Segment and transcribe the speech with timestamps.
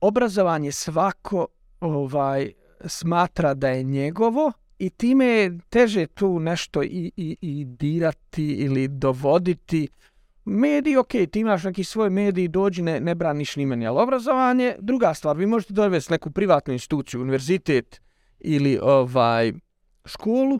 [0.00, 1.46] obrazovanje svako
[1.80, 2.52] ovaj
[2.86, 8.88] smatra da je njegovo i time je teže tu nešto i, i, i dirati ili
[8.88, 9.88] dovoditi.
[10.44, 14.74] Mediji, ok, ti imaš neki svoj mediji, dođi, ne, ne braniš ni meni, ali obrazovanje,
[14.78, 18.00] druga stvar, vi možete dovesti neku privatnu instituciju, univerzitet
[18.40, 19.52] ili ovaj
[20.04, 20.58] školu.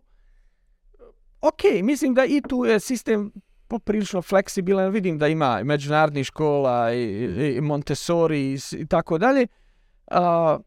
[1.40, 3.32] Ok, mislim da i tu je sistem
[3.68, 7.24] poprilično fleksibilan, vidim da ima međunarodnih škola i,
[7.56, 9.46] i Montessori i, i tako dalje.
[10.06, 10.58] A,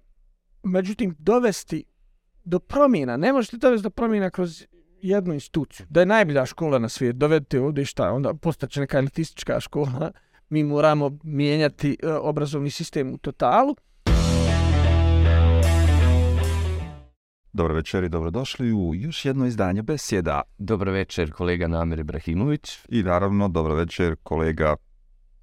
[0.63, 1.83] međutim, dovesti
[2.43, 4.65] do promjena, ne možete dovesti do promjena kroz
[5.01, 5.85] jednu instituciju.
[5.89, 10.11] Da je najbolja škola na svijetu, dovedite ovdje šta, onda postaće neka elitistička škola,
[10.49, 13.75] mi moramo mijenjati e, obrazovni sistem u totalu.
[17.53, 20.41] Dobro večer i dobrodošli u još jedno izdanje Besjeda.
[20.57, 22.77] Dobro večer, kolega Namir Ibrahimović.
[22.89, 24.75] I naravno, dobro večer, kolega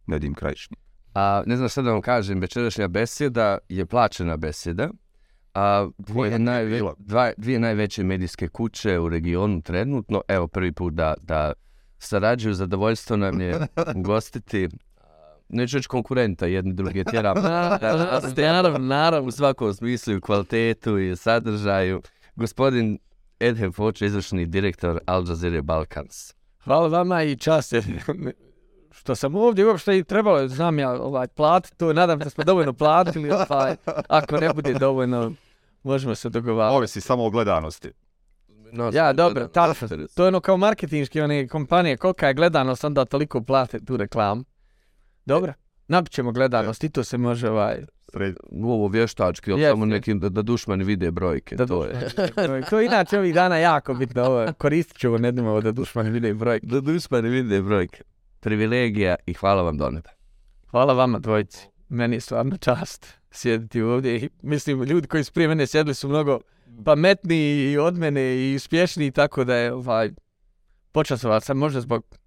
[0.07, 0.77] Nedim Krajišni.
[1.15, 4.91] A, ne znam šta da vam kažem, večerašnja besjeda je plaćena besjeda.
[5.55, 11.15] A, dvije, najve, dva, dvije najveće medijske kuće u regionu trenutno, evo prvi put da,
[11.23, 11.53] da
[11.99, 14.69] sarađuju, zadovoljstvo nam je ugostiti
[15.49, 17.35] neću reći konkurenta, jedni drugi tjera.
[18.37, 22.03] naravno, naravno, u svakom smislu i kvalitetu i sadržaju.
[22.37, 22.99] Gospodin
[23.41, 26.35] Edhem Foč, izvršni direktor Al Jazeera Balkans.
[26.65, 27.75] Hvala vama i čast.
[28.91, 32.73] što sam ovdje uopšte i trebalo, znam ja, ovaj, plat, to nadam da smo dovoljno
[32.73, 33.77] platili, ovaj,
[34.09, 35.33] ako ne bude dovoljno,
[35.83, 36.77] možemo se dogovarati.
[36.77, 37.93] Ove si samo o gledanosti.
[38.73, 39.75] No, ja, dobro, ta,
[40.15, 44.45] to je ono kao marketinški, one kompanije, kolika je gledanost, onda toliko plate tu reklamu.
[45.29, 45.53] Dobro,
[45.89, 47.85] napit ćemo gledanost i to se može ovaj...
[48.13, 48.37] Sred...
[48.51, 51.57] U ovo vještački, ali samo neki da, da dušmani vide brojke.
[51.57, 52.09] Da to je.
[52.71, 54.23] to je inače ovih dana jako bitno.
[54.23, 56.67] Ovo, koristit ću ovo, ne dnimo ovo da dušmani vide brojke.
[56.67, 58.03] Da dušmani vide brojke.
[58.41, 60.11] Privilegija i hvala vam do neba.
[60.71, 61.69] Hvala vama dvojici.
[61.89, 64.17] Meni je stvarno čast sjediti ovdje.
[64.17, 66.41] I mislim, ljudi koji su prije mene sjedli su mnogo
[66.85, 70.11] pametniji i od mene i uspješniji, tako da je ovaj,
[70.93, 72.19] počasovac sam možda zbog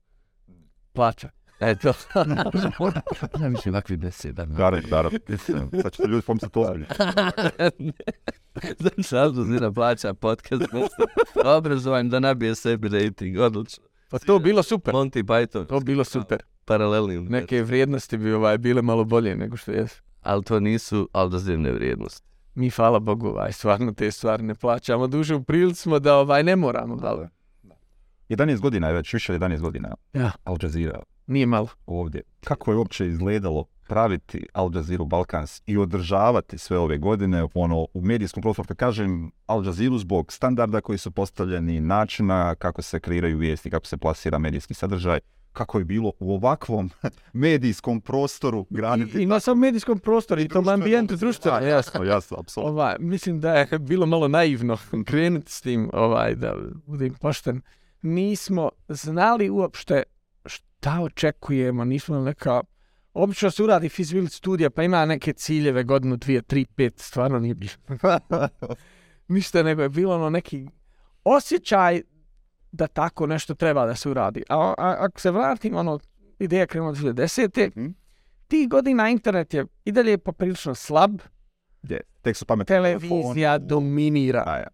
[0.94, 1.30] plaća.
[1.62, 1.94] Eto.
[3.42, 4.46] ja mislim, ovakvi beseda.
[4.46, 5.16] Garant, garant.
[5.82, 6.86] Sad ćete ljudi pomisliti to ozbiljno.
[8.80, 10.64] Znači, Aldo Zira plaća podcast.
[11.58, 13.40] Obrazovajem da nabije sebi rating.
[13.40, 13.84] Odlično.
[14.10, 14.94] Pa to bilo super.
[14.94, 15.68] Monty Python.
[15.68, 16.44] To bilo super.
[16.66, 17.20] Paralelni.
[17.20, 20.02] Neke vrijednosti bi ovaj, bile malo bolje nego što jesu.
[20.22, 22.28] Ali to nisu aldozirne vrijednosti.
[22.56, 25.08] Mi, hvala Bogu, ovaj, stvarno te stvari ne plaćamo.
[25.08, 26.96] Duže u prilici smo da ovaj, ne moramo.
[26.96, 27.30] Da.
[28.30, 29.96] 11 godina je već, više 11 godina.
[30.14, 30.32] Ja.
[30.44, 31.68] Al Jazeera Nije malo.
[31.86, 32.22] Ovdje.
[32.44, 38.02] Kako je uopće izgledalo praviti Al Jazeera Balkans i održavati sve ove godine ono, u
[38.02, 43.38] medijskom prostoru, kad kažem Al Jazeera zbog standarda koji su postavljeni, načina kako se kreiraju
[43.38, 45.20] vijesti, kako se plasira medijski sadržaj,
[45.54, 46.90] kako je bilo u ovakvom
[47.34, 49.20] medijskom prostoru graniti.
[49.20, 51.60] I, i na samom medijskom prostoru i tom ambijentu društva.
[51.60, 52.74] Jasno, jasno, apsolutno.
[52.74, 54.78] Ovaj, mislim da je bilo malo naivno
[55.08, 56.56] krenuti s tim, ovaj, da
[56.86, 57.62] budem pošten.
[58.02, 60.04] Nismo znali uopšte
[60.46, 62.62] šta očekujemo, nismo neka...
[63.14, 67.56] Obično se uradi feasibility studija, pa ima neke ciljeve godinu, dvije, tri, pet, stvarno nije
[67.56, 67.74] bilo.
[69.28, 70.68] Ništa nego je bilo ono neki
[71.24, 72.02] osjećaj
[72.72, 74.44] da tako nešto treba da se uradi.
[74.50, 76.00] A, a ako se vratim, ono,
[76.40, 77.78] ideja krenula 2010.
[77.78, 77.94] Mm.
[78.48, 81.20] Ti godina internet je i dalje poprilično slab.
[81.84, 82.76] Je, tek su pametni.
[82.76, 83.68] Televizija telefon.
[83.68, 84.44] dominira.
[84.48, 84.68] A, ja.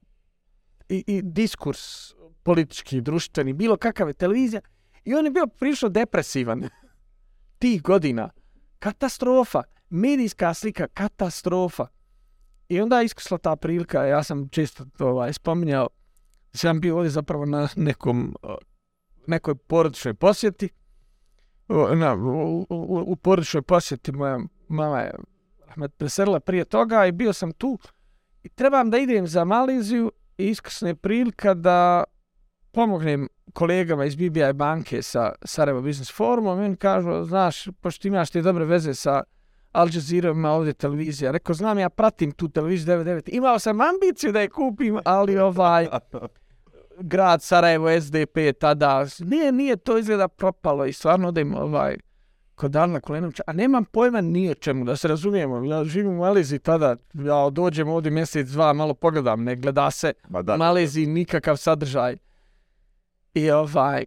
[0.90, 2.14] I, I diskurs
[2.44, 4.62] politički, društveni, bilo kakav je televizija.
[5.08, 6.70] I on je bio prilično depresivan
[7.60, 8.30] tih godina.
[8.80, 9.64] Katastrofa.
[9.90, 11.88] Medijska slika, katastrofa.
[12.70, 15.88] I onda je iskusla ta prilika, ja sam često to ovaj, spominjao,
[16.54, 18.36] sam bio ovdje zapravo na nekom,
[19.28, 20.70] nekoj porodičnoj posjeti.
[21.96, 25.12] Na, u, u, u porodičnoj posjeti moja mama je
[25.76, 27.80] me preselila prije toga i bio sam tu.
[28.44, 32.04] I trebam da idem za Maliziju i iskusna je prilika da
[32.78, 38.42] pomognem kolegama iz BBI banke sa Sarajevo Business Forumom, oni kažu, znaš, pošto imaš te
[38.42, 39.24] dobre veze sa
[39.72, 41.32] Al Jazeera, ima ovdje televizija.
[41.32, 43.30] Rekao, znam, ja pratim tu televiziju 99.
[43.34, 45.88] Imao sam ambiciju da je kupim, ali ovaj,
[47.00, 51.98] grad Sarajevo, SDP, tada, nije, nije to izgleda propalo i stvarno da im ovaj,
[52.56, 56.60] kod Arna Kolenovića, a nemam pojma nije čemu, da se razumijemo, ja živim u Maleziji
[56.60, 62.27] tada, ja dođem ovdje mjesec, dva, malo pogledam, ne gleda se u Maleziji nikakav sadržaj.
[63.34, 64.06] I ovaj,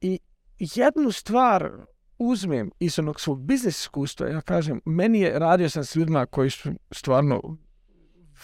[0.00, 0.18] i
[0.58, 1.70] jednu stvar
[2.18, 6.50] uzmem iz onog svog biznes iskustva, ja kažem, meni je, radio sam s ljudima koji
[6.50, 7.56] su stvarno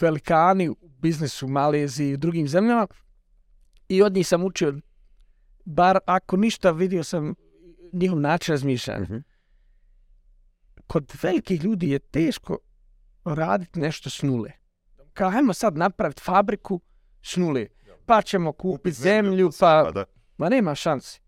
[0.00, 2.86] velikani u biznesu u Maleziji i drugim zemljama
[3.88, 4.74] i od njih sam učio,
[5.64, 7.34] bar ako ništa vidio sam
[7.92, 9.00] njihov način razmišljanja.
[9.00, 9.22] Mm -hmm.
[10.86, 12.58] Kod velikih ljudi je teško
[13.24, 14.52] raditi nešto s nule.
[15.12, 16.80] Kao, hajmo sad napraviti fabriku
[17.22, 17.66] s nule.
[18.08, 19.90] Pa ćemo kupiti zemlju, pa...
[19.94, 20.04] Da.
[20.38, 21.20] Ma nema šansi.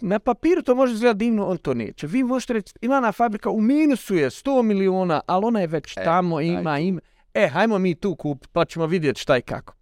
[0.00, 2.06] Na papiru to može izgledati divno, on to neće.
[2.06, 6.04] Vi možete reći, Ivana fabrika u minusu je 100 miliona, ali ona je već E,
[6.04, 7.00] tamo, ima, ima.
[7.34, 9.74] E, hajmo mi tu kupiti, pa ćemo vidjeti šta i kako.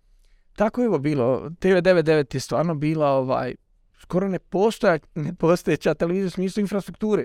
[0.57, 1.51] Tako je ovo bilo.
[1.61, 3.55] TV99 je stvarno bila ovaj,
[3.99, 7.25] skoro ne postoja, ne postojeća televizija u smislu infrastrukture.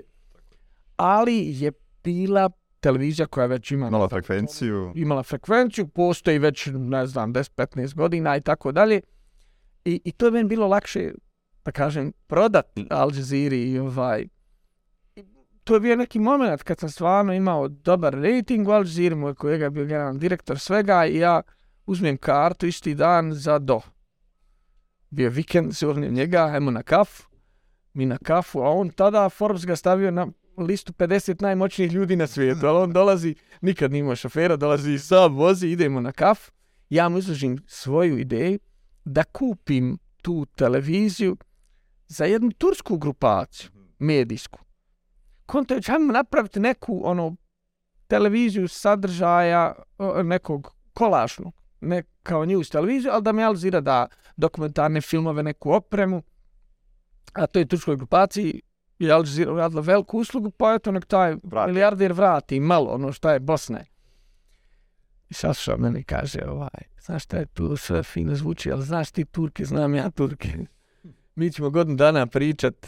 [0.96, 1.72] Ali je
[2.04, 2.50] bila
[2.86, 4.92] televizija koja već ima Imala frekvenciju.
[4.94, 9.00] imala frekvenciju, postoji već, ne znam, 10-15 godina i tako dalje.
[9.84, 11.12] I, I to je meni bilo lakše,
[11.64, 14.26] da kažem, prodat Al Jazeera i ovaj...
[15.64, 19.34] To je bio neki moment kad sam stvarno imao dobar rating u Al Jazeera, moj
[19.34, 21.42] kolega je bio generalni direktor svega i ja
[21.86, 23.80] uzmem kartu isti dan za do.
[25.10, 27.28] Bio vikend, se urnim njega, ajmo na kafu,
[27.94, 32.26] mi na kafu, a on tada Forbes ga stavio na listu 50 najmoćnijih ljudi na
[32.26, 36.50] svijetu, ali on dolazi, nikad nije imao šofera, dolazi i sam vozi, idemo na kaf.
[36.90, 38.58] Ja mu izložim svoju ideju
[39.04, 41.36] da kupim tu televiziju
[42.08, 44.58] za jednu tursku grupaciju, medijsku.
[45.46, 47.36] Konto ćemo napraviti neku ono
[48.06, 49.74] televiziju sadržaja
[50.24, 54.06] nekog kolašnog, ne kao news televiziju, ali da mi alzira da
[54.36, 56.22] dokumentarne filmove, neku opremu,
[57.32, 58.60] a to je turskoj grupaciji
[58.98, 61.72] je Al Jazeera uradila veliku uslugu, pa eto nek taj Vrati.
[61.72, 63.78] milijarder vrati malo ono šta je Bosna.
[63.78, 63.86] je.
[65.30, 69.10] I sasluša meni i kaže, ovaj, znaš šta je tu sve fino zvuči, ali znaš
[69.10, 70.48] ti Turke, znam ja Turke.
[71.36, 72.86] Mi ćemo godinu dana pričat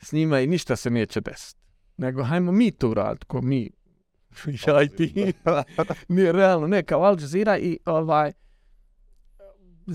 [0.00, 1.60] s njima i ništa se neće desiti.
[1.96, 3.70] Nego, hajmo mi to uraditi, ko mi.
[4.66, 5.32] ja i ti.
[6.08, 8.32] Nije realno, ne, kao Al Jazeera i ovaj,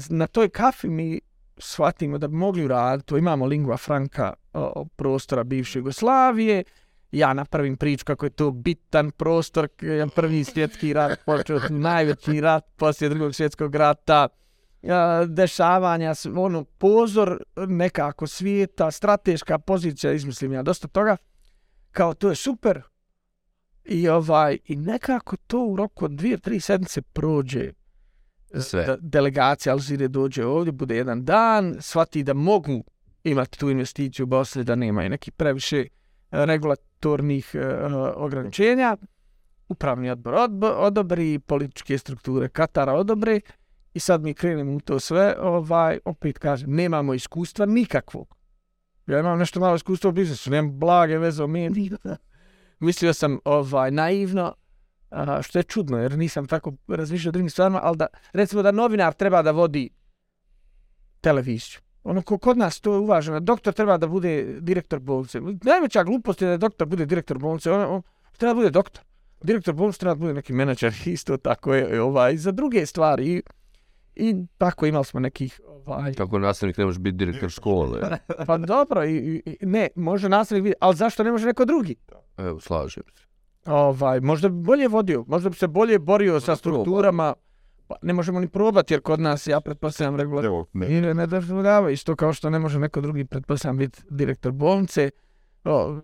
[0.09, 1.19] na toj kafi mi
[1.57, 6.63] shvatimo da bi mogli uraditi, imamo lingua franca o, prostora bivše Jugoslavije,
[7.11, 9.67] ja napravim priču kako je to bitan prostor,
[10.15, 14.27] prvi svjetski rat, počeo najveći rat poslije drugog svjetskog rata,
[15.27, 21.17] dešavanja, ono, pozor nekako svijeta, strateška pozicija, izmislim ja dosta toga,
[21.91, 22.81] kao to je super,
[23.85, 27.71] i ovaj, i nekako to u roku od dvije, tri sedmice prođe
[28.59, 28.85] Sve.
[28.85, 32.83] da delegacija Alžire dođe ovdje, bude jedan dan, shvati da mogu
[33.29, 35.87] imati tu investiciju u Bosni, da i neki previše e,
[36.31, 37.85] regulatornih e,
[38.15, 38.97] ograničenja.
[39.69, 43.41] Upravni odbor odobri, političke strukture Katara odobre
[43.93, 48.35] i sad mi krenemo u to sve, ovaj, opet kažem, nemamo iskustva nikakvog.
[49.07, 51.91] Ja imam nešto malo iskustva u biznisu, nemam blage veze o meni.
[52.79, 54.55] Mislio sam ovaj, naivno,
[55.09, 58.71] a, što je čudno, jer nisam tako razmišljao o drugim stvarima, ali da, recimo da
[58.71, 59.89] novinar treba da vodi
[61.21, 61.79] televiziju.
[62.09, 65.41] Ono, ko kod nas to je uvaženo, doktor treba da bude direktor bolnice.
[65.63, 68.01] Najveća glupost je da doktor bude direktor bolnice, on, on
[68.37, 69.03] treba da bude doktor.
[69.43, 73.27] Direktor bolnice treba da bude neki menadžer, isto tako je, ovaj, za druge stvari.
[73.27, 73.41] I,
[74.15, 78.01] i tako imali smo nekih, ovaj, Kako nastavnik ne može biti direktor škole.
[78.47, 81.95] pa dobro, i, i, ne, može nastavnik biti, ali zašto ne može neko drugi?
[82.37, 83.25] Evo, slažem se.
[83.65, 87.33] Ovaj, možda bi bolje vodio, možda bi se bolje borio sa strukturama.
[87.89, 90.97] Pa ne možemo ni probati, jer kod nas, ja pretpostavljam, regulator Evo, ne.
[90.97, 95.09] I ne dozvoljava isto kao što ne može neko drugi, pretpostavljam, biti direktor bolnice.
[95.63, 95.99] O,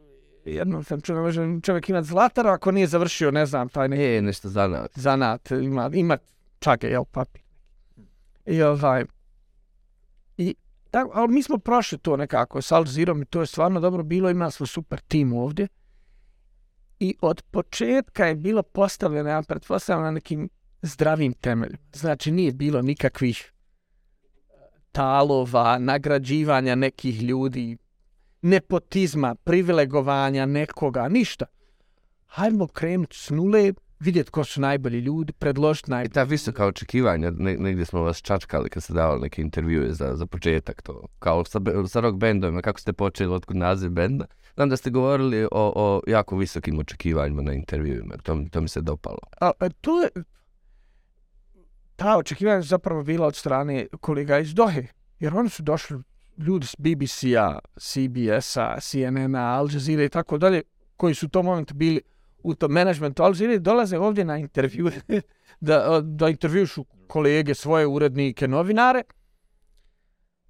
[0.46, 4.04] jednom sam čuo, ne može čovjek imati zlatara ako nije završio, ne znam, taj neki
[4.04, 4.88] E, nešto za nas.
[4.96, 6.18] zanat, ima, ima
[6.60, 7.42] čage, jel, papir.
[8.46, 9.06] I ovaj,
[10.38, 10.56] i
[10.92, 14.04] tako, ali mi smo prošli to nekako s Al Jazeerom i to je stvarno dobro
[14.04, 15.68] bilo, imali smo super tim ovdje.
[17.00, 20.50] I od početka je bilo postavljeno, ja pretpostavljam, na nekim
[20.86, 21.78] zdravim temeljima.
[21.94, 23.52] Znači nije bilo nikakvih
[24.92, 27.78] talova, nagrađivanja nekih ljudi,
[28.42, 31.46] nepotizma, privilegovanja nekoga, ništa.
[32.26, 36.14] Hajmo krenuti s nule, vidjeti ko su najbolji ljudi, predložiti I najbolji.
[36.14, 40.26] ta visoka očekivanja, ne, negdje smo vas čačkali kad ste davali neke intervjue za, za
[40.26, 44.26] početak, to kao sa, sa rock bendovima, kako ste počeli, otkud naziv benda.
[44.56, 48.82] Znam da ste govorili o, o jako visokim očekivanjima na intervjuima, to, to mi se
[48.82, 49.20] dopalo.
[49.42, 50.10] A, a to je,
[51.96, 54.88] ta očekivanja su zapravo bila od strane kolega iz Dohe,
[55.20, 55.98] jer oni su došli
[56.38, 60.62] ljudi s BBC-a, CBS-a, CNN-a, Al Jazeera i tako dalje,
[60.98, 62.02] koji su u tom momentu bili
[62.44, 63.24] u tom menadžmentu.
[63.24, 64.92] Al Jazeera, dolaze ovdje na intervju,
[65.60, 69.04] da, da intervjušu kolege, svoje urednike, novinare,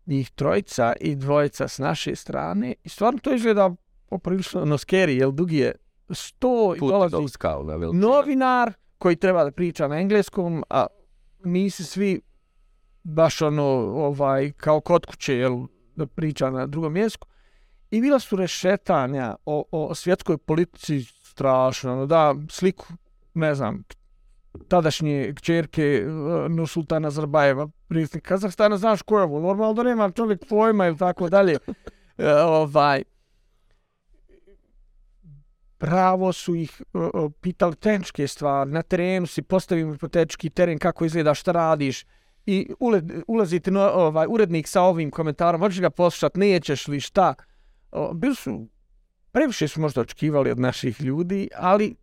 [0.05, 3.75] njih trojica i dvojica s naše strane, i stvarno to izgleda
[4.09, 5.75] poprilično ono scary, jer dugi je
[6.09, 7.21] sto i Put dolazi do
[7.93, 10.85] novinar koji treba da priča na engleskom, a
[11.45, 12.21] nisi svi
[13.03, 13.63] baš ono,
[13.95, 15.57] ovaj, kao kod kuće, jel,
[15.95, 17.27] da priča na drugom jeziku.
[17.91, 22.85] I bila su rešetanja o, o svjetskoj politici strašno, ono, da sliku
[23.33, 23.83] ne znam,
[24.67, 30.11] tadašnje kćerke ono, uh, Nursultana Nazarbajeva, predsjednik Kazahstana, znaš ko je ovo, normalno da nema
[30.11, 31.57] čovjek pojma ili tako dalje.
[32.17, 33.03] E, ovaj,
[35.77, 41.33] pravo su ih uh, pitali tehničke stvari, na terenu si postavim hipotetički teren, kako izgleda,
[41.33, 42.05] šta radiš,
[42.45, 47.33] i ule, ulazite na ovaj, urednik sa ovim komentarom, hoćeš ga poslušat, nećeš li, šta.
[47.91, 48.67] O, bili su,
[49.31, 51.95] previše su možda očekivali od naših ljudi, ali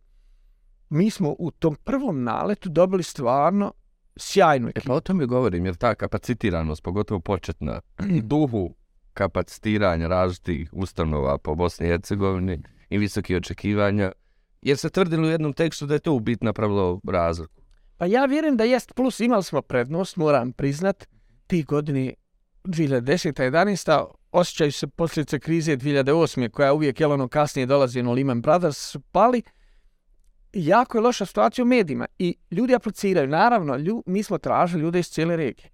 [0.89, 3.73] mi smo u tom prvom naletu dobili stvarno
[4.17, 4.87] sjajnu E ekipu.
[4.87, 7.81] pa o tome govorim, jer ta kapacitiranost, pogotovo početna,
[8.31, 8.75] duhu
[9.13, 14.11] kapacitiranja različitih ustanova po Bosni i Hercegovini i visoki očekivanja,
[14.61, 17.61] jer se tvrdilo u jednom tekstu da je to u bit napravilo razliku.
[17.97, 21.07] Pa ja vjerujem da jest plus, imali smo prednost, moram priznat,
[21.47, 22.13] ti godine
[22.63, 23.51] 2010.
[23.51, 24.05] 11.
[24.31, 26.49] osjećaju se posljedice krize 2008.
[26.49, 29.41] koja uvijek je ono kasnije dolazi no Lehman Brothers su pali.
[30.53, 33.27] Jako je loša situacija u medijima i ljudi apliciraju.
[33.27, 35.69] Naravno, lju, mi smo tražili ljude iz cijele regije.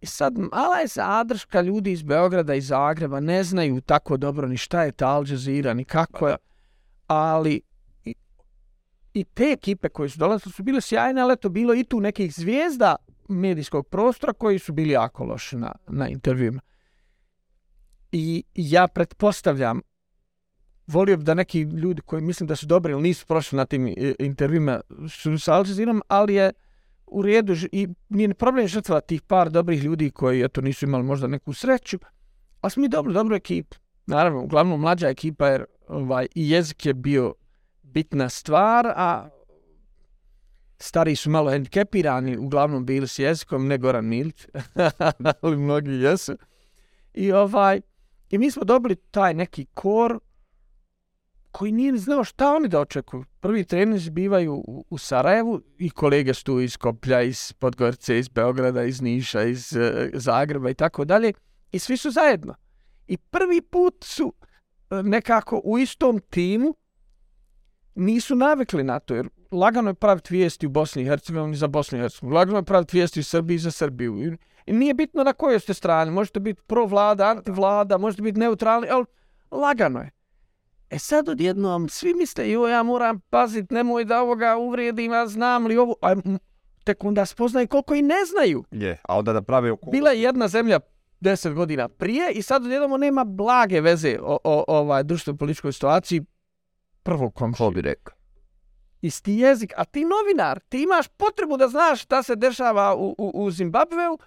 [0.00, 4.56] I sad mala je zadrška ljudi iz Beograda i Zagreba, ne znaju tako dobro ni
[4.56, 6.36] šta je ta Al Jazeera, ni kako je.
[7.06, 7.60] Ali
[8.04, 8.14] i,
[9.14, 12.34] i te ekipe koje su dolazile su bile sjajne, ali eto bilo i tu nekih
[12.34, 12.96] zvijezda
[13.28, 16.60] medijskog prostora koji su bili jako loši na, na intervjuima.
[18.12, 19.80] I ja pretpostavljam,
[20.86, 23.86] volio bi da neki ljudi koji mislim da su dobri ili nisu prošli na tim
[23.86, 26.52] e, intervjuima su sa Al Jazeerom, ali je
[27.06, 31.26] u redu i nije problem žrtva tih par dobrih ljudi koji eto nisu imali možda
[31.26, 31.98] neku sreću,
[32.60, 33.76] ali smo mi dobro, dobro ekipu.
[34.06, 37.34] Naravno, uglavnom mlađa ekipa jer ovaj, i jezik je bio
[37.82, 39.28] bitna stvar, a
[40.78, 44.46] stari su malo hendikepirani, uglavnom bili s jezikom, ne Goran Milić,
[45.42, 46.36] ali mnogi jesu.
[47.14, 47.80] I ovaj,
[48.30, 50.18] i mi smo dobili taj neki kor
[51.50, 53.24] koji nije ni znao šta oni da očekuju.
[53.40, 58.28] Prvi treninzi bivaju u, u Sarajevu i kolege su tu iz Koplja, iz Podgorice, iz
[58.28, 59.82] Beograda, iz Niša, iz uh,
[60.14, 61.32] Zagreba i tako dalje.
[61.72, 62.54] I svi su zajedno.
[63.06, 64.32] I prvi put su
[64.90, 66.74] nekako u istom timu
[67.94, 71.98] nisu navikli na to, jer lagano je praviti vijesti u Bosni i Hercegovini za Bosnu
[71.98, 74.38] i Hercegovini, lagano je praviti vijesti u Srbiji za Srbiju.
[74.66, 78.38] I, nije bitno na kojoj ste strani, možete biti pro vlada, anti vlada, možete biti
[78.38, 79.04] neutralni, ali
[79.50, 80.10] lagano je.
[80.90, 85.66] E sad odjednom svi misle, jo, ja moram pazit, nemoj da ovoga uvrijedim, ja znam
[85.66, 86.14] li ovo, a
[86.84, 88.64] tek onda spoznaju koliko i ne znaju.
[88.70, 89.90] Je, a onda da prave oko...
[89.90, 90.80] Bila je jedna zemlja
[91.26, 96.22] deset godina prije i sad odjednom nema blage veze o, o, ovaj društveno političkoj situaciji
[97.02, 97.70] prvog Ko komšije.
[97.70, 98.14] bi rekao?
[99.02, 103.30] Isti jezik, a ti novinar, ti imaš potrebu da znaš šta se dešava u, u,
[103.34, 104.18] u Zimbabveu,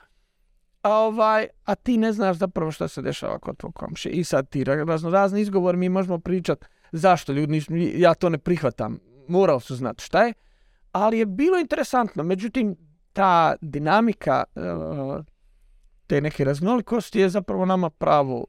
[0.81, 4.11] a, ovaj, a ti ne znaš zapravo šta se dešava kod tvog komšije.
[4.11, 8.37] I sad ti razno razni izgovor mi možemo pričat zašto ljudi nisu, ja to ne
[8.37, 10.33] prihvatam, morao su znati šta je,
[10.91, 12.23] ali je bilo interesantno.
[12.23, 12.75] Međutim,
[13.13, 15.25] ta dinamika uh,
[16.09, 18.45] te neke raznolikosti je zapravo nama pravo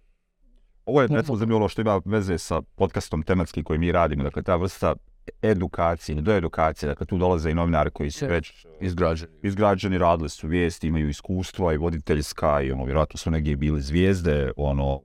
[0.86, 4.42] Ovo je recimo zanimljivo ono što ima veze sa podcastom tematski koji mi radimo, dakle
[4.42, 4.94] ta vrsta
[5.42, 9.32] edukacije, do edukacije, dakle tu dolaze i novinari koji su već Izgrađeni.
[9.42, 14.52] izgrađeni, radili su vijesti, imaju iskustva i voditeljska i ono, vjerojatno su negdje bili zvijezde,
[14.56, 15.00] ono,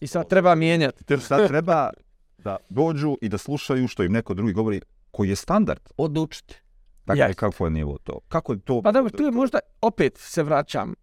[0.00, 1.04] i sad treba mijenjati.
[1.08, 1.90] Jer sad treba
[2.38, 5.80] da dođu i da slušaju što im neko drugi govori, koji je standard.
[5.96, 6.60] Odučiti.
[7.06, 7.34] Dakle, Jasno.
[7.34, 8.20] kako je nivo to?
[8.28, 8.82] Kako je to?
[8.82, 10.94] Pa dobro, tu je možda, opet se vraćam,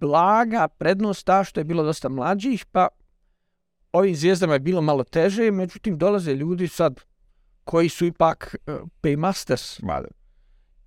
[0.00, 2.88] blaga prednost ta što je bilo dosta mlađih, pa
[3.92, 7.00] ovim zvijezdama je bilo malo teže, međutim dolaze ljudi sad
[7.64, 10.08] koji su ipak uh, paymasters Mada.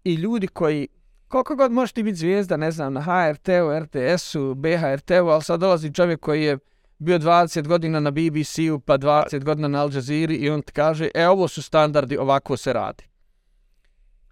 [0.03, 0.88] i ljudi koji,
[1.27, 5.93] koliko god možeš ti biti zvijezda, ne znam, na HRT-u, RTS-u, BHRT-u, ali sad dolazi
[5.93, 6.58] čovjek koji je
[6.98, 11.10] bio 20 godina na BBC-u, pa 20 godina na Al Jazeera i on ti kaže,
[11.13, 13.03] e, ovo su standardi, ovako se radi.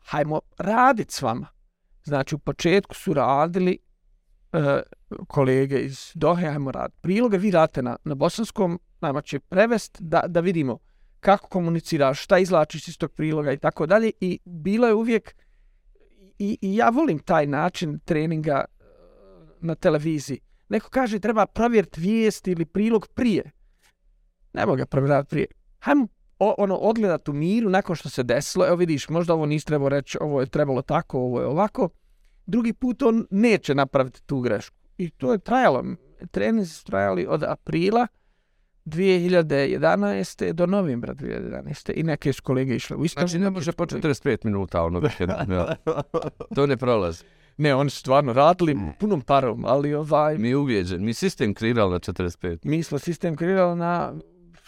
[0.03, 1.47] Hajmo radit s vama.
[2.03, 3.77] Znači, u početku su radili
[4.53, 4.81] e,
[5.27, 6.91] kolege iz Dohe, ajmo rad.
[7.01, 10.77] Priloge vi date na, na bosanskom, nama će prevest da, da vidimo
[11.19, 14.11] kako komuniciraš, šta izlačiš iz tog priloga i tako dalje.
[14.19, 15.35] I bilo je uvijek,
[16.39, 18.83] i, i ja volim taj način treninga eh,
[19.59, 20.39] na televiziji.
[20.69, 23.51] Neko kaže treba provjeriti vijest ili prilog prije.
[24.53, 25.45] Ne mogu ga provjerati prije.
[25.79, 26.07] Hajmo
[26.39, 28.67] o, ono, odgledat u miru nakon što se desilo.
[28.67, 31.89] Evo vidiš, možda ovo nisi trebao reći, ovo je trebalo tako, ovo je ovako.
[32.51, 34.77] Drugi put on neće napraviti tu grešku.
[34.97, 35.83] I to je trajalo.
[36.31, 38.07] Trening su trajali od aprila
[38.85, 40.53] 2011.
[40.53, 41.91] do novembra 2011.
[41.95, 43.27] I neke su kolege išle u Istanbul.
[43.27, 45.01] Znači ne može po 45 minuta ono.
[45.49, 45.75] ja.
[46.55, 47.23] To ne prolazi.
[47.57, 51.99] Ne, oni su stvarno radili punom parom, ali ovaj, Mi uvijeđen, mi sistem kreirali na
[51.99, 52.57] 45.
[52.63, 54.13] mi smo sistem kreirali na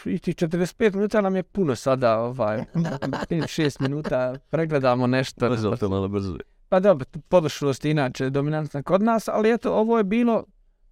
[0.05, 2.57] i ti 45 minuta nam je puno sada, ovaj,
[3.29, 5.49] 5-6 minuta pregledamo nešto.
[5.49, 6.37] Brzo, to malo brzo.
[6.73, 7.05] Pa dobro,
[7.83, 10.43] je inače dominantna kod nas, ali eto, ovo je bilo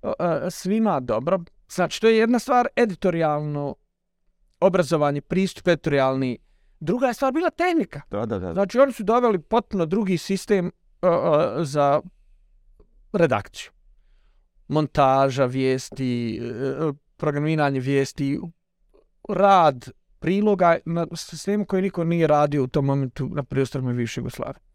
[0.02, 0.12] uh,
[0.50, 1.40] svima dobro.
[1.70, 3.76] Znači, to je jedna stvar, editorijalno
[4.60, 6.38] obrazovanje, pristup editorijalni.
[6.80, 8.02] Druga je stvar bila tehnika.
[8.12, 8.54] Da, da, da.
[8.54, 12.02] Znači, oni su doveli potpuno drugi sistem uh, uh, za
[13.14, 13.72] redakciju.
[14.68, 16.42] Montaža vijesti,
[16.80, 18.40] uh, programiranje vijesti,
[19.30, 24.71] rad priloga na sistemu koji niko nije radio u tom momentu na priostorima više Jugoslave.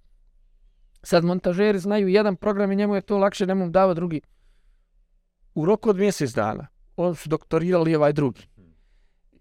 [1.07, 4.21] Sad montažeri znaju jedan program i njemu je to lakše, nemu dava drugi.
[5.55, 6.67] U roku od mjesec dana.
[6.97, 8.49] On su doktorirali ovaj drugi.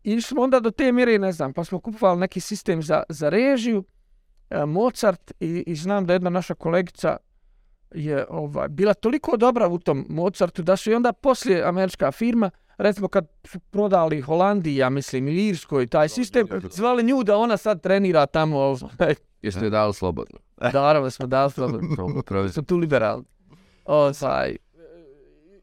[0.03, 3.29] I smo onda do te mjere, ne znam, pa smo kupovali neki sistem za, za
[3.29, 3.83] režiju,
[4.49, 7.17] e, Mozart i, i znam da jedna naša kolegica
[7.95, 12.49] je ovaj, bila toliko dobra u tom Mozartu da su i onda poslije američka firma,
[12.77, 17.57] recimo kad su prodali Holandiji, ja mislim, ili Irskoj, taj sistem, zvali nju da ona
[17.57, 18.59] sad trenira tamo.
[18.59, 19.15] Ovaj.
[19.41, 20.39] Jeste je dali slobodno.
[20.73, 22.23] Naravno smo dali slobodno.
[22.53, 23.25] Smo tu liberalni.
[23.85, 24.57] Ovaj,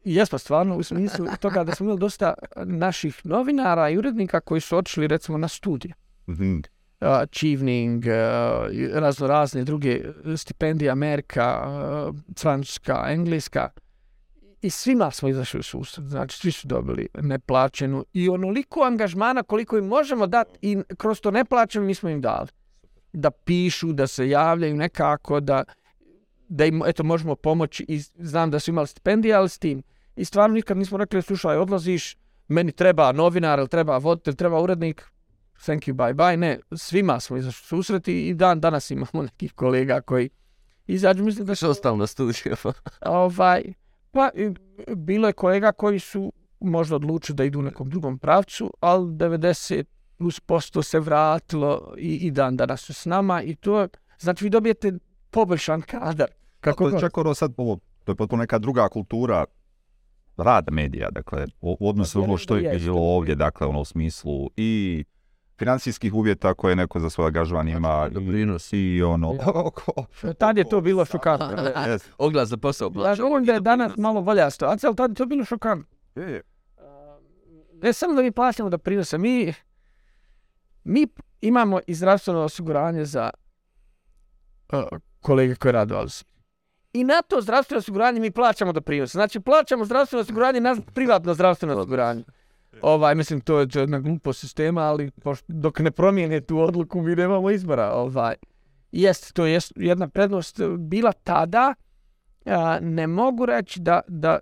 [0.03, 2.33] jesmo stvarno u smislu toga da smo imali dosta
[2.65, 5.93] naših novinara i urednika koji su otišli recimo na studije.
[6.29, 6.59] Mhm.
[7.01, 10.01] Uh, uh, i razno razne druge
[10.37, 11.63] stipendije Amerika,
[12.09, 13.69] uh, Francuska, Engleska.
[14.63, 16.07] I svima smo izašli u susret.
[16.07, 21.31] Znači, svi su dobili neplaćenu i onoliko angažmana koliko im možemo dati i kroz to
[21.31, 22.47] neplaćeno mi smo im dali.
[23.13, 25.63] Da pišu, da se javljaju nekako, da,
[26.49, 29.83] da im eto, možemo pomoći i znam da su imali stipendije, ali s tim.
[30.15, 32.17] I stvarno nikad nismo rekli, slušaj, odlaziš,
[32.47, 35.03] meni treba novinar, ili treba voditelj, treba urednik,
[35.65, 36.35] thank you, bye bye.
[36.35, 40.29] Ne, svima smo izašli u susret i dan danas imamo nekih kolega koji
[40.87, 42.55] izađu, mislim da Što ostalo na studiju?
[43.05, 43.73] ovaj,
[44.13, 44.29] pa
[44.95, 49.83] bilo je kolega koji su možda odlučili da idu u nekom drugom pravcu, ali 90
[50.17, 53.87] plus posto se vratilo i, i dan danas su s nama i to, je-
[54.19, 54.93] znači vi dobijete
[55.29, 56.29] poboljšan kadar.
[56.59, 56.99] Kako Kako god.
[56.99, 59.45] čak ono sad ovo, to je potpuno neka druga kultura
[60.37, 65.03] rada medija, dakle, u, odnosu ono što je bilo ovdje, dakle, ono u smislu i
[65.63, 68.69] financijskih uvjeta koje neko za svoj angažman ima Doprinos.
[68.73, 69.33] i ono...
[70.39, 71.47] Tad je to bilo šokantno.
[71.47, 72.07] Yes.
[72.17, 72.91] Oglas za posao.
[72.93, 75.97] Znači, ovo je danas malo bolja situacija, ali tad je to bilo šokantno.
[76.15, 76.41] Je, je.
[77.83, 79.53] Ne samo da mi plaćamo da prinose, mi,
[80.83, 81.07] mi
[81.41, 83.29] imamo i zdravstveno osiguranje za
[84.73, 86.25] uh, kolege koje rade u.
[86.93, 89.11] I na to zdravstveno osiguranje mi plaćamo da prinose.
[89.11, 92.23] Znači, plaćamo zdravstveno osiguranje na privatno zdravstveno osiguranje.
[92.81, 97.15] Ovaj, mislim, to je, jedna glupost sistema, ali pošto, dok ne promijene tu odluku, mi
[97.15, 97.91] nemamo izbora.
[97.91, 98.35] Ovaj.
[98.91, 101.73] Jeste, to je jedna prednost bila tada.
[102.45, 104.39] A, ne mogu reći da, da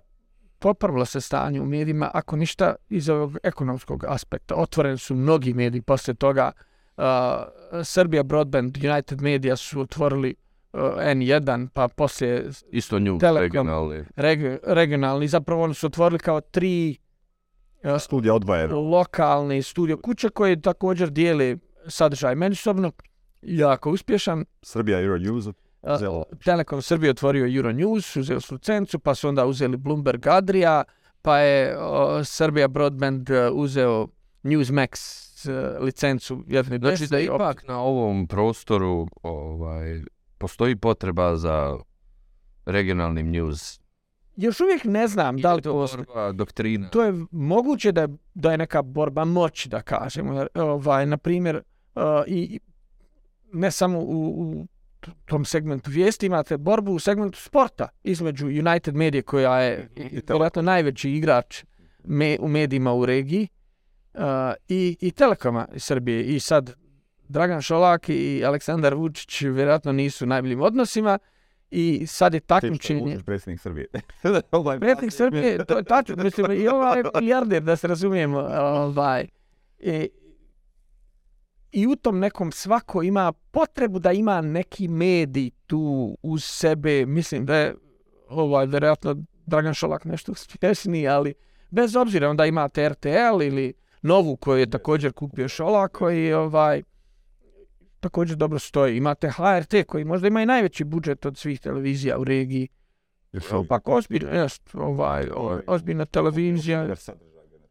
[0.58, 4.54] popravilo se stanje u medijima, ako ništa iz ovog ekonomskog aspekta.
[4.54, 6.52] Otvoreni su mnogi mediji posle toga.
[6.96, 7.04] Uh,
[7.84, 10.34] Serbia Broadband, United Media su otvorili
[10.72, 13.42] uh, N1, pa poslije Isto nju, Telekom.
[13.42, 14.04] regionalni.
[14.16, 17.11] regi regionalni, zapravo oni su otvorili kao tri uh,
[17.98, 18.74] Studija odvojena.
[18.74, 22.92] lokalne studio kuće koje također dijele sadržaj međusobno.
[23.42, 24.44] Jako uspješan.
[24.62, 25.52] Srbija Euronews.
[25.98, 26.24] Zelo.
[26.44, 30.84] Telekom Srbije otvorio Euronews, uzeli su licencu, pa su onda uzeli Bloomberg Adria,
[31.22, 34.08] pa je o, Serbia Broadband e, uzeo
[34.42, 34.96] Newsmax
[35.50, 40.00] e, licencu jedne Znači da op- ipak na ovom prostoru ovaj,
[40.38, 41.76] postoji potreba za
[42.66, 43.81] regionalnim news.
[44.36, 46.04] Još uvijek ne znam da li to postoji.
[46.06, 46.88] borba, doktrina?
[46.88, 50.46] To je moguće da je, da je neka borba moći, da kažemo.
[50.54, 51.56] Ovaj, na primjer,
[51.94, 52.60] uh, i
[53.52, 54.66] ne samo u, u
[55.24, 59.88] tom segmentu vijesti, imate borbu u segmentu sporta između United Media, koja je
[60.28, 61.64] vjerojatno najveći igrač
[62.04, 63.48] me, u medijima u regiji,
[64.14, 64.20] uh,
[64.68, 66.24] i, i Telekoma iz Srbije.
[66.24, 66.74] I sad
[67.28, 71.18] Dragan Šolak i Aleksandar Vučić vjerojatno nisu u najboljim odnosima
[71.74, 73.18] i sad je takmičenje.
[73.26, 73.86] Predsjednik Srbije.
[74.80, 79.26] Predsjednik Srbije, to je tačno, mislim, i ovaj milijarder, da se razumijemo, ovaj,
[79.78, 80.08] i,
[81.72, 87.46] i u tom nekom svako ima potrebu da ima neki medij tu uz sebe, mislim
[87.46, 87.74] da je,
[88.28, 91.34] ovaj, vjerojatno Dragan Šolak nešto uspješniji, ali
[91.70, 96.82] bez obzira, onda imate RTL ili Novu koju je također kupio Šolak, koji ovaj,
[98.02, 98.96] također dobro stoji.
[98.96, 102.68] Imate HRT koji možda ima i najveći budžet od svih televizija u regiji.
[103.68, 106.94] Pa ozbiljno, jest, ovaj, ovaj, ozbiljna televizija.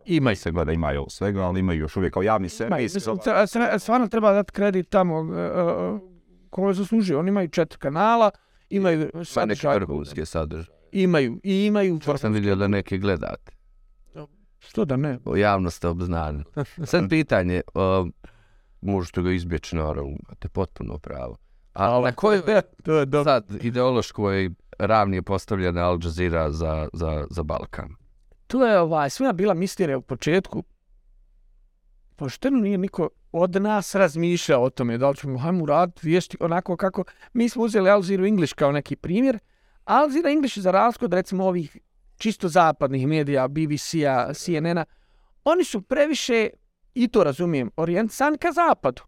[0.05, 2.95] Ima i se gleda, ima i svega, ali imaju još uvijek kao javni servis.
[3.79, 5.99] stvarno treba dati kredit tamo uh, uh,
[6.49, 7.17] koje zaslužuje.
[7.17, 8.31] Oni imaju četiri kanala,
[8.69, 10.77] imaju sadržaj, vrhunske sadržaje.
[10.91, 13.51] imaju i imaju Čak sam vidio da neke gledate.
[14.59, 15.19] Što da ne?
[15.37, 16.43] Javnost obznani.
[16.91, 17.61] Sad pitanje,
[18.81, 21.37] možete ga izbjeći, naravno, imate potpuno pravo.
[21.73, 22.41] A na kojoj
[22.83, 23.23] to je dobro.
[23.23, 27.95] sad ideološkoj ravni je postavljena Al Jazeera za, za, za Balkan?
[28.47, 30.63] To je ovaj, svima bila misterija u početku.
[32.15, 36.77] Pošteno nije niko od nas razmišljao o tome, da li ćemo hajmo raditi vijesti onako
[36.77, 37.03] kako...
[37.33, 39.39] Mi smo uzeli Al Jazeera English kao neki primjer.
[39.83, 41.77] Al Jazeera English za razliku od recimo ovih
[42.17, 44.85] čisto zapadnih medija, BBC-a, CNN-a,
[45.43, 46.49] oni su previše,
[46.93, 49.01] i to razumijem, orijentisani ka zapadu.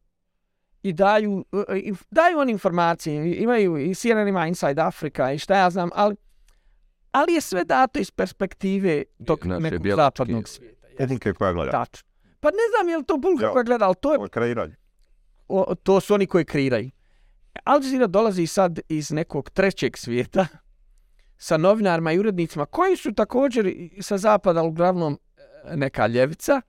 [0.84, 5.56] I daju, uh, inf- daju oni informacije, imaju i CNN ima Inside Africa i šta
[5.58, 6.16] ja znam, ali,
[7.12, 10.88] ali je sve dato iz perspektive tog Naše nekog zapadnog svijeta.
[11.00, 11.72] Edinke koja gleda.
[11.72, 12.10] Tačno.
[12.40, 13.52] Pa ne znam je li to Bulgar Ja.
[13.52, 14.76] koja gleda, ali to, je, kreiranje.
[15.48, 16.90] o, to su oni koji kreiraju.
[17.64, 20.48] Al Jazeera dolazi sad iz nekog trećeg svijeta
[21.38, 25.20] sa novinarima i urednicima koji su također sa zapada, uglavnom
[25.64, 26.62] e, neka ljevica,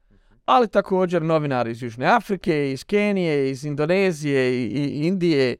[0.45, 5.57] ali također novinari iz Južne Afrike, iz Kenije, iz Indonezije i, i Indije.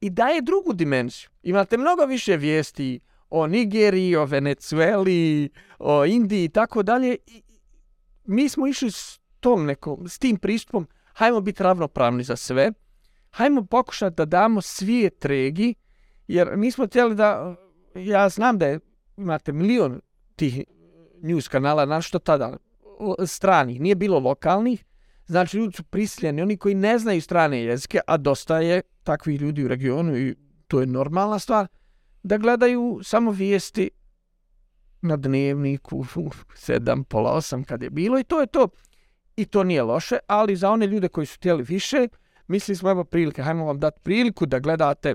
[0.00, 1.28] I daje drugu dimenziju.
[1.42, 7.16] Imate mnogo više vijesti o Nigeriji, o Venecueli, o Indiji i tako dalje.
[7.26, 7.42] I
[8.24, 12.72] mi smo išli s tom nekom, s tim pristupom, hajmo biti ravnopravni za sve,
[13.30, 15.74] hajmo pokušati da damo svijet regi,
[16.28, 17.56] jer mi smo htjeli da,
[17.94, 18.80] ja znam da je,
[19.16, 20.00] imate milion
[20.36, 20.64] tih
[21.22, 22.56] news kanala, na što tada,
[23.26, 24.84] stranih, nije bilo lokalnih,
[25.26, 29.64] znači ljudi su prisiljeni, oni koji ne znaju strane jezike, a dosta je takvih ljudi
[29.64, 30.34] u regionu i
[30.68, 31.66] to je normalna stvar,
[32.22, 33.90] da gledaju samo vijesti
[35.02, 36.04] na dnevniku,
[36.54, 38.68] sedam, pola osam kad je bilo i to je to.
[39.36, 42.08] I to nije loše, ali za one ljude koji su htjeli više,
[42.48, 45.14] mislili smo evo prilike, hajmo vam dati priliku da gledate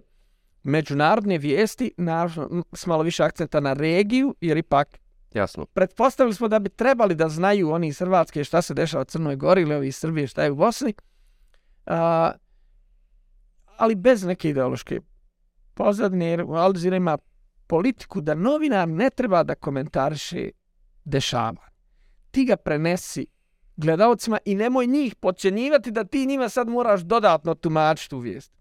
[0.63, 4.99] međunarodne vijesti, naravno s malo više akcenta na regiju, jer ipak
[5.33, 5.65] Jasno.
[5.65, 9.35] pretpostavili smo da bi trebali da znaju oni iz Hrvatske šta se dešava u Crnoj
[9.35, 10.93] Gori ili ovi iz Srbije šta je u Bosni,
[11.85, 12.31] a,
[13.77, 15.01] ali bez neke ideološke
[15.73, 17.17] pozadne, jer Al Jazeera ima
[17.67, 20.49] politiku da novinar ne treba da komentariše
[21.05, 21.69] dešava.
[22.31, 23.27] Ti ga prenesi
[23.77, 28.60] gledalcima i nemoj njih podcjenjivati da ti njima sad moraš dodatno tumačiti tu vijest.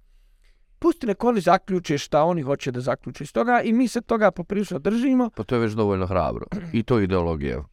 [0.80, 4.30] Pusti nek oni zaključe šta oni hoće da zaključe iz toga i mi se toga
[4.30, 5.30] poprilično držimo.
[5.36, 6.46] Pa to je već dovoljno hrabro.
[6.72, 7.64] I to je ideologija.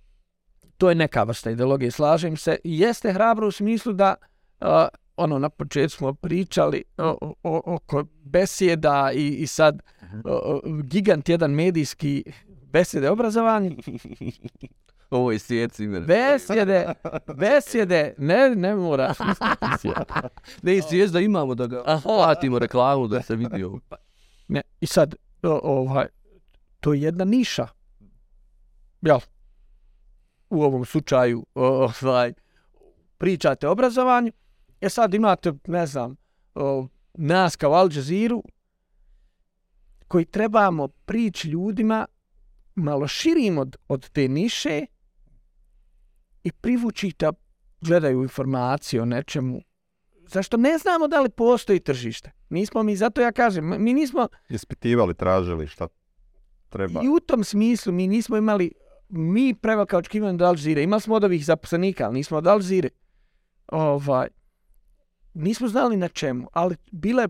[0.78, 2.58] to je neka vrsta ideologije, slažem se.
[2.64, 4.16] I Jeste hrabro u smislu da,
[4.62, 4.68] uh,
[5.18, 9.82] ono, na početku smo pričali o, o, oko besjeda i, i sad
[10.24, 12.24] o, o, gigant jedan medijski
[12.72, 13.72] besjede obrazovanja.
[15.10, 16.06] Ovo je svijet imena.
[16.06, 16.94] Besjede,
[17.38, 19.14] besjede, ne, ne mora.
[20.62, 23.80] Ne, svijest da imamo da ga platimo reklamu da se vidi ovo.
[24.48, 26.08] Ne, i sad, o, ovaj,
[26.80, 27.68] to je jedna niša.
[29.02, 29.20] Jel?
[30.50, 32.34] U ovom slučaju, ovaj,
[33.18, 34.32] pričate o obrazovanju,
[34.82, 36.16] e sad imate, ne znam,
[36.56, 38.36] o, nas kao Al Jazeera,
[40.08, 42.06] koji trebamo prići ljudima
[42.76, 44.86] malo širim od, od te niše
[46.48, 47.34] i privući da
[47.82, 49.62] gledaju informacije o nečemu
[50.28, 52.32] zašto ne znamo da li postoji tržište.
[52.50, 55.88] Nismo mi, zato ja kažem, mi nismo, Ispitivali, tražili šta
[56.70, 57.02] treba.
[57.04, 58.72] i u tom smislu mi nismo imali,
[59.10, 60.82] mi prevelika očekivanja od Al Jazeera.
[60.82, 62.90] Imali smo od ovih zaposlenika, ali nismo od Al Jazeera.
[63.68, 64.28] Ovaj,
[65.34, 67.30] nismo znali na čemu, ali bila je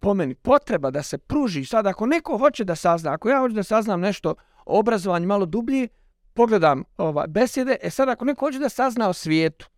[0.00, 3.54] po meni potreba da se pruži sad ako neko hoće da sazna, ako ja hoću
[3.54, 4.34] da saznam nešto
[4.66, 5.88] o obrazovanju malo dublje,
[6.34, 9.68] pogledam ovaj, besjede, e sad ako neko hoće da sazna o svijetu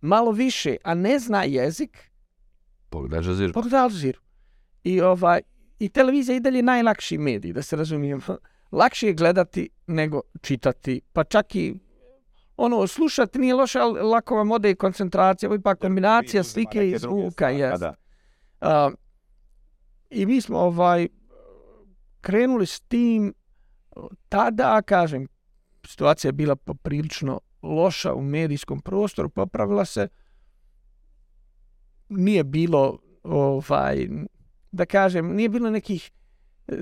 [0.00, 2.10] malo više, a ne zna jezik,
[2.90, 3.52] Pogledaj Žazir.
[3.52, 4.18] Pogledaj Al Jazeera.
[4.84, 5.40] I, ovaj,
[5.78, 8.22] I televizija i dalje najlakši medij, da se razumijemo.
[8.78, 11.00] Lakše je gledati nego čitati.
[11.12, 11.74] Pa čak i
[12.56, 16.88] ono, slušati nije loše, ali lako vam ode i koncentracija, ovo je ipak kombinacija slike
[16.88, 17.46] i zvuka.
[17.46, 17.78] Yes.
[17.78, 17.94] Da.
[18.60, 18.94] Uh,
[20.10, 21.08] I mi smo ovaj
[22.20, 23.34] krenuli s tim
[24.28, 25.28] tada, kažem,
[25.86, 30.08] situacija je bila poprilično loša u medijskom prostoru, pa popravila se,
[32.08, 34.08] nije bilo ovaj,
[34.72, 36.10] da kažem, nije bilo nekih
[36.68, 36.76] e,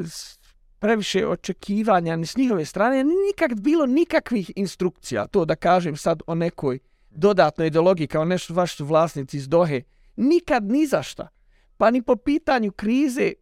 [0.79, 6.35] previše očekivanja ni s njihove strane, nikak bilo nikakvih instrukcija, to da kažem sad o
[6.35, 6.79] nekoj
[7.11, 9.83] dodatnoj ideologiji kao nešto vaši vlasnici iz Dohe,
[10.17, 11.29] nikad ni za šta.
[11.77, 13.33] Pa ni po pitanju krize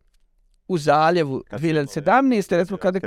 [0.69, 2.57] u zaljevu Kad se 2017.
[2.57, 3.01] recimo kada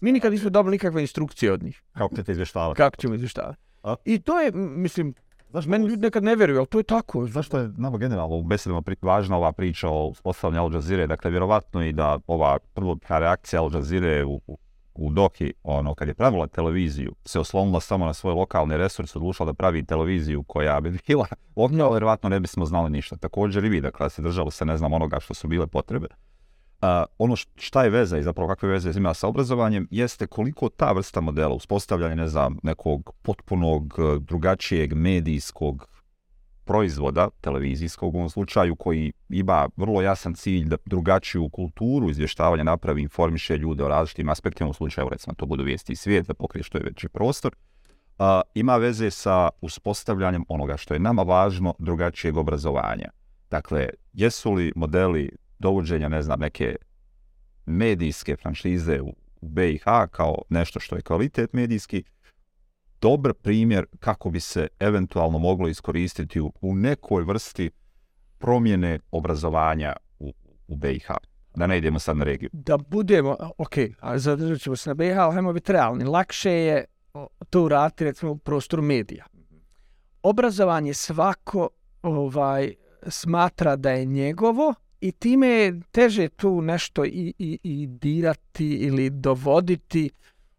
[0.00, 1.82] mi nikad nismo dobili nikakve instrukcije od njih.
[1.92, 2.76] Kako ćete izvještavati?
[2.76, 3.58] Kako ćemo izvještavati.
[3.82, 3.94] A?
[4.04, 5.14] I to je, mislim,
[5.52, 7.26] Zašto, meni ljudi nekad ne vjeruju, ali to je tako.
[7.26, 11.06] zašto je nama generalno u besedama pri- važna ova priča o postavljanju Al Jazeera?
[11.06, 14.58] Dakle, vjerovatno i da ova prva reakcija Al Jazeera u, u
[14.98, 19.46] u Doki, ono, kad je pravila televiziju, se oslonila samo na svoj lokalni resurs, odlučila
[19.46, 23.16] da pravi televiziju koja bi bila lokalna, vjerovatno ne bismo znali ništa.
[23.16, 26.06] Također i vi, dakle, se držalo se, ne znam, onoga što su bile potrebe.
[26.80, 30.92] A, ono šta je veza i zapravo kakve veze ima sa obrazovanjem, jeste koliko ta
[30.92, 35.88] vrsta modela, uspostavljanja, ne znam, nekog potpunog e, drugačijeg medijskog
[36.64, 43.02] proizvoda, televizijskog u ovom slučaju, koji ima vrlo jasan cilj da drugačiju kulturu izvještavanja napravi,
[43.02, 46.62] informiše ljude o različitim aspektima, u slučaju recimo to budu vijesti i svijet, da pokrije
[46.62, 47.54] što je veći prostor,
[48.18, 53.10] a, ima veze sa uspostavljanjem onoga što je nama važno drugačijeg obrazovanja.
[53.50, 56.76] Dakle, jesu li modeli dovođenja, ne znam, neke
[57.66, 62.04] medijske franšize u BiH kao nešto što je kvalitet medijski,
[63.00, 67.70] dobar primjer kako bi se eventualno moglo iskoristiti u, u nekoj vrsti
[68.38, 70.32] promjene obrazovanja u,
[70.68, 71.06] u BiH.
[71.54, 72.50] Da ne idemo sad na regiju.
[72.52, 76.04] Da budemo, ok, a zadržat ćemo se na BiH, ali hajmo biti realni.
[76.04, 76.84] Lakše je
[77.50, 79.24] to uraditi recimo u prostoru medija.
[80.22, 81.68] Obrazovanje svako
[82.02, 82.74] ovaj
[83.08, 84.74] smatra da je njegovo
[85.06, 90.10] i time je teže tu nešto i, i, i dirati ili dovoditi.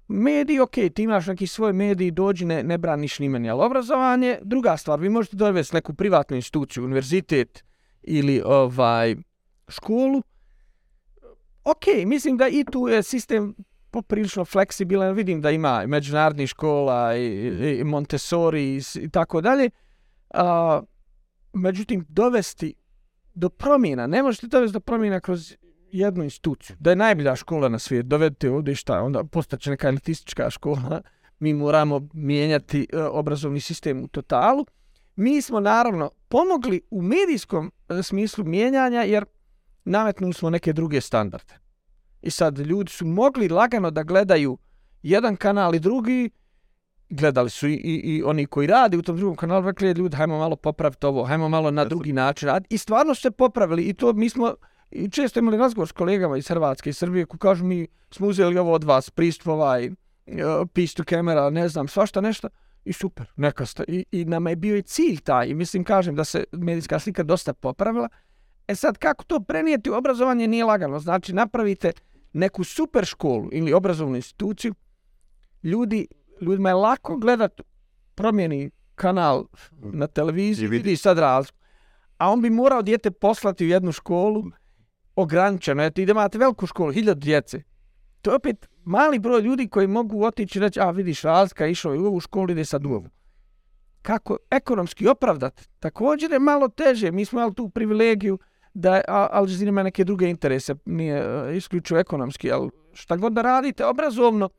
[0.08, 4.38] Mediji, ok, ti imaš neki svoj mediji, dođi, ne, ne braniš ni meni, ali obrazovanje,
[4.42, 7.64] druga stvar, vi možete dovesti neku privatnu instituciju, univerzitet
[8.04, 9.16] ili ovaj
[9.68, 10.22] školu,
[11.64, 13.56] ok, mislim da i tu je sistem
[13.92, 19.70] poprilično fleksibilan, vidim da ima međunarodni škola i, i Montessori i, i tako dalje,
[20.30, 20.82] a,
[21.54, 22.74] međutim, dovesti
[23.38, 25.56] do promjena, ne možete dovesti do promjena kroz
[25.92, 30.50] jednu instituciju, da je najbolja škola na svijetu, dovedite ovdje šta, onda postaće neka elitistička
[30.50, 31.02] škola,
[31.40, 34.66] mi moramo mijenjati e, obrazovni sistem u totalu.
[35.16, 39.26] Mi smo naravno pomogli u medijskom e, smislu mijenjanja jer
[39.86, 41.54] nametnuli smo neke druge standarde.
[42.22, 44.58] I sad ljudi su mogli lagano da gledaju
[45.04, 46.30] jedan kanal i drugi,
[47.10, 50.38] gledali su i, i, i oni koji radi u tom drugom kanalu, rekli ljudi, hajmo
[50.38, 52.76] malo popraviti ovo, hajmo malo na drugi način raditi.
[52.76, 54.54] I stvarno su se popravili i to mi smo
[54.92, 58.58] I često imali razgovor s kolegama iz Hrvatske i Srbije koji kažu mi smo uzeli
[58.58, 59.94] ovo od vas, pristup ovaj, uh,
[60.74, 62.50] pistu kamera, ne znam, svašta nešto.
[62.86, 63.84] I super, neka sta.
[63.88, 65.48] I, I nama je bio i cilj taj.
[65.48, 68.10] I mislim, kažem da se medijska slika dosta popravila.
[68.68, 71.00] E sad, kako to prenijeti u obrazovanje nije lagano.
[71.00, 71.92] Znači, napravite
[72.34, 74.74] neku super školu ili obrazovnu instituciju.
[75.64, 76.08] Ljudi,
[76.42, 77.62] ljudima je lako gledat
[78.16, 81.58] promjeni kanal na televiziji, vidi sad razliku.
[82.18, 84.44] A on bi morao dijete poslati u jednu školu
[85.16, 85.84] ograničeno.
[85.84, 87.62] Eto, ide imate veliku školu, hiljadu djece.
[88.22, 91.94] To je opet mali broj ljudi koji mogu otići i reći, a vidiš, razlika, išao
[91.94, 93.10] je u ovu školu, ide sad u ovu.
[94.02, 95.64] Kako ekonomski opravdati?
[95.80, 97.12] Također je malo teže.
[97.12, 98.40] Mi smo imali tu privilegiju
[98.74, 103.42] da Al Jazeera ima neke druge interese, nije uh, isključio ekonomski, ali šta god da
[103.42, 104.50] radite, obrazovno,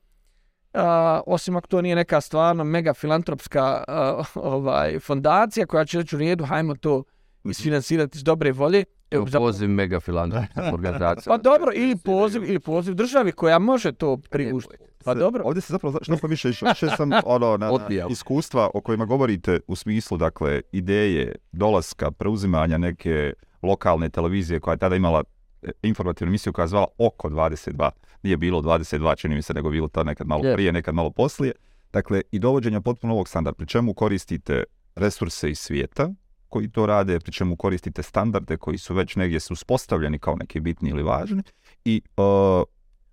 [0.75, 0.81] uh,
[1.27, 6.19] osim ako to nije neka stvarno mega filantropska uh, ovaj, fondacija koja će reći u
[6.19, 7.05] redu, hajmo to
[7.45, 9.39] isfinansirati s dobre volje, Evo, za...
[9.39, 11.31] poziv mega filantropska organizacija.
[11.33, 14.85] pa dobro, ili poziv, ili poziv državi koja može to priuštiti.
[15.05, 15.45] Pa dobro.
[15.45, 19.61] Ovdje se zapravo, što pa više, što sam ono, na, na iskustva o kojima govorite
[19.67, 25.38] u smislu, dakle, ideje, dolaska, preuzimanja neke lokalne televizije koja je tada imala e,
[25.83, 27.91] informativnu emisiju koja je zvala oko 22.
[28.23, 31.53] Nije bilo 22, čini mi se, nego bilo to nekad malo prije, nekad malo poslije.
[31.93, 36.11] Dakle, i dovođenja potpuno ovog standarda, pri čemu koristite resurse iz svijeta,
[36.49, 40.61] koji to rade, pri čemu koristite standarde koji su već negdje su uspostavljeni kao neki
[40.61, 41.43] bitni ili važni
[41.85, 42.63] i uh,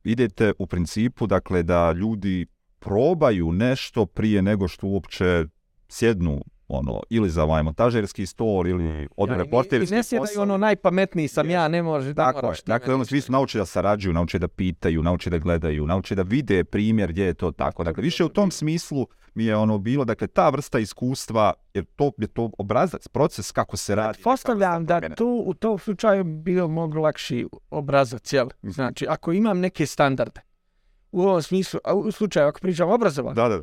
[0.03, 2.45] idete u principu dakle da ljudi
[2.79, 5.45] probaju nešto prije nego što uopće
[5.87, 9.95] sjednu ono, ili za ovaj montažerski stol, ili od ja, reporterski posao.
[9.95, 12.63] I ne sjedaju ono najpametniji sam ja, ne može da Tako moraš.
[12.63, 16.21] Dakle, ono, svi su naučili da sarađuju, naučili da pitaju, naučili da gledaju, naučili da
[16.21, 17.83] vide primjer gdje je to tako.
[17.83, 22.11] Dakle, više u tom smislu mi je ono bilo, dakle, ta vrsta iskustva, jer to
[22.17, 24.19] je to obrazac, proces kako se radi.
[24.23, 28.47] Postavljam da tu u tom slučaju bilo mogu lakši obrazac, jel?
[28.63, 28.71] Mhm.
[28.71, 30.41] Znači, ako imam neke standarde,
[31.11, 33.61] u ovom smislu, u slučaju ako pričam obrazovanje, da, da.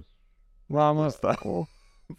[0.68, 1.10] Vamo,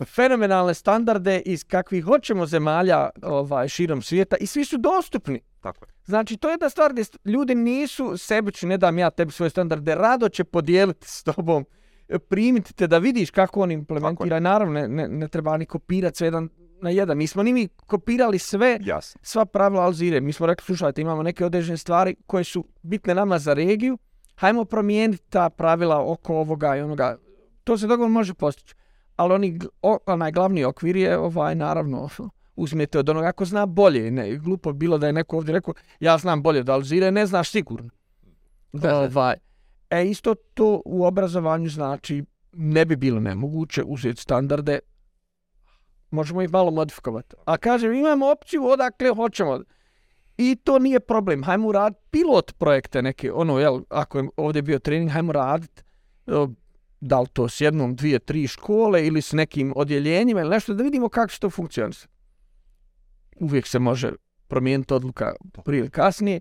[0.06, 5.42] fenomenalne standarde iz kakvih hoćemo zemalja ovaj širom svijeta i svi su dostupni.
[5.62, 5.94] Tako je.
[6.06, 9.96] Znači, to je jedna stvar gdje ljudi nisu sebični, ne dam ja tebi svoje standarde,
[9.96, 11.66] rado će podijeliti s tobom,
[12.30, 14.40] primiti te da vidiš kako on implementira.
[14.40, 16.50] Naravno, ne, ne, ne treba ni kopirati sve jedan
[16.82, 17.18] na jedan.
[17.18, 19.22] Mi smo ni mi kopirali sve, Jasne.
[19.24, 20.22] sva pravila Alzire.
[20.22, 23.98] Mi smo rekli, slušajte, imamo neke određene stvari koje su bitne nama za regiju,
[24.36, 27.18] hajmo promijeniti ta pravila oko ovoga i onoga.
[27.64, 28.76] To se dogovor može postići
[29.16, 32.10] ali oni, o, onaj glavni okvir je ovaj, naravno,
[32.56, 34.12] uzmete od onoga ako zna bolje.
[34.12, 37.50] Ne, glupo bilo da je neko ovdje rekao, ja znam bolje od Alžire, ne znaš
[37.50, 37.90] sigurno.
[38.74, 39.36] Da, ovaj.
[39.90, 42.24] E, isto to u obrazovanju znači
[42.54, 44.80] ne bi bilo nemoguće uzeti standarde,
[46.12, 47.36] možemo ih malo modifikovati.
[47.46, 49.60] A kažem, imamo opciju odakle hoćemo.
[50.38, 51.44] I to nije problem.
[51.44, 55.84] Hajmo raditi pilot projekte neke, ono, jel, ako je ovdje bio trening, hajmo raditi
[57.04, 60.84] da li to s jednom, dvije, tri škole ili s nekim odjeljenjima ili nešto, da
[60.84, 62.14] vidimo kako će to funkcionisati.
[63.40, 64.12] Uvijek se može
[64.48, 65.34] promijeniti odluka
[65.66, 66.40] prije ili kasnije.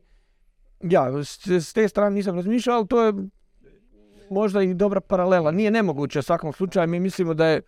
[0.82, 3.12] Ja, s, s te strane nisam razmišljao, ali to je
[4.30, 5.50] možda i dobra paralela.
[5.50, 6.88] Nije nemoguće u svakom slučaju.
[6.88, 7.60] Mi mislimo da je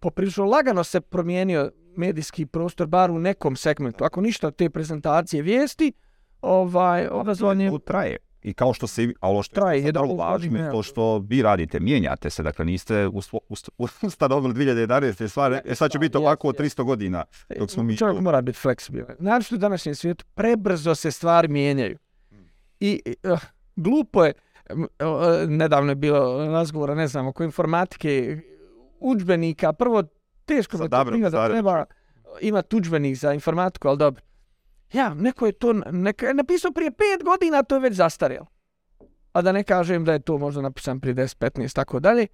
[0.00, 4.04] poprilično lagano se promijenio medijski prostor, bar u nekom segmentu.
[4.04, 5.92] Ako ništa te prezentacije vijesti,
[6.40, 7.70] ovaj, obrazovanje...
[7.70, 8.16] To traje.
[8.42, 12.30] I kao što se, a što traje, je vrlo važno, to što vi radite, mijenjate
[12.30, 13.08] se, dakle niste
[14.02, 15.28] ustanovili 2011.
[15.28, 17.24] stvari, e sad će biti ovako od 300 godina.
[17.58, 19.16] Dok smo mi Čovjek mora biti fleksibilan.
[19.18, 21.98] Znači u današnjem svijetu prebrzo se stvari mijenjaju.
[22.80, 23.40] I uh,
[23.76, 24.32] glupo je,
[24.70, 24.86] uh,
[25.48, 28.40] nedavno je bilo razgovora, ne znam, oko informatike,
[29.00, 30.02] učbenika, prvo
[30.44, 31.84] teško da treba
[32.40, 34.22] imati učbenik za informatiku, ali dobro.
[34.92, 38.46] Ja, neko je to neka, je napisao prije pet godina, to je već zastarjelo.
[39.32, 42.26] A da ne kažem da je to možda napisan prije 10, 15, tako dalje.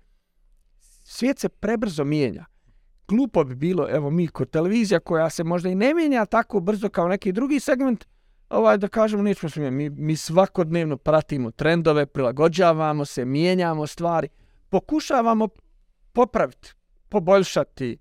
[1.04, 2.44] Svijet se prebrzo mijenja.
[3.08, 6.88] Glupo bi bilo, evo mi kod televizija koja se možda i ne mijenja tako brzo
[6.88, 8.04] kao neki drugi segment,
[8.50, 14.28] ovaj, da kažemo, nećemo se mi, mi svakodnevno pratimo trendove, prilagođavamo se, mijenjamo stvari,
[14.68, 15.48] pokušavamo
[16.12, 16.72] popraviti,
[17.08, 17.98] poboljšati,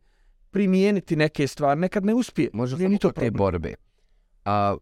[0.52, 2.50] primijeniti neke stvari, nekad ne uspije.
[2.54, 3.74] Može samo to te borbe.
[4.46, 4.76] A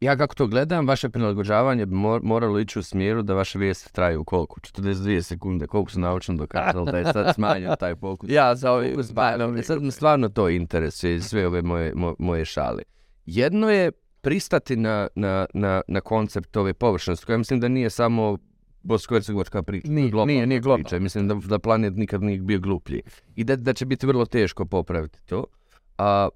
[0.00, 4.24] ja kako to gledam, vaše prilagođavanje bi moralo ići u smjeru da vaše vijesti traju
[4.24, 4.60] koliko?
[4.60, 8.30] 42 sekunde, koliko su naučno dokazali da je sad smanjen taj fokus?
[8.30, 8.94] ja, za ovi...
[8.98, 12.82] Zbajno, sad mi stvarno to interesuje, sve ove moje, moje šale.
[13.26, 18.38] Jedno je pristati na, na, na, na koncept ove površnosti, koja mislim da nije samo
[18.82, 19.88] bosko-hercegovačka priča.
[19.88, 20.84] Nije, nije, nije globalna.
[20.84, 20.98] Priča.
[20.98, 23.02] Mislim da, da planet nikad nije bio gluplji.
[23.36, 25.44] I da, da će biti vrlo teško popraviti to.
[25.98, 26.28] A,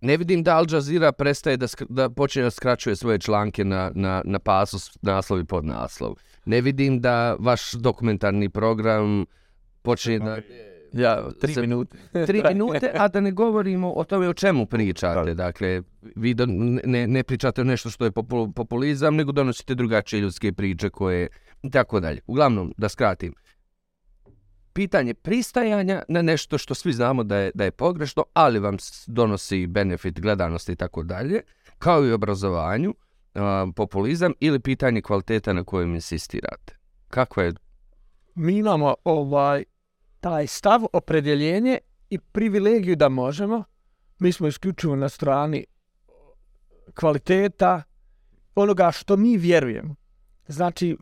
[0.00, 4.22] ne vidim da Al Jazeera prestaje da, da počne da skraćuje svoje članke na, na,
[4.24, 6.14] na pasus, naslov i podnaslov.
[6.44, 9.24] Ne vidim da vaš dokumentarni program
[9.82, 10.38] počne da...
[10.92, 11.96] Ja, tri se, minute.
[12.26, 15.34] tri minute, a da ne govorimo o tome o čemu pričate.
[15.34, 15.82] Dakle,
[16.16, 16.46] vi do,
[16.84, 18.12] ne, ne pričate o nešto što je
[18.54, 21.28] populizam, nego donosite drugačije ljudske priče koje...
[21.62, 22.20] I tako dalje.
[22.26, 23.34] Uglavnom, da skratim
[24.72, 29.66] pitanje pristajanja na nešto što svi znamo da je, da je pogrešno, ali vam donosi
[29.66, 31.40] benefit gledanosti i tako dalje,
[31.78, 32.94] kao i obrazovanju,
[33.76, 36.78] populizam ili pitanje kvaliteta na kojem insistirate.
[37.08, 37.52] Kako je?
[38.34, 39.64] Mi imamo ovaj
[40.20, 41.78] taj stav, opredjeljenje
[42.10, 43.64] i privilegiju da možemo.
[44.18, 45.64] Mi smo isključivo na strani
[46.94, 47.82] kvaliteta
[48.54, 49.94] onoga što mi vjerujemo.
[50.48, 50.96] Znači,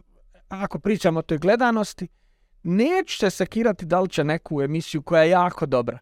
[0.49, 2.09] ako pričamo o toj gledanosti,
[2.63, 5.99] neću se sekirati da li će neku emisiju koja je jako dobra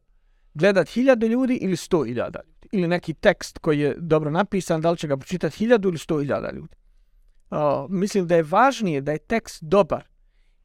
[0.57, 2.69] gledat hiljade ljudi ili sto hiljada ljudi.
[2.73, 6.19] Ili neki tekst koji je dobro napisan, da li će ga pročitati hiljadu ili sto
[6.19, 6.75] hiljada ljudi.
[7.51, 10.05] O, mislim da je važnije da je tekst dobar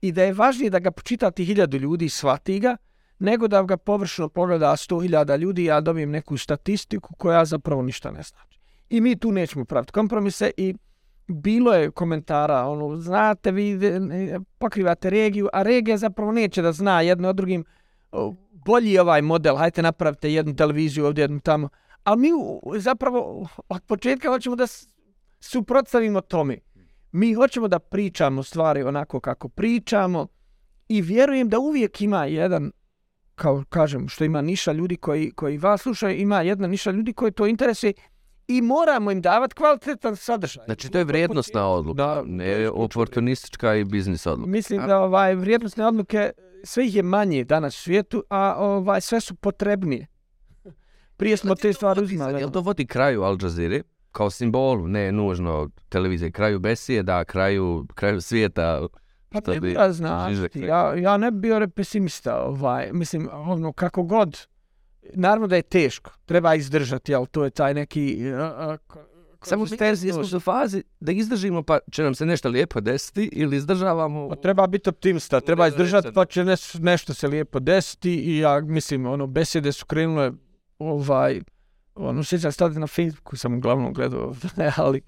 [0.02, 2.78] i da je važnije da ga pročitati hiljadu ljudi i shvati ga,
[3.20, 7.82] nego da ga površno pogleda sto hiljada ljudi i ja dobijem neku statistiku koja zapravo
[7.82, 8.60] ništa ne znači.
[8.90, 10.76] I mi tu nećemo praviti kompromise i
[11.28, 13.80] bilo je komentara, ono, znate vi,
[14.58, 17.66] pokrivate regiju, a regija zapravo neće da zna jedno od drugim,
[18.52, 21.70] bolji ovaj model, hajte napravite jednu televiziju ovdje, jednu tamo.
[22.04, 22.30] Ali mi
[22.80, 24.66] zapravo od početka hoćemo da
[25.40, 26.58] suprotstavimo tome.
[27.12, 30.28] Mi hoćemo da pričamo stvari onako kako pričamo
[30.88, 32.72] i vjerujem da uvijek ima jedan,
[33.36, 37.32] kao kažem, što ima niša ljudi koji, koji vas slušaju, ima jedna niša ljudi koji
[37.32, 37.94] to interesuje
[38.48, 40.66] i moramo im davati kvalitetan sadržaj.
[40.66, 44.52] Znači to je vrijednostna odluka, da, ne oportunistička i biznis odluka.
[44.52, 46.32] Mislim da ovaj vrijednostne odluke
[46.64, 50.08] sve ih je manje danas u svijetu, a ovaj sve su potrebnije.
[51.18, 52.40] Prije smo te stvari uzimali.
[52.40, 53.84] Jel to vodi kraju Al Jazeera?
[54.12, 58.88] Kao simbolu, ne nužno televizije, kraju besije, da, kraju, kraju svijeta.
[59.30, 64.04] Pa te bi ja značiti, ja, ja ne bi bio pesimista, ovaj, mislim, ono, kako
[64.04, 64.48] god,
[65.14, 68.18] naravno da je teško, treba izdržati, ali to je taj neki...
[69.44, 73.58] Samo stenzije smo u fazi da izdržimo pa će nam se nešto lijepo desiti ili
[73.58, 74.30] izdržavamo...
[74.30, 78.62] Pa treba biti optimista, treba izdržati pa će neš, nešto se lijepo desiti i ja
[78.62, 80.32] mislim, ono, besede su krenule,
[80.80, 81.42] ovaj,
[81.96, 84.36] ono, sjećam stati na Facebooku, sam uglavnom gledao,
[84.78, 85.02] ali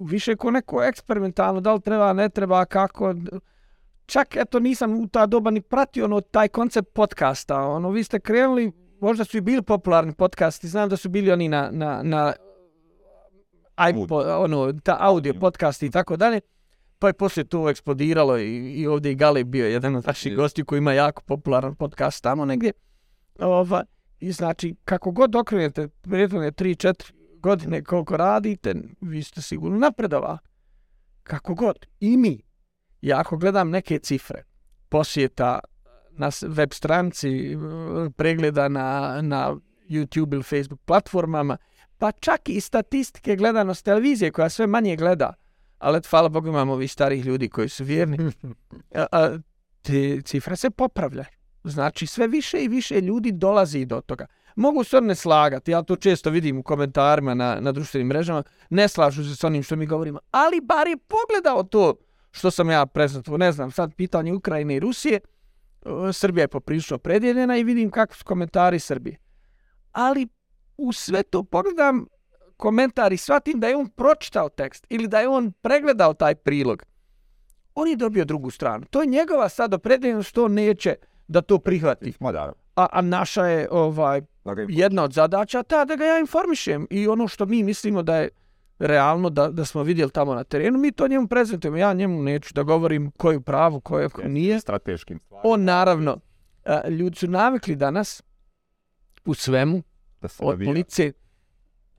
[0.00, 3.14] više ko neko eksperimentalno, da li treba, ne treba, kako
[4.10, 7.60] čak eto nisam u ta doba ni pratio ono taj koncept podcasta.
[7.60, 11.48] Ono vi ste krenuli, možda su i bili popularni podcasti, znam da su bili oni
[11.48, 12.32] na na na
[13.90, 16.40] iPod, ono ta audio podcasti i tako dalje.
[16.98, 20.36] pa je poslije to eksplodiralo i, i ovdje i Galeb bio jedan od naših Je.
[20.36, 22.72] gosti koji ima jako popularan podcast tamo negdje.
[23.38, 23.84] Ova,
[24.20, 30.38] I znači, kako god okrenete prethodne 3-4 godine koliko radite, vi ste sigurno napredovali.
[31.22, 31.86] Kako god.
[32.00, 32.49] I mi.
[33.02, 34.44] Ja ako gledam neke cifre,
[34.88, 35.58] posjeta
[36.10, 37.56] na web stranici, eh,
[38.16, 39.56] pregleda na, na
[39.88, 41.56] YouTube ili Facebook platformama,
[41.98, 45.34] pa čak i statistike gledanost televizije koja sve manje gleda,
[45.78, 48.18] ali hvala Bogu imamo ovih starih ljudi koji su vjerni,
[48.94, 49.38] a, a,
[49.82, 51.28] te cifre se popravljaju.
[51.64, 54.26] Znači sve više i više ljudi dolazi do toga.
[54.56, 58.88] Mogu se ne slagati, ja to često vidim u komentarima na, na društvenim mrežama, ne
[58.88, 61.94] slažu se s onim što mi govorimo, ali bar je pogledao to
[62.30, 63.38] što sam ja prezentovao.
[63.38, 68.14] Ne znam, sad pitanje Ukrajine i Rusije, e, Srbija je poprilično predjeljena i vidim kako
[68.14, 69.16] su komentari Srbije.
[69.92, 70.28] Ali
[70.76, 72.06] u sve to pogledam
[72.56, 76.82] komentar i shvatim da je on pročitao tekst ili da je on pregledao taj prilog.
[77.74, 78.84] On je dobio drugu stranu.
[78.90, 80.94] To je njegova sad opredjeljenost što on neće
[81.28, 82.12] da to prihvati.
[82.20, 84.20] Ma da, A, a naša je ovaj
[84.68, 88.28] jedna od zadaća ta da ga ja informišem i ono što mi mislimo da je
[88.80, 91.76] realno da, da smo vidjeli tamo na terenu, mi to njemu prezentujemo.
[91.76, 94.60] Ja njemu neću da govorim ko je u pravu, ko je ko nije.
[94.60, 95.54] strateškim stvarima.
[95.54, 96.20] On naravno,
[96.64, 98.22] a, ljudi su navikli danas
[99.24, 99.82] u svemu,
[100.20, 101.12] da se od policije,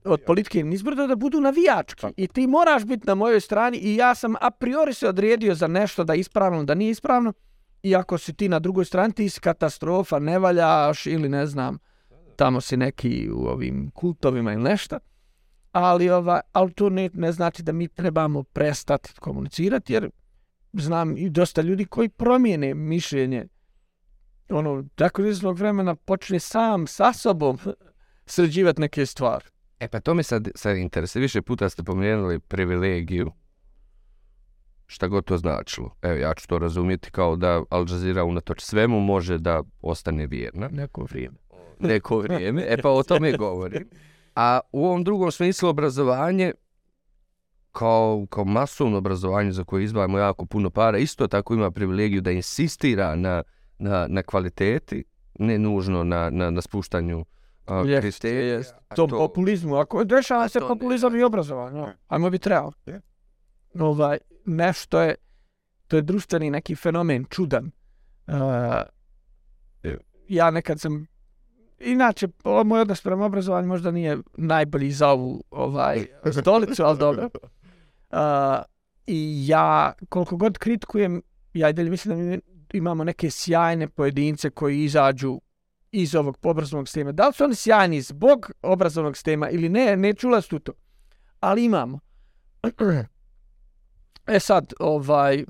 [0.03, 2.01] od politike nizbrdo da budu navijački.
[2.01, 2.13] Tako.
[2.17, 5.67] I ti moraš biti na mojoj strani i ja sam a priori se odredio za
[5.67, 7.33] nešto da je ispravno, da nije ispravno.
[7.83, 11.77] I ako si ti na drugoj strani, ti si katastrofa, ne valjaš ili ne znam,
[12.35, 14.99] tamo si neki u ovim kultovima ili nešto.
[15.71, 20.09] Ali, ova, ali to ne, ne znači da mi trebamo prestati komunicirati, jer
[20.73, 23.47] znam i dosta ljudi koji promijene mišljenje.
[24.49, 27.57] Ono, tako iznog vremena počne sam sa sobom
[28.25, 29.45] sređivati neke stvari.
[29.79, 31.21] E pa to me sad, sad interesuje.
[31.21, 33.31] Više puta ste pomenuli privilegiju.
[34.87, 35.95] Šta god to značilo.
[36.01, 40.69] Evo, ja ću to razumjeti kao da Al Jazeera unatoč svemu može da ostane vjerna.
[40.71, 41.37] Neko vrijeme.
[41.79, 42.65] neko vrijeme.
[42.67, 43.89] E pa o tome govorim.
[44.35, 46.51] A u ovom drugom smislu obrazovanje
[47.71, 52.31] kao, kao masovno obrazovanje za koje izdvajamo jako puno para, isto tako ima privilegiju da
[52.31, 53.43] insistira na,
[53.79, 55.03] na, na kvaliteti,
[55.39, 57.25] ne nužno na, na, na spuštanju
[57.65, 58.53] a, Jest, kriterija.
[58.53, 58.75] jest.
[58.89, 59.75] A Tom populizmu.
[59.75, 61.93] Ako dešava se to ne- populizam i obrazovanje, no.
[62.07, 62.73] ajmo biti realni.
[62.85, 63.01] Je.
[63.79, 65.15] Ovaj, nešto je,
[65.87, 67.71] to je društveni neki fenomen, čudan.
[68.27, 68.33] Uh,
[70.27, 71.07] ja nekad sam,
[71.83, 76.05] inače, ovo moj odnos prema obrazovanju možda nije najbolji za ovu ovaj,
[76.41, 77.29] stolicu, ali dobro.
[78.11, 78.17] Uh,
[79.07, 81.21] I ja, koliko god kritikujem,
[81.53, 82.39] ja i dalje mislim da mi
[82.73, 85.41] imamo neke sjajne pojedince koji izađu
[85.91, 87.11] iz ovog obrazovnog sistema.
[87.11, 90.71] Da li su oni sjajni zbog obrazovnog sistema ili ne, ne čula su to.
[91.39, 91.99] Ali imamo.
[94.27, 95.45] E sad, ovaj,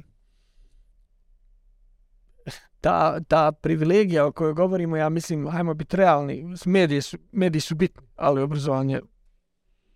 [2.81, 7.75] ta, ta privilegija o kojoj govorimo, ja mislim, hajmo biti realni, mediji su, mediji su
[7.75, 9.01] bitni, ali obrazovanje je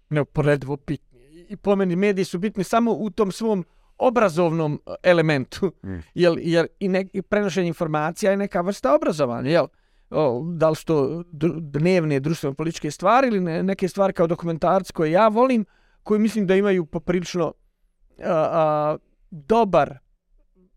[0.09, 1.19] neuporedivo bitni.
[1.49, 3.65] I- po meni mediji su bitni samo u tom svom
[3.97, 5.95] obrazovnom e, elementu, Mm.
[6.13, 9.67] jer, jer i, ne, i prenošenje informacija je neka vrsta obrazovanja, jel?
[10.09, 11.23] O, da li su to
[11.59, 15.65] dnevne društveno-političke stvari ili ne, neke stvari kao dokumentarci koje ja volim,
[16.03, 17.53] koji mislim da imaju poprilično
[18.19, 18.97] a, a,
[19.31, 19.97] dobar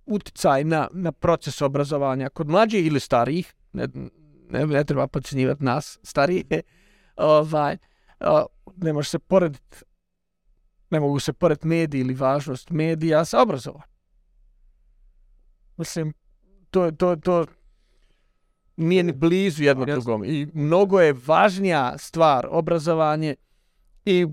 [0.09, 3.88] uticaj na, na proces obrazovanja kod mlađih ili starijih, ne,
[4.50, 6.62] ne, ne treba podcjenjivati nas, starije,
[7.16, 7.76] ovaj,
[8.20, 8.44] a,
[8.76, 9.76] ne može se porediti,
[10.90, 13.88] ne mogu se porediti mediji ili važnost medija sa obrazovanjem.
[15.76, 16.12] Mislim,
[16.70, 17.46] to, to, to
[18.76, 19.94] nije ni blizu jedno Jasno.
[19.94, 20.24] drugom.
[20.24, 23.34] I mnogo je važnija stvar obrazovanje
[24.04, 24.26] i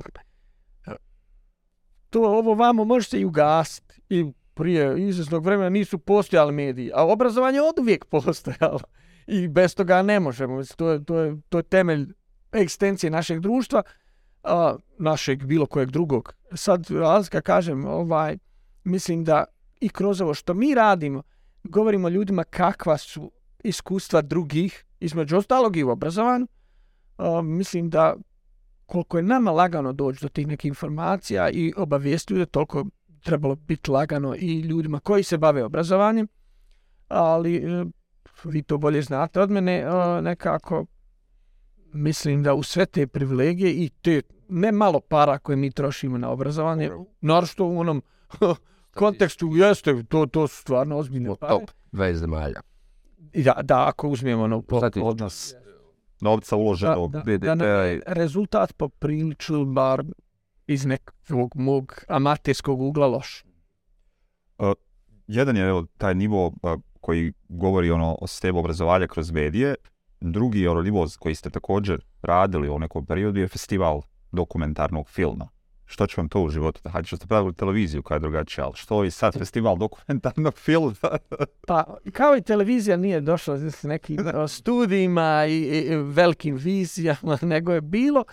[2.10, 4.02] to ovo vamo može se i ugasiti.
[4.10, 4.26] I
[4.56, 8.80] prije izvesnog vremena nisu postojali mediji, a obrazovanje od uvijek postojalo.
[9.28, 10.64] I bez toga ne možemo.
[10.78, 12.08] To je, to je, to je temelj
[12.52, 13.84] ekstencije našeg društva,
[14.44, 16.34] a, našeg bilo kojeg drugog.
[16.54, 18.38] Sad, razlika kažem, ovaj,
[18.84, 19.44] mislim da
[19.80, 21.24] i kroz ovo što mi radimo,
[21.64, 23.32] govorimo ljudima kakva su
[23.64, 26.48] iskustva drugih, između ostalog i u obrazovanju.
[27.18, 28.16] A, mislim da
[28.86, 32.86] koliko je nama lagano doći do tih nekih informacija i obavijesti ljude, toliko
[33.26, 36.28] trebalo biti lagano i ljudima koji se bave obrazovanjem.
[37.08, 37.86] Ali e,
[38.44, 39.86] vi to bolje znate od mene, e,
[40.22, 40.86] nekako
[41.94, 46.30] mislim da u sve te privilegije i te ne malo para koje mi trošimo na
[46.30, 48.04] obrazovanje, naročito u onom
[48.94, 51.50] kontekstu, jeste, to, to su stvarno ozbiljne pare.
[51.52, 52.62] Top 20 zemalja.
[53.18, 55.54] Da, da, ako uzmemo ono po, Odnos
[56.22, 57.12] novca da, uloženog.
[57.12, 60.04] da, BDP da nam je i- rezultat poprilično bar
[60.68, 63.46] iz nekog mog amaterskog ugla loš.
[65.28, 69.76] jedan je evo, taj nivo a, koji govori ono o sistemu obrazovanja kroz medije,
[70.22, 74.02] drugi je ono nivo koji ste također radili u nekom periodu je festival
[74.32, 75.48] dokumentarnog filma.
[75.86, 76.90] Što će vam to u životu?
[76.90, 81.18] Hajde što ste pravili televiziju koja je drugačija, ali što i sad festival dokumentarnog filma?
[81.68, 87.74] Pa, kao i televizija nije došla s nekim studijima i, i, i velikim vizijama, nego
[87.74, 88.24] je bilo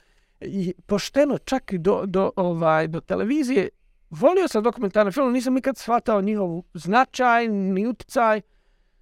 [0.44, 3.68] i pošteno čak i do, do, ovaj, do televizije.
[4.10, 8.40] Volio sam dokumentarne filme, nisam nikad shvatao njihov značaj, ni utjecaj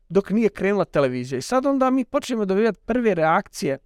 [0.09, 1.39] dok nije krenula televizija.
[1.39, 3.79] I sad onda mi počnemo dobivati prve reakcije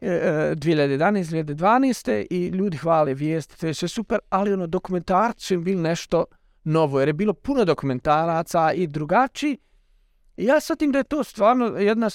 [0.00, 1.44] e, e 2011.
[1.44, 2.26] 2012.
[2.30, 6.24] i ljudi hvale vijesti, to je sve super, ali ono dokumentarci su im bili nešto
[6.64, 9.58] novo, jer je bilo puno dokumentaraca i drugačiji.
[10.36, 12.08] I ja shvatim da je to stvarno jedna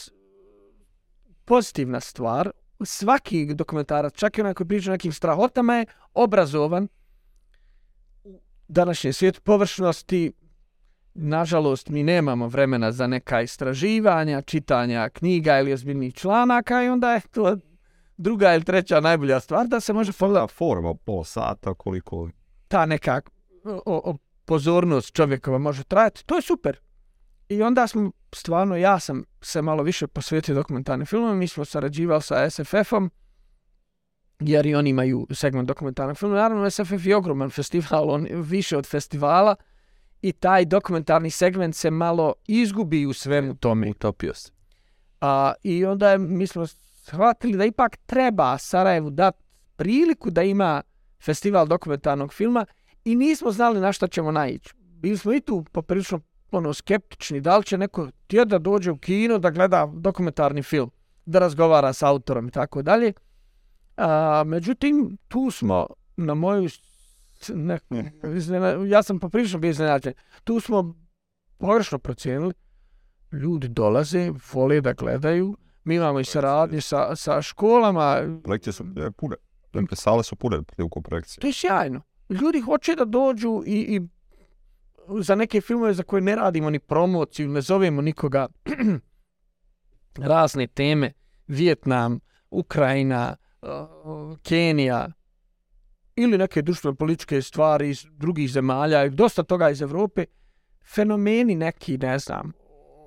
[1.46, 2.52] pozitivna stvar.
[2.84, 6.88] Svaki dokumentarac, čak i onaj koji priča o nekim strahotama je obrazovan
[8.24, 10.34] u današnjem svijetu površnosti.
[11.14, 17.22] Nažalost, mi nemamo vremena za neka istraživanja, čitanja knjiga ili ozbiljnih članaka i onda je
[17.32, 17.58] to
[18.18, 22.30] druga ili treća najbolja stvar da se može pogledati Da, forma pola sata, koliko...
[22.68, 23.22] ta neka
[23.64, 26.80] o, o, pozornost čovjekova može trajati, to je super.
[27.50, 32.22] I onda smo, stvarno, ja sam se malo više posvetio dokumentarnim filmom, mi smo sarađivali
[32.22, 33.12] sa SFF-om,
[34.40, 36.36] jer i oni imaju segment dokumentarnog filma.
[36.36, 39.56] Naravno, SFF je ogroman festival, on više od festivala
[40.22, 43.90] i taj dokumentarni segment se malo izgubi u svemu tome.
[43.90, 44.52] Utopio se.
[45.22, 49.44] A, I onda je, mi smo shvatili da ipak treba Sarajevu dati
[49.76, 50.82] priliku da ima
[51.22, 52.66] festival dokumentarnog filma
[53.06, 54.74] i nismo znali na šta ćemo naići.
[54.78, 56.20] Bili smo i tu poprilično
[56.58, 60.92] ono, skeptični, da li će neko tijed da dođe u kino da gleda dokumentarni film,
[61.26, 63.14] da razgovara s autorom i tako dalje.
[63.98, 65.88] A, međutim, tu smo
[66.18, 66.70] na moju
[67.54, 67.80] ne,
[68.24, 70.14] iznena- ja sam poprilično bio iznenađen.
[70.44, 70.96] Tu smo
[71.58, 72.54] pogrešno procijenili.
[73.32, 75.58] Ljudi dolaze, vole da gledaju.
[75.84, 78.22] Mi imamo i saradnje sa, sa školama.
[78.44, 78.86] Projekcije su
[79.18, 79.36] pune.
[79.74, 81.42] Dakle, sale su pune prilikom projekcije.
[81.42, 82.02] To je sjajno.
[82.30, 84.02] Ljudi hoće da dođu i, i
[85.22, 88.48] za neke filmove za koje ne radimo ni promociju, ne zovemo nikoga
[90.32, 91.12] razne teme,
[91.48, 93.36] Vijetnam, Ukrajina,
[94.44, 95.08] Kenija
[96.16, 100.26] ili neke društveno političke stvari iz drugih zemalja, dosta toga iz Evrope,
[100.94, 102.52] fenomeni neki, ne znam,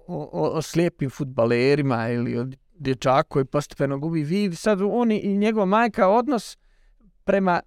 [0.07, 2.47] o, o, o slijepim futbalerima ili o
[2.79, 6.59] dječaku koji postepeno gubi vid, sad oni i njegova majka odnos
[7.25, 7.61] prema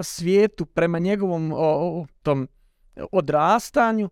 [0.00, 2.48] svijetu, prema njegovom o, o, tom
[3.12, 4.10] odrastanju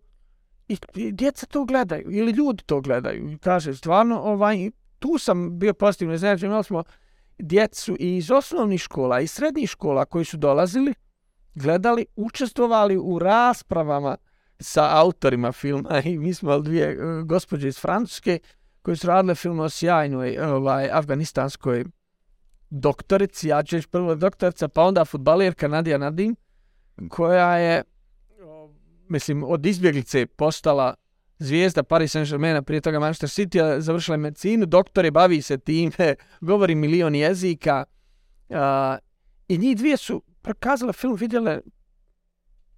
[0.68, 3.30] i, i djeca to gledaju ili ljudi to gledaju.
[3.30, 6.84] I kaže stvarno ovaj tu sam bio pozitivno znači imali smo
[7.38, 10.94] djecu i iz osnovnih škola i srednjih škola koji su dolazili
[11.54, 14.16] gledali, učestvovali u raspravama
[14.60, 16.00] sa autorima filma.
[16.04, 18.38] I mi smo dvije eh, gospođe iz Francuske
[18.82, 21.84] koje su radile film o sjajnoj eh, ovaj, afganistanskoj
[22.70, 26.36] doktorici, ja ću prvo doktorica, pa onda futbalerka Nadija Nadim,
[27.08, 27.82] koja je,
[29.12, 30.94] mislim, od izbjeglice postala
[31.38, 36.14] zvijezda Paris Saint-Germaina, prije toga Manchester City, završila je medicinu, doktor je, bavi se time,
[36.40, 37.84] govori milion jezika.
[38.50, 38.98] A,
[39.48, 41.60] I njih dvije su prokazale film, vidjele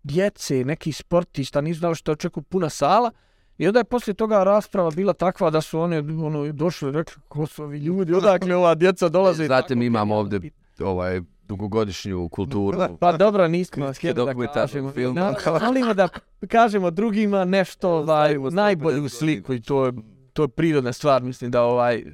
[0.03, 3.11] djece, neki sportista, nisu znali što očekuju puna sala.
[3.59, 7.23] I onda je poslije toga rasprava bila takva da su oni ono, došli i rekli
[7.29, 9.47] ko su ovi ljudi, odakle ova djeca dolaze.
[9.47, 10.41] Znate, mi imamo ovdje
[10.81, 12.79] ovaj dugogodišnju kulturu.
[13.01, 14.91] Pa dobro, nismo htjeli da kažemo.
[14.93, 15.21] filma.
[15.21, 16.09] Na, volimo da
[16.49, 19.93] kažemo drugima nešto ovaj, najbolju opet sliku i to je,
[20.33, 21.23] to je prirodna stvar.
[21.23, 22.05] Mislim da ovaj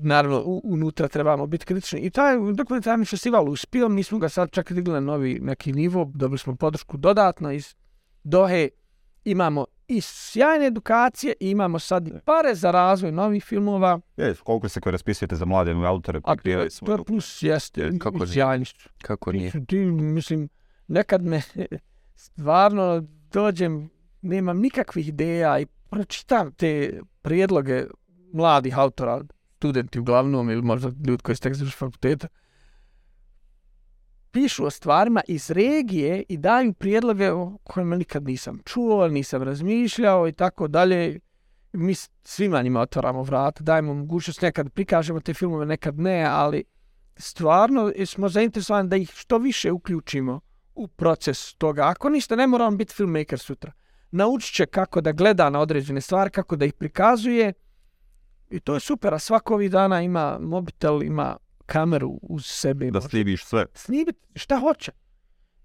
[0.00, 2.00] naravno u, unutra trebamo biti kritični.
[2.00, 6.10] I taj dokumentarni festival uspio, mi smo ga sad čak digli na novi neki nivo,
[6.14, 7.74] dobili smo podršku dodatno iz
[8.24, 8.68] Dohe.
[9.24, 14.00] Imamo i sjajne edukacije i imamo sad i pare za razvoj novih filmova.
[14.16, 17.98] Je, koliko se koje raspisujete za mlade autore, A to je, to je plus, jeste,
[17.98, 18.26] Kako i ne?
[18.26, 18.88] sjajni su.
[19.02, 19.52] Kako nije?
[19.66, 20.48] Ti, mislim,
[20.88, 21.42] nekad me
[22.24, 23.90] stvarno dođem,
[24.22, 27.84] nemam nikakvih ideja i pročitam te prijedloge
[28.32, 29.24] mladih autora,
[29.56, 32.28] studenti uglavnom ili možda ljudi koji su tek završili fakulteta,
[34.30, 40.28] pišu o stvarima iz regije i daju prijedloge o kojima nikad nisam čuo, nisam razmišljao
[40.28, 41.20] i tako dalje.
[41.72, 46.64] Mi svima njima otvaramo vrat, dajemo mogućnost nekad prikažemo te filmove, nekad ne, ali
[47.16, 50.40] stvarno smo zainteresovani da ih što više uključimo
[50.74, 51.88] u proces toga.
[51.88, 53.72] Ako niste, ne moramo biti filmmaker sutra.
[54.10, 57.52] Naučit će kako da gleda na određene stvari, kako da ih prikazuje
[58.50, 59.14] i to je super.
[59.14, 61.36] A svako ovih dana ima mobitel, ima
[61.68, 62.90] kameru uz sebe.
[62.90, 63.66] da slidiš sve.
[63.74, 64.92] snimiti šta hoće.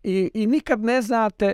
[0.03, 1.53] I, I nikad ne znate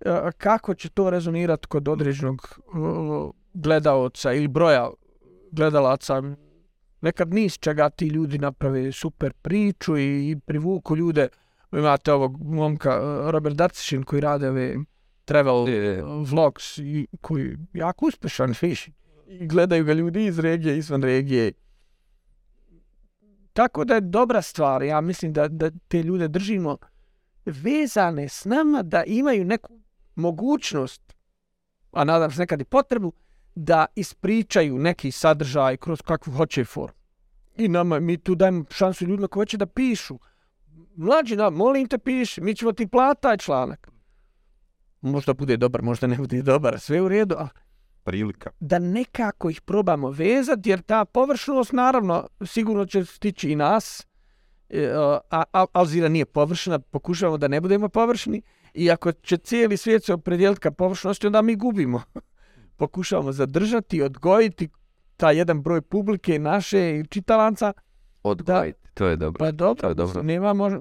[0.00, 4.90] e, kako će to rezonirati kod određenog uh, gledaoca ili broja
[5.52, 6.22] gledalaca.
[7.00, 11.28] Nekad niz čega ti ljudi naprave super priču i, i privuku ljude.
[11.72, 14.76] Imate ovog momka uh, Robert Darcišin koji rade ove
[15.24, 15.68] travel uh,
[16.30, 18.88] vlogs i koji je jako uspešan fiš.
[19.26, 21.52] I gledaju ga ljudi iz regije, izvan regije.
[23.52, 24.82] Tako da je dobra stvar.
[24.82, 26.76] Ja mislim da, da te ljude držimo
[27.44, 29.80] vezane s nama da imaju neku
[30.14, 31.14] mogućnost,
[31.92, 33.12] a nadam se nekad i potrebu,
[33.54, 37.00] da ispričaju neki sadržaj kroz kakvu hoće formu.
[37.56, 40.18] I nama, mi tu dajemo šansu ljudima koji hoće da pišu.
[40.96, 43.90] Mlađi, da, molim te piši, mi ćemo ti platiti taj članak.
[45.00, 47.48] Možda bude dobar, možda ne bude dobar, sve u redu, ali
[48.10, 48.50] Prilika.
[48.60, 54.06] da nekako ih probamo vezati, jer ta površnost, naravno, sigurno će stići i nas,
[54.68, 54.92] e,
[55.30, 58.42] a Al Alzira nije površna, pokušavamo da ne budemo površni,
[58.74, 62.02] i ako će cijeli svijet se opredijeliti ka površnosti, onda mi gubimo.
[62.76, 64.68] Pokušavamo zadržati, odgojiti
[65.16, 67.72] ta jedan broj publike naše i čitalanca,
[68.22, 69.38] Odgojiti, to je dobro.
[69.38, 70.22] pa dobro, To je dobro.
[70.22, 70.80] nema možda,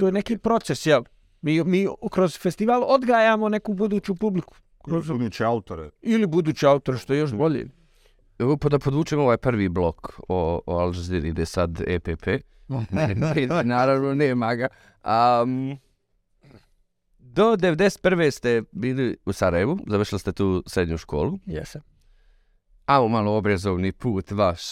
[0.00, 1.02] to je neki proces, jel?
[1.42, 4.54] Mi, mi kroz festival odgajamo neku buduću publiku.
[4.84, 5.90] Kroz, Buduće autore.
[6.02, 7.66] ili budući autor, što je još bolje.
[8.38, 12.26] Evo pa da podvučemo ovaj prvi blok o, o Al Jazeera ide sad EPP.
[12.90, 14.68] Ne, ne, naravno nema ga.
[15.04, 15.78] Um,
[17.18, 18.30] do 91.
[18.30, 21.38] ste bili u Sarajevu, završili ste tu srednju školu.
[21.46, 21.82] Jesam.
[22.86, 24.62] A malo obrazovni put vaš.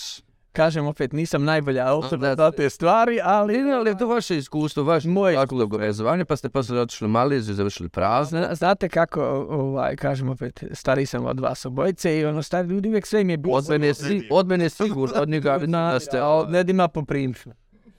[0.53, 3.72] Kažem opet, nisam najbolja osoba za te stvari, ali...
[3.72, 7.55] Ali je to vaše iskustvo, vaš Moje moje obrazovanje, pa ste posle otišli u Maleziju,
[7.55, 8.44] završili prazne.
[8.44, 12.88] Zna, znate kako, ovaj, kažem opet, stari sam od vas obojice i ono, stari ljudi
[12.88, 13.57] uvijek sve im je bilo...
[13.57, 17.53] Od mene, si, od mene sigurno, od njega Na, da ste, a, ne dima poprilično.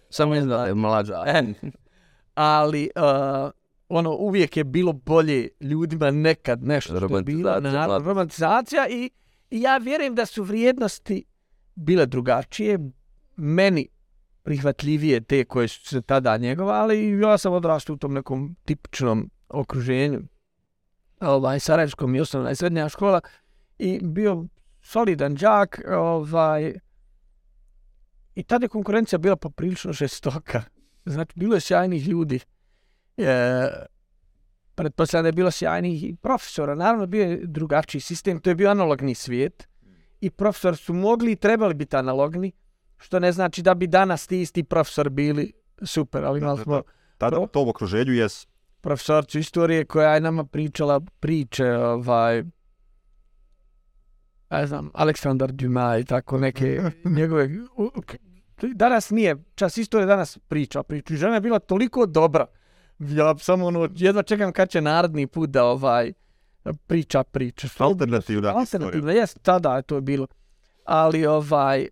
[0.10, 1.24] samo ne znam, mlađa.
[2.36, 3.52] Ali, uh,
[3.90, 7.50] ono, uvijek je bilo bolje ljudima nekad nešto što je bilo.
[7.50, 9.10] Romantizacija, romantizacija i,
[9.50, 11.24] i ja vjerujem da su vrijednosti
[11.76, 12.80] bile drugačije,
[13.36, 13.88] meni
[14.44, 19.30] prihvatljivije te koje su se tada njegovali ali ja sam odrastao u tom nekom tipičnom
[19.50, 20.22] okruženju
[21.20, 23.22] ovaj, Sarajevskom i osnovna i srednja škola
[23.80, 24.46] i bio
[24.82, 26.74] solidan đak ovaj,
[28.36, 30.64] i tada je konkurencija bila poprilično žestoka.
[31.06, 32.40] Znači, bilo je sjajnih ljudi.
[33.18, 33.68] E,
[34.76, 36.76] pretpostavljam da je bilo sjajnih i profesora.
[36.76, 38.40] Naravno, bio je drugačiji sistem.
[38.40, 39.68] To je bio analogni svijet.
[40.22, 42.52] I profesori su mogli i trebali biti analogni,
[42.98, 45.54] što ne znači da bi danas ti isti profesor bili
[45.84, 46.82] super, ali imali smo
[47.18, 48.48] Tada u tom okruženju jes
[48.82, 52.44] profesorcu istorije koja je nama pričala priče, ovaj,
[54.50, 56.82] ne znam, Aleksandar Dumas i tako neke
[57.18, 57.50] njegove...
[58.74, 61.16] Danas nije, čas istorije danas priča, priča.
[61.16, 62.46] Žena je bila toliko dobra.
[63.00, 66.14] Ja samo ono, jedva čekam kad će narodni put da ovaj
[66.88, 67.68] priča priče.
[67.78, 68.54] alternativna.
[68.56, 70.28] Alternativna, jes, tada je to bilo.
[70.86, 71.88] Ali ovaj,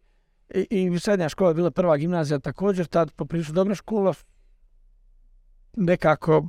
[0.55, 4.13] i, i srednja škola je bila prva gimnazija također, tad poprilično dobra škola.
[5.77, 6.47] Nekako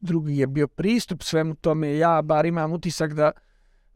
[0.00, 1.96] drugi je bio pristup svemu tome.
[1.96, 3.30] Ja bar imam utisak da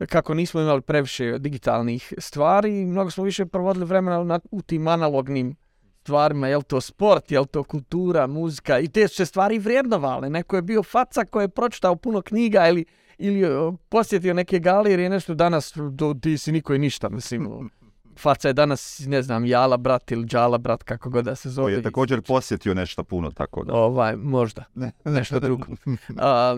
[0.08, 5.56] kako nismo imali previše digitalnih stvari, mnogo smo više provodili vremena na, u tim analognim
[6.00, 10.30] stvarima, je to sport, je to kultura, muzika i te su se stvari vrijednovale.
[10.30, 12.84] Neko je bio faca koji je pročitao puno knjiga ili
[13.22, 17.70] ili o, posjetio neke galerije, nešto danas, do, ti si niko i ništa, mislim.
[18.18, 21.52] Faca je danas, ne znam, Jala brat ili Đala brat, kako god da se koji
[21.52, 21.72] zove.
[21.72, 23.74] je također posjetio nešto puno, tako da.
[23.74, 24.64] Ovaj, možda,
[25.04, 25.66] nešto drugo.
[26.18, 26.56] A,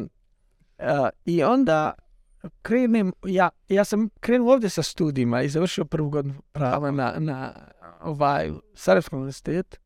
[0.79, 1.93] a, I onda
[2.63, 7.53] krenem, ja, ja sam krenuo ovdje sa studijima i završio prvu godinu prava na, na
[8.01, 9.77] ovaj, Sarajevskom univerzitetu.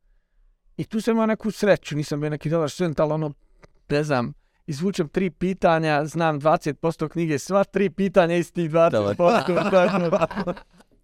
[0.77, 3.33] I tu sam imao neku sreću, nisam bio neki dobar student, ali ono,
[3.89, 4.33] ne znam,
[4.69, 10.11] izvučem tri pitanja, znam 20% knjige, sva tri pitanja iz tih 20%.
[10.11, 10.55] tako.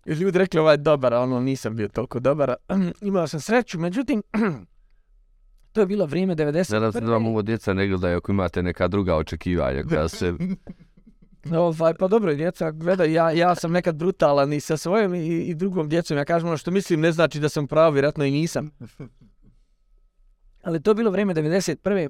[0.06, 2.54] I ljudi rekli ovaj je dobar, a ono nisam bio toliko dobar.
[3.00, 4.22] Imao sam sreću, međutim,
[5.72, 6.72] to je bilo vrijeme 90.
[6.72, 10.34] Nadam se da vam ovo djeca ne gledaju ako imate neka druga očekivanja koja se...
[11.58, 15.54] Ovaj, pa dobro, djeca, gledaj, ja, ja sam nekad brutalan i sa svojom i, i
[15.54, 16.16] drugom djecom.
[16.16, 18.70] Ja kažem ono što mislim, ne znači da sam pravo, vjerojatno i nisam.
[20.64, 22.08] Ali to je bilo vrijeme 91.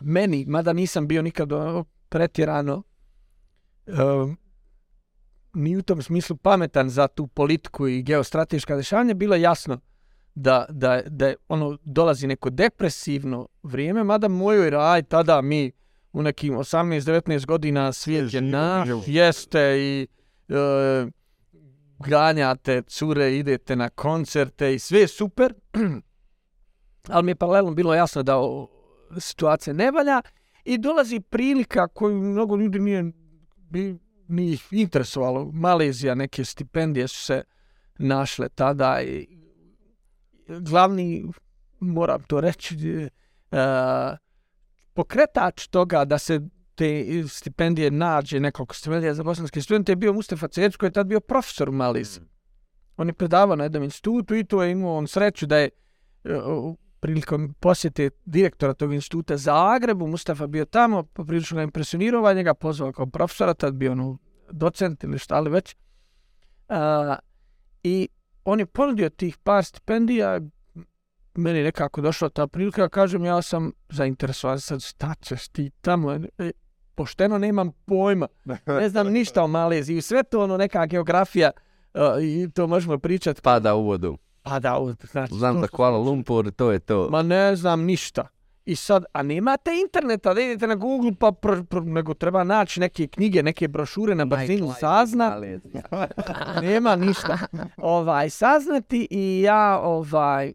[0.00, 2.82] Meni, mada nisam bio nikad ono, pretjerano
[3.86, 4.38] um,
[5.54, 9.80] ni u tom smislu pametan za tu politiku i geostrateška dešavanja, bilo je jasno
[10.34, 15.72] da, da, da ono dolazi neko depresivno vrijeme, mada mojoj raj tada mi
[16.12, 20.06] u nekim 18-19 godina svijet je naš, jeste i
[20.48, 21.06] e,
[21.98, 25.54] ganjate cure, idete na koncerte i sve super,
[27.12, 28.68] ali mi je paralelno bilo jasno da o,
[29.18, 30.22] situacija ne valja
[30.66, 33.12] I dolazi prilika koju mnogo ljudi nije
[33.56, 33.98] bi,
[34.28, 35.50] ni ih interesovalo.
[35.52, 37.42] Malezija, neke stipendije su se
[37.98, 39.28] našle tada i
[40.48, 41.24] glavni,
[41.80, 42.76] moram to reći,
[43.50, 43.58] uh,
[44.94, 46.40] pokretač toga da se
[46.74, 51.06] te stipendije nađe, nekoliko stipendija za bosanske studente, je bio Mustafa Cerić koji je tad
[51.06, 52.20] bio profesor u Malizi.
[52.20, 52.28] Mm.
[52.96, 55.70] On je predavao na jednom institutu i to je imao on sreću da je
[56.24, 62.92] uh, prilikom posjete direktora tog instituta Zagrebu, Mustafa bio tamo, poprilično ga impresionirao, njega pozvao
[62.92, 64.18] kao profesora, tad bio ono
[64.50, 65.76] docent ili šta li već.
[66.68, 66.76] Uh,
[67.82, 68.08] I
[68.44, 70.40] on je ponudio tih par stipendija,
[71.34, 76.50] meni nekako došla ta prilika, kažem, ja sam zainteresovan, sad šta ćeš ti tamo, e,
[76.94, 78.28] pošteno nemam pojma,
[78.66, 81.50] ne znam ništa o Maleziji, sve to ono neka geografija,
[81.94, 83.42] uh, i to možemo pričati.
[83.42, 84.18] Pada u vodu.
[84.46, 85.34] Pada u vodu, znači.
[85.34, 87.08] Znam da Kuala Lumpur, to je to.
[87.10, 88.28] Ma ne znam ništa.
[88.64, 92.80] I sad, a nemate interneta, da idete na Google, pa pr, pr, nego treba naći
[92.80, 95.40] neke knjige, neke brošure na brzinu sazna.
[96.62, 97.38] Nema ništa.
[97.76, 100.52] Ovaj, saznati i ja, ovaj,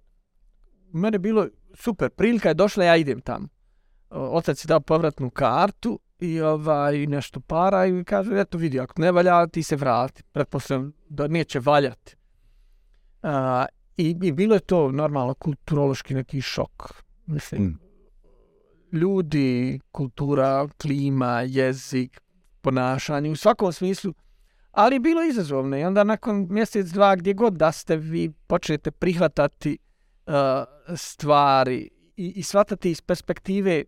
[0.93, 3.47] mene bilo super, prilika je došla, ja idem tamo.
[4.09, 9.11] Otac je dao povratnu kartu i ovaj, nešto para i kaže, eto vidi, ako ne
[9.11, 10.23] valja, ti se vrati.
[10.23, 12.15] Pretpostavljam da neće valjati.
[13.23, 13.29] Uh,
[13.97, 17.03] i, I bilo je to normalno kulturološki neki šok.
[17.25, 17.91] Mislim, mm
[18.91, 22.21] ljudi, kultura, klima, jezik,
[22.61, 24.13] ponašanje, u svakom smislu.
[24.71, 28.91] Ali je bilo izazovno i onda nakon mjesec, dva, gdje god da ste, vi počnete
[28.91, 29.77] prihvatati
[30.27, 30.33] uh,
[30.95, 33.83] stvari i, i shvatati iz perspektive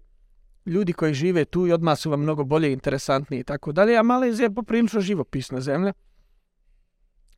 [0.66, 3.97] ljudi koji žive tu i odmah su vam mnogo bolje interesantni i tako dalje.
[3.97, 5.93] A Malezija je poprilično živopisna zemlja.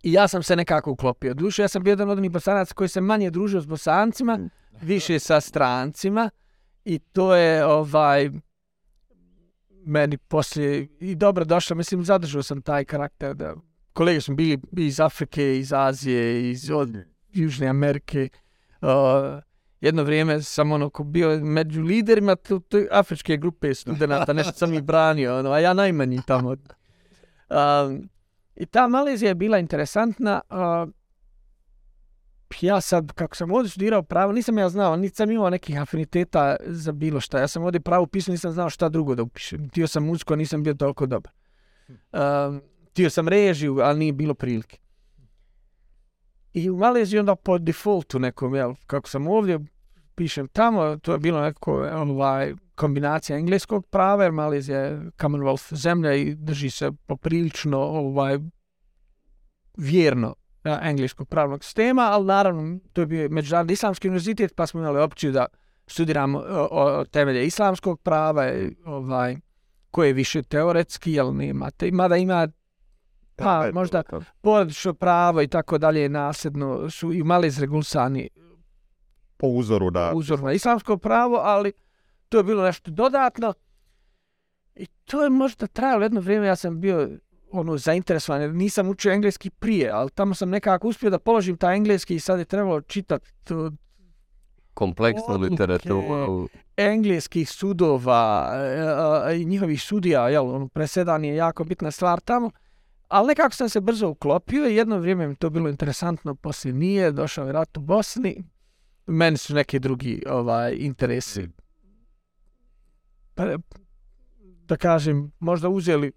[0.03, 1.33] I ja sam se nekako uklopio.
[1.33, 4.39] Duše, ja sam bio jedan od onih bosanaca koji se manje družio s bosancima,
[4.81, 6.29] više sa strancima.
[6.85, 8.29] I to je ovaj
[9.85, 13.55] meni poslije i dobro došlo, mislim zadržao sam taj karakter da
[13.93, 16.95] kolege su bili iz Afrike, iz Azije, iz od
[17.33, 18.29] Južne Amerike.
[18.81, 18.89] Uh,
[19.81, 24.73] jedno vrijeme sam ono ko bio među liderima tu, tu afričke grupe studenta, nešto sam
[24.73, 26.55] ih branio, ono, a ja najmanji tamo.
[27.49, 28.09] Um,
[28.55, 30.41] I ta Malezija je bila interesantna.
[30.49, 30.89] Uh,
[32.61, 36.55] ja sad, kako sam ovdje studirao pravo, nisam ja znao, niti sam imao nekih afiniteta
[36.65, 37.39] za bilo šta.
[37.39, 39.69] Ja sam ovdje pravo upisao, nisam znao šta drugo da upišem.
[39.69, 41.31] Tio sam muziku, nisam bio toliko dobar.
[41.87, 42.61] Um,
[42.93, 44.77] tio sam režiju, ali nije bilo prilike.
[46.53, 49.59] I u Maleziji onda po defaultu nekom, jel, kako sam ovdje,
[50.15, 56.13] pišem tamo, to je bilo neko ovaj, kombinacija engleskog prava, jer Malezija je Commonwealth zemlja
[56.13, 58.39] i drži se poprilično ovaj,
[59.77, 60.35] vjerno
[60.81, 65.31] engleskog pravnog sistema, ali naravno to je bio međunarodni islamski univerzitet, pa smo imali opciju
[65.31, 65.45] da
[65.87, 68.51] studiramo o, o temelje islamskog prava,
[68.85, 69.37] ovaj,
[69.91, 72.47] koje je više teoretski, jel nema te, mada ima
[73.35, 74.03] pa možda
[74.41, 78.29] porodično pravo i tako dalje nasljedno su i mali izregulsani
[79.37, 81.73] po uzoru da uzoru na islamsko pravo, ali
[82.35, 83.53] to je bilo nešto dodatno
[84.75, 87.09] i to je možda trajalo jedno vrijeme, ja sam bio
[87.51, 92.15] ono zainteresovan, nisam učio engleski prije, ali tamo sam nekako uspio da položim ta engleski
[92.15, 93.71] i sad je trebalo čitati to
[94.73, 98.51] kompleksnu literaturu engleskih sudova
[99.29, 102.51] e, i njihovih sudija, jel, ono, presedan je jako bitna stvar tamo.
[103.07, 107.11] Ali nekako sam se brzo uklopio i jedno vrijeme mi to bilo interesantno, poslije nije,
[107.11, 108.43] došao je rat u Bosni.
[109.05, 111.49] Meni su neki drugi ovaj interesi.
[113.35, 113.57] Pa,
[114.65, 116.11] da kažem, možda uzeli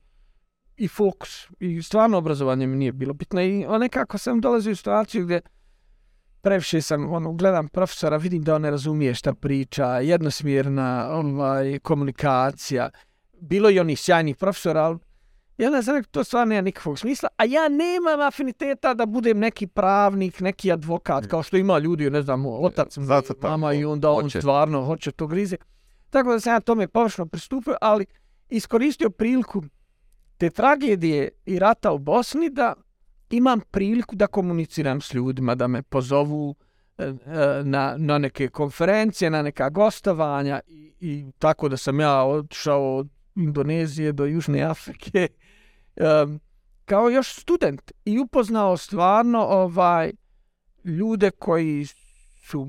[0.76, 1.48] i fokus.
[1.60, 3.40] I stvarno obrazovanje mi nije bilo bitno.
[3.40, 5.40] I nekako sam dolazio u situaciju gdje
[6.40, 12.90] previše sam, ono, gledam profesora, vidim da on ne razumije šta priča, jednosmjerna ovaj, komunikacija.
[13.40, 14.98] Bilo i onih sjajnih profesora, ali
[15.58, 19.66] ja ne znam, to stvarno nema nikakvog smisla, a ja nemam afiniteta da budem neki
[19.66, 22.96] pravnik, neki advokat, kao što ima ljudi, ne znam, otac,
[23.42, 25.56] mama i onda on stvarno hoće to grize.
[26.10, 28.06] Tako da sam ja tome površno pristupio, ali
[28.48, 29.62] iskoristio priliku
[30.36, 32.74] te tragedije i rata u Bosni da
[33.30, 36.54] imam priliku da komuniciram s ljudima, da me pozovu
[36.98, 37.14] e, e,
[37.64, 43.08] na, na neke konferencije, na neka gostovanja i, i tako da sam ja odšao od
[43.36, 45.28] Indonezije do Južne Afrike.
[45.96, 46.40] Um,
[46.84, 50.12] kao još student i upoznao stvarno ovaj
[50.84, 51.86] ljude koji
[52.44, 52.68] su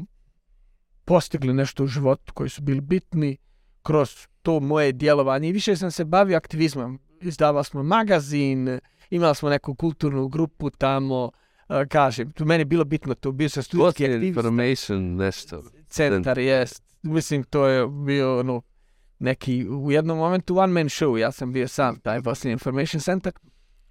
[1.10, 3.38] postigli nešto u životu, koji su bili bitni
[3.82, 8.80] kroz to moje djelovanje i više sam se bavio aktivizmom izdavali smo magazin,
[9.10, 11.24] imali smo neku kulturnu grupu tamo,
[11.70, 14.40] uh, kažem, tu meni bilo bitno to, bio sam studijski aktivista.
[14.40, 15.64] information, nešto.
[15.88, 16.84] Centar, jest.
[17.02, 18.62] Mislim, to je bio, ono,
[19.20, 23.34] neki, u jednom momentu one man show, ja sam bio sam taj Bosnian Information Center,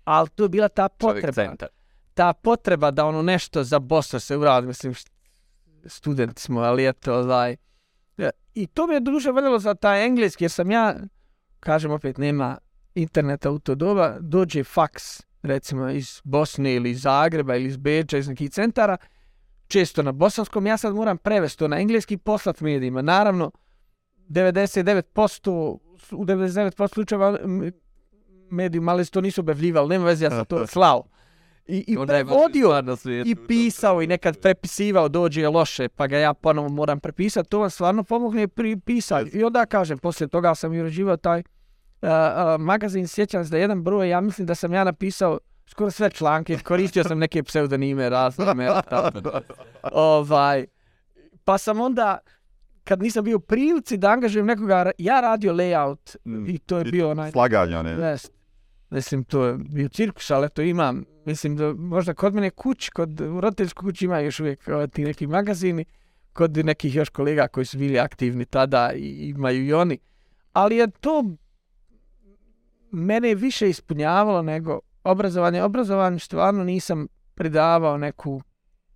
[0.05, 1.55] ali tu je bila ta potreba,
[2.15, 4.95] ta potreba da ono nešto za Bosnu se uradi, mislim,
[5.85, 7.57] studenti smo, ali eto, ovaj,
[8.19, 10.95] e, i to mi je duže voljelo za taj engleski, jer sam ja,
[11.61, 12.59] kažem opet, nema
[12.95, 18.19] interneta u to doba, dođe faks, recimo iz Bosne ili iz Zagreba ili iz Beča,
[18.19, 18.97] iz nekih centara,
[19.69, 23.03] često na bosanskom, ja sad moram prevesti to na engleski i poslat medijima.
[23.03, 23.51] Naravno,
[24.29, 25.51] 99%,
[26.11, 27.73] u 99% slučajeva m,
[28.51, 31.05] mediji mali to nisu objavljivali, nema veze, ja sam to slao.
[31.69, 36.19] I, i prevodio stvar na svijetu, i pisao i nekad prepisivao, dođe loše, pa ga
[36.19, 39.29] ja ponovo moram prepisati, to vam stvarno pomogne pri pisanju.
[39.33, 43.59] I onda kažem, poslije toga sam i uređivao taj uh, uh, magazin, sjećam se da
[43.59, 48.09] jedan broj, ja mislim da sam ja napisao skoro sve članke, koristio sam neke pseudonime,
[48.09, 48.47] razne,
[49.93, 50.67] ovaj,
[51.45, 52.19] pa sam onda,
[52.85, 56.17] kad nisam bio u prilici da angažujem nekoga, ja radio layout
[56.47, 57.33] i to je bio onaj...
[57.33, 57.91] Slaganje, one.
[57.91, 58.38] Jest.
[58.91, 63.21] Mislim, to je bio cirkus, ali to imam, mislim da možda kod mene kući, kod
[63.21, 65.85] u roditeljskoj kući ima još uvijek ovaj, ti neki magazini,
[66.33, 69.99] kod nekih još kolega koji su bili aktivni tada i imaju i oni.
[70.53, 71.25] Ali je to
[72.91, 75.63] mene više ispunjavalo nego obrazovanje.
[75.63, 78.43] Obrazovanje stvarno nisam pridavao neku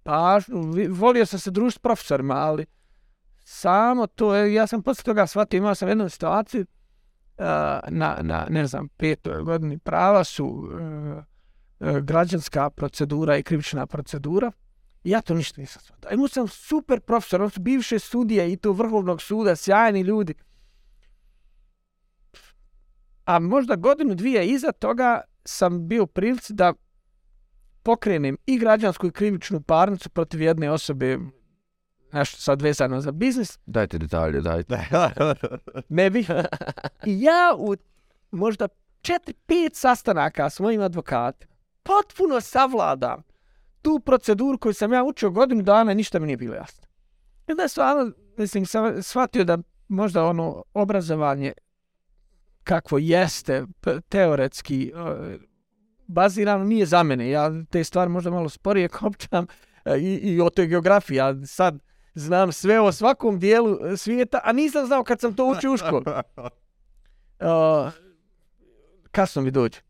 [0.02, 0.62] pažnju.
[0.90, 2.66] Volio sam se družiti s profesorima, ali
[3.44, 6.66] samo to, ja sam poslije toga shvatio, imao sam jednu situaciju,
[7.88, 10.68] na, na, ne znam, petoj godini prava su
[11.80, 14.52] e, e, građanska procedura i krivična procedura.
[15.04, 16.10] I ja to ništa nisam shvatio.
[16.14, 20.34] Imao sam super profesor, on su bivše sudije i to vrhovnog suda, sjajni ljudi.
[23.24, 26.72] A možda godinu, dvije iza toga sam bio prilici da
[27.82, 31.18] pokrenem i građansku i krivičnu parnicu protiv jedne osobe,
[32.12, 34.78] nešto sad vezano za biznis, Dajte detalje, dajte.
[35.88, 36.30] ne bih.
[37.06, 37.76] I ja u
[38.30, 38.68] možda
[39.00, 41.52] četiri, pet sastanaka s mojim advokatima
[41.82, 43.22] potpuno savladam
[43.82, 46.86] tu proceduru koju sam ja učio godinu dana i ništa mi nije bilo jasno.
[47.48, 49.58] I onda stvarno, mislim, sam shvatio da
[49.88, 51.52] možda ono obrazovanje
[52.64, 53.64] kakvo jeste
[54.08, 55.38] teoretski e,
[56.06, 57.30] bazirano nije za mene.
[57.30, 59.46] Ja te stvari možda malo sporije kopčam
[59.84, 61.16] e, i, i o toj geografiji.
[61.16, 61.78] Ja sad
[62.14, 65.76] znam sve o svakom dijelu e, svijeta, a nisam znao kad sam to učio u
[65.76, 66.04] školi.
[67.40, 67.92] Uh,
[69.10, 69.80] kasno mi dođe.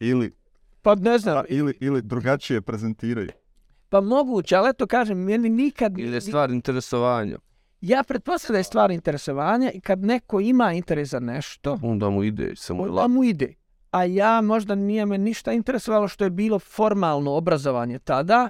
[0.00, 0.34] ili,
[0.82, 3.28] Pa ne znam, ili, ili drugačije prezentiraju.
[3.88, 5.98] pa moguće, ali eto kažem, meni nikad...
[5.98, 7.38] Ili je stvar interesovanja.
[7.80, 12.22] Ja pretpostavljam da je stvar interesovanja i kad neko ima interes za nešto, Onda mu
[12.24, 13.08] ide, samo je onda lako.
[13.08, 13.54] mu ide.
[13.90, 18.48] A ja možda nije me ništa interesovalo što je bilo formalno obrazovanje tada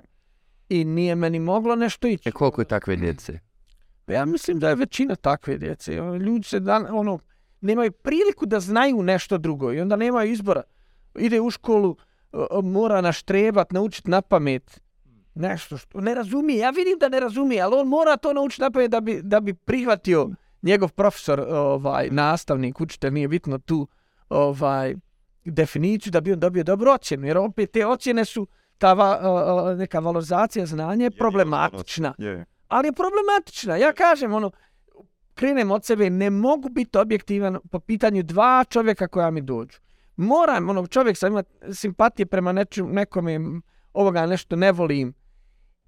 [0.68, 2.28] i nije meni moglo nešto ići.
[2.28, 3.38] E koliko je takve djece?
[4.06, 6.00] Ja mislim da je većina takve djece.
[6.00, 7.18] Ono, Ljudi se dan, ono,
[7.60, 10.62] nemaju priliku da znaju nešto drugo i onda nemaju izbora.
[11.18, 11.96] Ide u školu,
[12.62, 14.80] mora naštrebat, naučiti na pamet
[15.34, 16.58] nešto što ne razumije.
[16.58, 19.40] Ja vidim da ne razumije, ali on mora to naučiti na pamet da bi, da
[19.40, 20.30] bi prihvatio
[20.62, 23.88] njegov profesor, ovaj, nastavnik, učitelj, nije bitno tu,
[24.28, 24.94] ovaj,
[25.44, 27.26] definiciju da bi on dobio dobru ocjenu.
[27.26, 28.46] Jer opet te ocjene su,
[28.78, 32.44] ta va, neka valorizacija znanja je problematična Je.
[32.68, 33.76] ali je problematična.
[33.76, 34.50] Ja kažem, ono,
[35.34, 39.78] krenem od sebe, ne mogu biti objektivan po pitanju dva čovjeka koja mi dođu.
[40.16, 43.40] Moram, ono, čovjek sam ima simpatije prema neču, nekome,
[43.92, 45.14] ovoga nešto ne volim.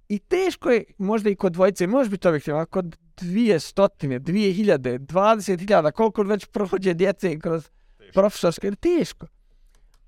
[0.08, 4.52] I teško je, možda i kod dvojice, može biti objektivan, ali kod dvije stotine, dvije
[4.52, 7.68] hiljade, dvadeset hiljada, koliko već prođe djece kroz
[8.14, 9.26] profesorske, teško.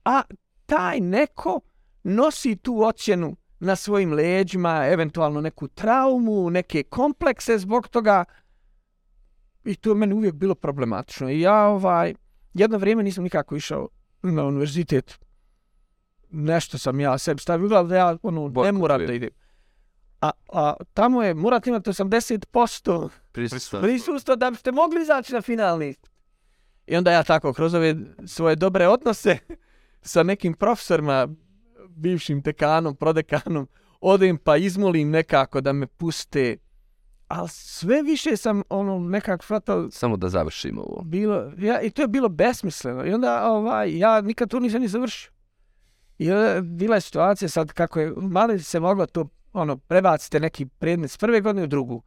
[0.04, 0.22] A
[0.66, 1.60] taj neko
[2.02, 8.24] nosi tu ocjenu na svojim leđima, eventualno neku traumu, neke komplekse zbog toga.
[9.64, 11.30] I to je meni uvijek bilo problematično.
[11.30, 12.14] I ja ovaj,
[12.54, 13.88] jedno vrijeme nisam nikako išao
[14.22, 15.18] na univerzitet.
[16.30, 19.30] Nešto sam ja sebi stavio, da ja ono, ne Bojkot moram da idem.
[20.20, 23.08] A, a tamo je, morate imati 80%
[23.80, 24.36] Prisustva.
[24.36, 25.94] da biste mogli izaći na finalni.
[26.86, 27.94] I onda ja tako kroz ove
[28.26, 29.38] svoje dobre odnose
[30.12, 31.28] sa nekim profesorima,
[31.98, 33.68] bivšim dekanom, prodekanom,
[34.00, 36.56] odem pa izmolim nekako da me puste.
[37.28, 41.02] Ali sve više sam ono nekako shvatao Samo da završimo ovo.
[41.02, 43.06] bilo, ja, i to je bilo besmisleno.
[43.06, 45.30] I onda ovaj, ja nikad to nisam ni završio.
[46.18, 50.66] I onda bila je situacija sad kako je, mali se moglo to, ono, prebacite neki
[50.66, 52.02] predmet s prve godine u drugu.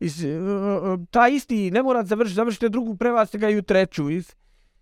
[0.00, 4.10] Iz, uh, uh, ta isti ne morate završiti, završite drugu, prebacite ga i u treću.
[4.10, 4.34] Iz,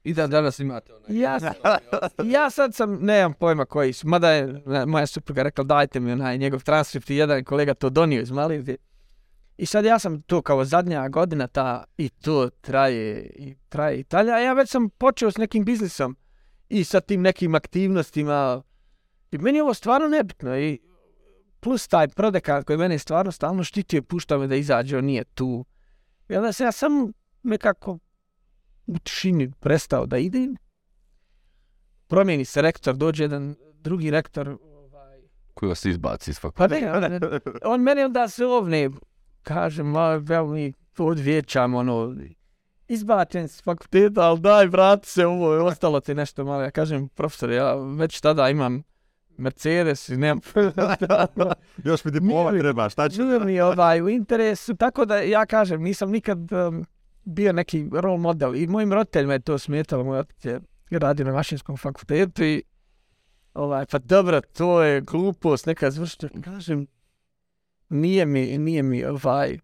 [0.04, 1.20] I da danas imate onaj...
[1.20, 1.38] ja,
[2.24, 6.12] ja sad sam, nemam pojma koji su, mada je ne, moja supruga rekla dajte mi
[6.12, 8.76] onaj njegov transkript i jedan kolega to donio iz Malezije.
[9.56, 14.04] I sad ja sam to kao zadnja godina ta i to traje i traje i
[14.04, 14.34] talja.
[14.34, 16.16] A ja već sam počeo s nekim biznisom
[16.68, 18.62] i sa tim nekim aktivnostima.
[19.30, 20.58] I meni je ovo stvarno nebitno.
[20.58, 20.78] I
[21.60, 25.24] plus taj prodekan koji mene stvarno stalno štitio i puštao me da izađe, on nije
[25.24, 25.64] tu.
[26.28, 27.98] I onda se ja sam nekako
[28.86, 30.56] u tišini prestao da idem.
[32.06, 34.48] Promijeni se rektor, dođe jedan drugi rektor.
[34.48, 35.20] Ovaj,
[35.54, 37.08] Koji vas izbaci iz pa fakulteta.
[37.08, 38.90] ne, on, on mene onda se ovne,
[39.42, 42.14] kažem, ma, evo mi odvjećam, ono,
[42.88, 46.62] izbačen s fakulteta, ali daj, vrati se, ovo je ostalo ti nešto malo.
[46.62, 48.82] Ja kažem, profesor, ja već tada imam
[49.36, 50.40] Mercedes i nemam...
[51.84, 53.22] Još mi diploma treba, šta ću?
[53.22, 56.86] Nije mi ovaj u interesu, tako da ja kažem, nisam nikad um,
[57.24, 60.60] bio neki role model i mojim roditeljima je to smetalo, moj otac je
[60.90, 62.62] radio na mašinskom fakultetu i
[63.54, 66.86] ovaj, pa dobro, to je glupost, neka zvršća, kažem,
[67.88, 69.58] nije mi, nije mi ovaj,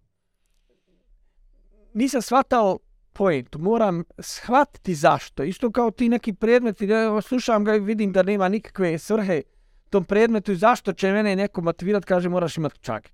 [1.94, 2.78] nisam shvatao
[3.12, 8.22] point, moram shvatiti zašto, isto kao ti neki predmeti, ja slušam ga i vidim da
[8.22, 9.42] nema nikakve svrhe
[9.90, 13.10] tom predmetu i zašto će mene neko motivirati, kaže moraš imati čak.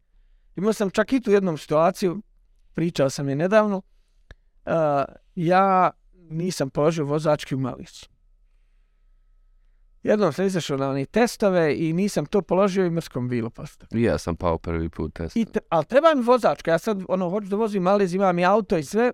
[0.56, 2.22] Imao sam čak i tu jednom situaciju,
[2.74, 3.82] pričao sam je nedavno,
[4.66, 4.72] uh,
[5.34, 5.90] ja
[6.30, 8.08] nisam položio vozački u Malici.
[10.02, 13.88] Jednom sam izašao na one testove i nisam to položio i mrskom vilu postao.
[13.92, 15.36] I ja sam pao prvi put test.
[15.36, 18.44] I tre, ali treba mi vozačka, ja sad ono, hoću da vozim Maliz, imam i
[18.44, 19.12] auto i sve.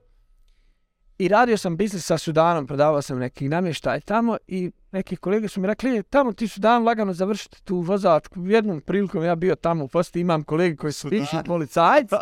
[1.18, 5.60] I radio sam biznis sa Sudanom, prodavao sam neki namještaj tamo i neki kolege su
[5.60, 8.46] mi rekli, "E, tamo ti Sudan lagano završiti tu vozačku.
[8.46, 12.14] Jednom prilikom ja bio tamo, poslije imam kolege koji su viši policajci.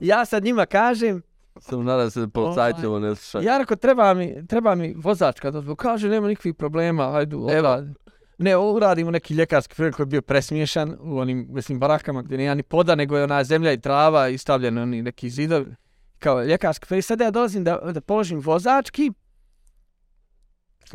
[0.00, 1.22] ja sad njima kažem,
[1.60, 3.44] Sam nadam se da policajci ovo ne slušaju.
[3.44, 5.76] ja rekao, treba mi, treba mi vozačka dozvola.
[5.76, 7.82] Kaže, nema nikakvih problema, hajde, evo.
[8.38, 12.54] Ne, uradimo neki ljekarski pregled koji je bio presmiješan u onim, mislim, barakama gdje nije
[12.54, 15.74] ni poda, nego je ona zemlja i trava i stavljeno oni neki zidovi
[16.18, 17.04] kao ljekarski pregled.
[17.04, 19.12] Sada ja dolazim da, da položim vozački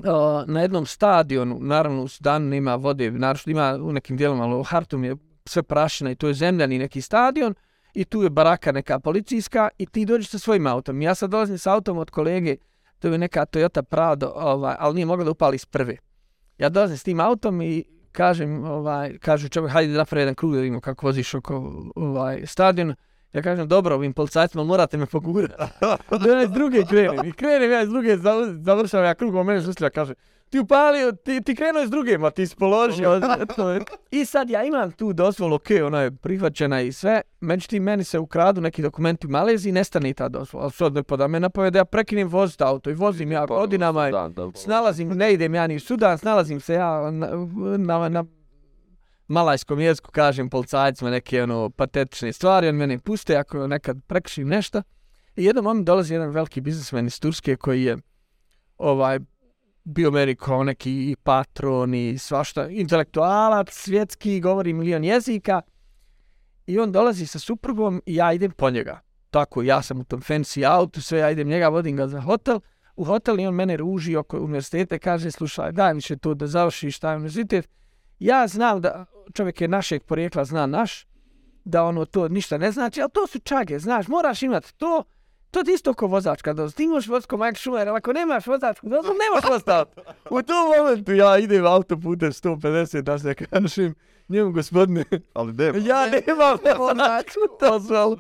[0.06, 4.56] o, na jednom stadionu, naravno u Sudanu nema vode, naravno ima u nekim dijelima, ali
[4.56, 7.56] u Hartum je sve prašina i to je zemljani neki stadion
[7.94, 11.02] i tu je baraka neka policijska i ti dođeš sa svojim autom.
[11.02, 12.56] Ja sad dolazim sa autom od kolege,
[13.00, 15.98] to je neka Toyota Prado, ovaj, ali nije mogla da upali iz prve.
[16.58, 20.54] Ja dolazim s tim autom i kažem, ovaj, kažu čovjek, hajde da napravi jedan krug
[20.54, 22.96] da vidimo kako voziš oko ovaj, stadiona.
[23.34, 25.54] Ja kažem, dobro, ovim policajcima morate me pogurati.
[26.20, 27.26] da ja iz druge krenem.
[27.26, 30.14] I krenem ja iz druge, zav- završavam ja krug, on mene susljava, kaže,
[30.50, 33.22] ti upalio, ti, ti krenuo iz druge, ma ti si položio.
[33.56, 37.84] To je- I sad ja imam tu dozvolu, ok, ona je prihvaćena i sve, međutim
[37.84, 40.64] meni se ukradu neki dokumenti u Maleziji, nestane i ta dozvola.
[40.64, 44.10] Ali sad ne poda me napove da ja prekinem voziti auto i vozim ja godinama
[44.10, 47.28] i Da, da, snalazim, ne idem ja ni u Sudan, snalazim se ja na,
[47.78, 48.26] na, na
[49.30, 54.82] malajskom jeziku kažem policajcima neke ono patetične stvari, on mene puste ako nekad prekršim nešto.
[55.36, 57.98] I jednom on dolazi jedan veliki biznismen iz Turske koji je
[58.78, 59.20] ovaj
[59.84, 65.62] bio meni kao neki i patron i svašta, intelektualac, svjetski, govori milion jezika.
[66.68, 69.00] I on dolazi sa suprugom i ja idem po njega.
[69.30, 72.60] Tako, ja sam u tom fancy autu, sve, ja idem njega, vodim ga za hotel.
[72.96, 76.48] U hotel i on mene ruži oko univerziteta, kaže, slušaj, daj mi će to da
[76.48, 77.70] završiš taj univerzitet.
[78.20, 81.06] Ja znam da čovjek je našeg porijekla, zna naš,
[81.64, 85.04] da ono to ništa ne znači, ali to su čage, znaš, moraš imati to,
[85.52, 86.72] to ti isto ko vozačka dozvola.
[86.72, 90.02] Ti možeš voziti ko Mike Schumer, ali ako nemaš vozačku dozvolu, ne možeš voziti auto.
[90.30, 93.96] U tom momentu ja idem autoputem 150, da se kažem,
[94.30, 98.18] njemu gospodine, Ali ne, ja nemam vozačku dozvolu.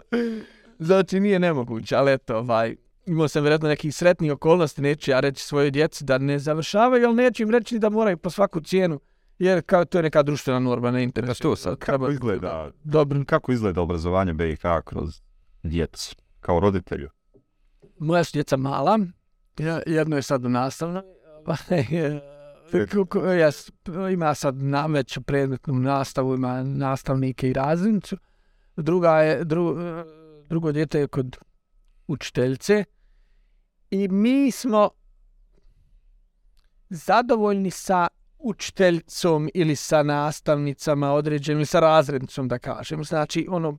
[0.79, 2.75] Znači nije nemoguće, ali eto, ovaj,
[3.05, 7.15] imao sam vjerojatno nekih sretnih okolnosti, neću ja reći svojoj djeci da ne završavaju, ali
[7.15, 8.99] neću im reći da moraju po svaku cijenu,
[9.39, 11.41] jer kao to je neka društvena norma, ne interesuje.
[11.43, 15.21] to sad, kako izgleda, Dobro, kako izgleda obrazovanje BiH kroz
[15.63, 17.09] djecu, kao roditelju?
[17.99, 18.99] moja su djeca mala,
[19.85, 21.01] jedno je sad u nastavnoj,
[22.91, 23.71] Kako, jes,
[24.11, 28.17] ima sad na veću predmetnu nastavu, ima nastavnike i razrednicu.
[28.77, 29.75] Druga je, dru,
[30.49, 31.37] drugo djete je kod
[32.07, 32.83] učiteljice.
[33.91, 34.89] I mi smo
[36.89, 38.07] zadovoljni sa
[38.39, 43.03] učiteljicom ili sa nastavnicama određenim, ili sa razrednicom da kažem.
[43.03, 43.77] Znači, ono,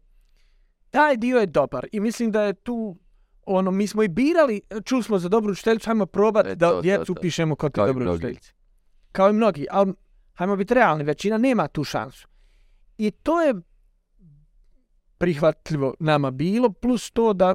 [0.91, 2.97] taj dio je dobar i mislim da je tu
[3.47, 6.81] ono, mi smo i birali, čuli smo za dobru učiteljicu, hajmo probati E, to, da
[6.83, 8.17] djecu pišemo kod te dobre mnogi.
[8.17, 8.53] učiteljice.
[9.13, 9.93] Kao i mnogi, ali
[10.35, 12.29] hajmo biti realni, većina nema tu šansu.
[12.99, 13.55] I to je
[15.19, 17.55] prihvatljivo nama bilo, plus to da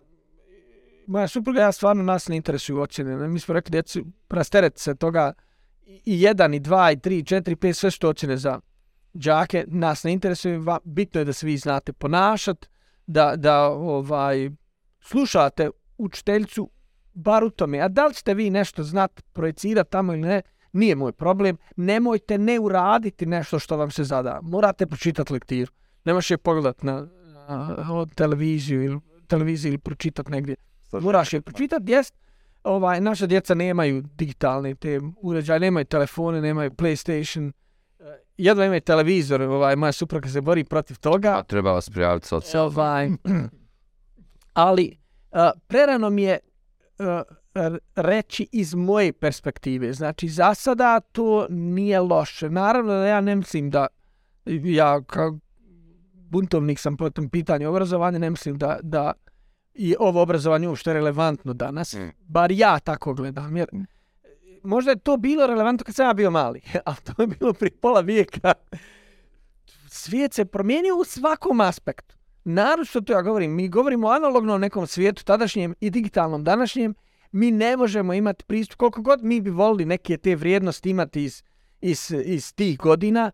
[1.08, 3.28] moja supruga ja stvarno nas ne interesuju ocjene.
[3.28, 5.34] Mi smo rekli djeci, rastereti se toga
[5.86, 8.60] i jedan, i dva, i tri, i četiri, i pet, sve što ocjene za
[9.18, 12.66] džake, nas ne interesuje, va- bitno je da se vi znate ponašat,
[13.08, 14.50] da, da ovaj,
[15.02, 16.70] slušate učiteljicu
[17.14, 17.80] bar u tome.
[17.80, 20.42] A da li ćete vi nešto znat, projecirati tamo ili ne,
[20.74, 21.58] nije moj problem.
[21.76, 24.40] Nemojte ne uraditi nešto što vam se zada.
[24.44, 25.72] Morate pročitati lektiru.
[26.06, 27.08] Nemaš je pogledat na,
[27.50, 30.56] na televiziju ili televiziju ili pročitati negdje.
[30.92, 32.14] Moraš je pročitati, jest.
[32.66, 37.52] Ovaj, naša djeca nemaju digitalne te uređaje, nemaju telefone, nemaju PlayStation,
[38.38, 41.38] jedva imaju televizor, ovaj, moja supruga se bori protiv toga.
[41.38, 42.70] A treba vas prijaviti socijalno.
[42.70, 43.10] Ovaj,
[44.54, 44.98] ali
[45.32, 46.40] uh, prerano mi je
[47.00, 47.06] uh,
[47.96, 49.94] reći iz moje perspektive.
[49.94, 52.50] Znači, za sada to nije loše.
[52.50, 53.88] Naravno da ja ne mislim da
[54.64, 55.38] ja kao
[56.14, 59.14] buntovnik sam po tom pitanju obrazovanja, ne mislim da, da
[59.76, 61.94] i ovo obrazovanje uopšte relevantno danas.
[61.94, 62.10] Mm.
[62.20, 63.58] Bar ja tako gledam.
[63.58, 63.70] Jer
[64.64, 67.72] možda je to bilo relevantno kad sam ja bio mali, ali to je bilo pri
[67.72, 68.54] pola vijeka.
[69.88, 72.16] Svijet se promijenio u svakom aspektu.
[72.44, 76.96] Naravno što to ja govorim, mi govorimo o analognom nekom svijetu, tadašnjem i digitalnom današnjem,
[77.32, 81.44] mi ne možemo imati pristup, koliko god mi bi volili neke te vrijednosti imati iz,
[81.82, 83.32] iz, iz tih godina,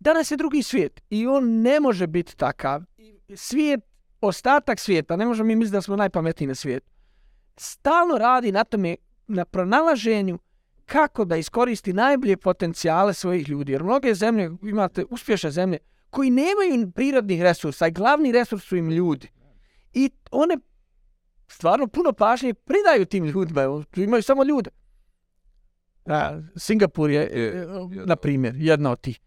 [0.00, 2.82] danas je drugi svijet i on ne može biti takav.
[3.34, 3.80] Svijet,
[4.20, 6.90] ostatak svijeta, ne možemo mi misliti da smo najpametniji na svijetu,
[7.56, 8.96] stalno radi na tome,
[9.26, 10.38] na pronalaženju
[10.86, 13.72] kako da iskoristi najbolje potencijale svojih ljudi.
[13.72, 15.78] Jer mnoge zemlje, imate uspješne zemlje,
[16.10, 19.28] koji nemaju prirodnih resursa i glavni resurs su im ljudi.
[19.92, 20.58] I one
[21.48, 23.84] stvarno puno pažnje pridaju tim ljudima.
[23.96, 24.70] Imaju samo ljude.
[26.06, 27.66] A, Singapur je, je,
[28.06, 29.20] na primjer, jedna od tih.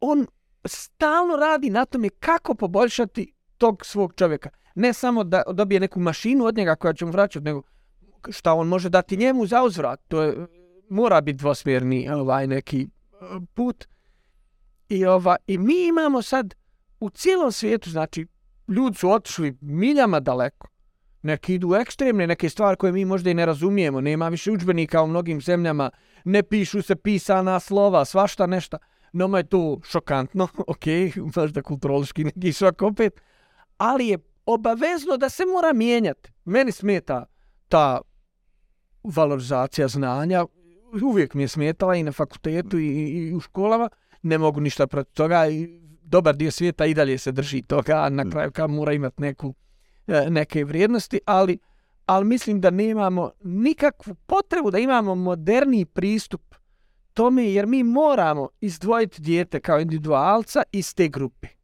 [0.00, 0.26] On
[0.64, 4.50] stalno radi na tome kako poboljšati tog svog čovjeka.
[4.74, 7.62] Ne samo da dobije neku mašinu od njega koja će mu vraćati, nego
[8.30, 10.00] šta on može dati njemu za uzvrat.
[10.08, 10.46] To je
[10.88, 13.16] mora biti dvosmjerni ovaj neki eh,
[13.54, 13.88] put.
[14.88, 16.54] I ova i mi imamo sad
[17.00, 18.26] u cijelom svijetu, znači
[18.68, 20.68] ljudi su otišli miljama daleko.
[21.22, 24.00] Neki idu ekstremne, neke stvari koje mi možda i ne razumijemo.
[24.00, 25.90] Nema više učbenika u mnogim zemljama,
[26.24, 28.78] ne pišu se pisana slova, svašta nešto.
[29.12, 30.84] No je to šokantno, ok,
[31.36, 33.20] možda kulturološki neki šok opet,
[33.78, 36.30] ali je obavezno da se mora mijenjati.
[36.44, 37.24] Meni smeta
[37.68, 38.00] ta
[39.04, 40.46] valorizacija znanja,
[41.02, 43.88] uvijek mi je smetala i na fakultetu i, i u školama,
[44.22, 48.08] ne mogu ništa protiv toga i dobar dio svijeta i dalje se drži toga, a
[48.08, 48.30] na mm.
[48.30, 49.54] kraju kao mora imati neku,
[50.06, 51.58] e, neke vrijednosti, ali,
[52.06, 56.54] ali mislim da nemamo nikakvu potrebu da imamo moderni pristup
[57.14, 61.57] tome, jer mi moramo izdvojiti dijete kao individualca iz te grupe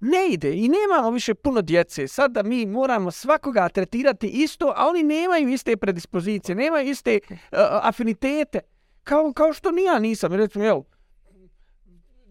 [0.00, 2.08] ne ide i nemamo više puno djece.
[2.08, 7.38] Sad da mi moramo svakoga tretirati isto, a oni nemaju iste predispozicije, nemaju iste uh,
[7.82, 8.60] afinitete.
[9.04, 10.34] Kao, kao što ni ja nisam.
[10.34, 10.82] Recimo, jel,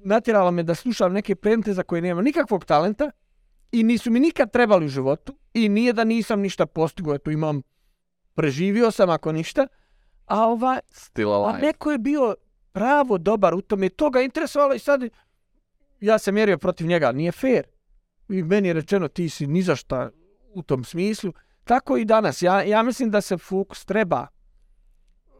[0.03, 3.11] natjerala me da slušam neke predmete za koje nema nikakvog talenta
[3.72, 7.61] i nisu mi nikad trebali u životu i nije da nisam ništa postigo, eto imam,
[8.34, 9.68] preživio sam ako ništa,
[10.26, 10.80] a ova,
[11.47, 12.36] a neko je bio
[12.72, 15.09] pravo dobar u tome, to ga interesovalo i sad
[16.00, 17.64] ja se mjerio protiv njega, nije fair.
[18.30, 20.10] I meni je rečeno ti si ni za šta
[20.54, 21.34] u tom smislu.
[21.64, 22.41] Tako i danas.
[22.41, 24.28] Ja, ja mislim da se fokus treba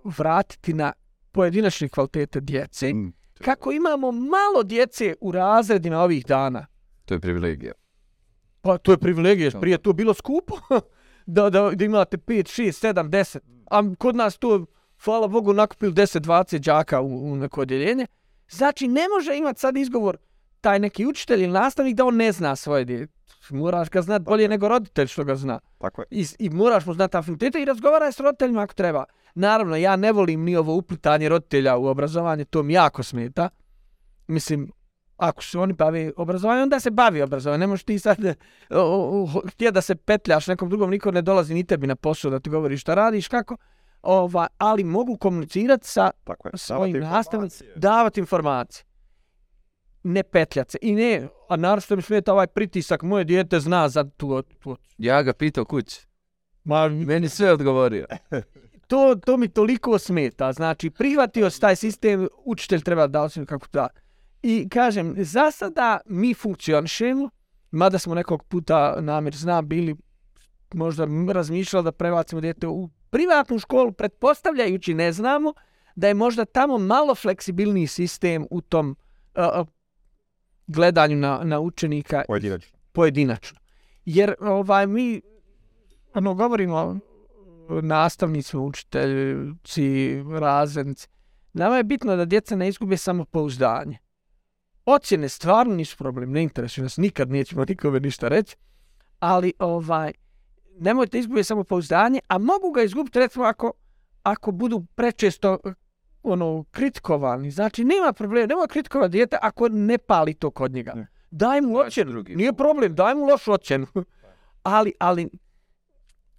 [0.03, 0.93] vratiti na
[1.32, 2.93] pojedinačne kvalitete djece.
[2.93, 6.66] Mm, Kako imamo malo djece u razredima ovih dana.
[7.05, 7.74] To je privilegija.
[8.62, 9.51] Pa to je privilegija.
[9.62, 10.55] Prije to bilo skupo.
[11.26, 13.39] da, da, da imate 5, 6, 7, 10.
[13.72, 14.66] A kod nas to,
[15.03, 18.08] hvala Bogu, nakupili 10, 20 džaka u, u neko odjeljenje.
[18.50, 20.17] Znači, ne može imati sad izgovor
[20.62, 23.13] taj neki učitelj ili nastavnik da on ne zna svoje djete.
[23.50, 25.59] Moraš ga znati bolje nego roditelj što ga zna.
[25.78, 26.08] Tako je.
[26.12, 29.04] I, i moraš mu znati afinitete i razgovaraj s roditeljima ako treba.
[29.36, 33.50] Naravno, ja ne volim ni ovo uplitanje roditelja u obrazovanje, to mi jako smeta.
[34.28, 34.71] Mislim,
[35.17, 37.59] ako se oni bavi obrazovanje, onda se bavi obrazovanje.
[37.59, 38.17] Ne možeš ti sad
[39.51, 42.50] htjeti da se petljaš nekom drugom, niko ne dolazi ni tebi na posao da ti
[42.50, 43.58] govoriš šta radiš, kako.
[44.01, 46.58] Ova, ali mogu komunicirati sa Tako je.
[46.58, 48.88] svojim nastavnicima, davati informacije
[50.08, 50.78] ne petljat se.
[50.82, 54.78] I ne, a naravno mi smeta ovaj pritisak, moje dijete zna za tu, tu.
[54.97, 56.05] Ja ga pitao kuć.
[56.63, 58.05] Ma, meni sve odgovorio.
[58.88, 60.54] to, to mi toliko smeta.
[60.54, 63.88] Znači, prihvatio se taj sistem, učitelj treba da osim kako da.
[64.43, 67.29] I kažem, za sada mi funkcionišemo,
[67.71, 69.96] mada smo nekog puta namjer zna bili
[70.74, 75.54] možda razmišljali da prebacimo dijete u privatnu školu, pretpostavljajući ne znamo
[75.96, 78.96] da je možda tamo malo fleksibilniji sistem u tom
[79.36, 79.67] uh,
[80.68, 82.78] gledanju na, na učenika pojedinačno.
[82.92, 83.60] pojedinačno.
[84.06, 85.22] Jer ovaj mi
[86.14, 87.00] ono govorimo
[87.82, 91.08] nastavnici, učiteljci, razrednici.
[91.54, 93.98] Nama je bitno da djeca ne izgube samo pouzdanje.
[94.86, 98.56] Ocjene stvarno nisu problem, ne interesuju nas, nikad nećemo nikome ništa reći,
[99.20, 100.12] ali ovaj,
[100.80, 103.72] nemojte izgubiti samopouzdanje, a mogu ga izgubiti recimo ako,
[104.24, 105.58] ako budu prečesto
[106.28, 107.51] ono, kritikovani.
[107.51, 110.93] Znači, nema problema, nema kritikovati dijete ako ne pali to kod njega.
[110.93, 111.08] Ne.
[111.32, 112.36] Daj mu ocjenu, drugi.
[112.36, 113.87] nije problem, daj mu lošu ocjenu.
[114.63, 115.29] ali, ali,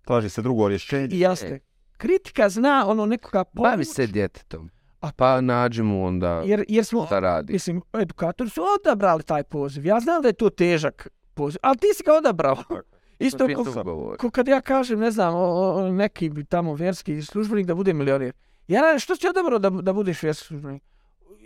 [0.05, 1.19] Traži se drugo rješenje.
[1.19, 1.61] jasne,
[1.93, 4.71] kritika zna ono nekoga Bavi povući, se djetetom.
[5.01, 7.53] A- Pa nađi mu onda jer, jer smo, šta radi.
[7.53, 9.87] mislim, edukatori su odabrali taj poziv.
[9.87, 12.57] Ja znam da je to težak poziv, ali ti si ga odabrao.
[13.19, 15.41] Isto ko, ko kad ja kažem, ne znam, o,
[15.75, 18.33] o, neki tamo vjerski službenik da bude milioner.
[18.69, 20.55] Ja ne, što si odabrao da, da budeš vjerski?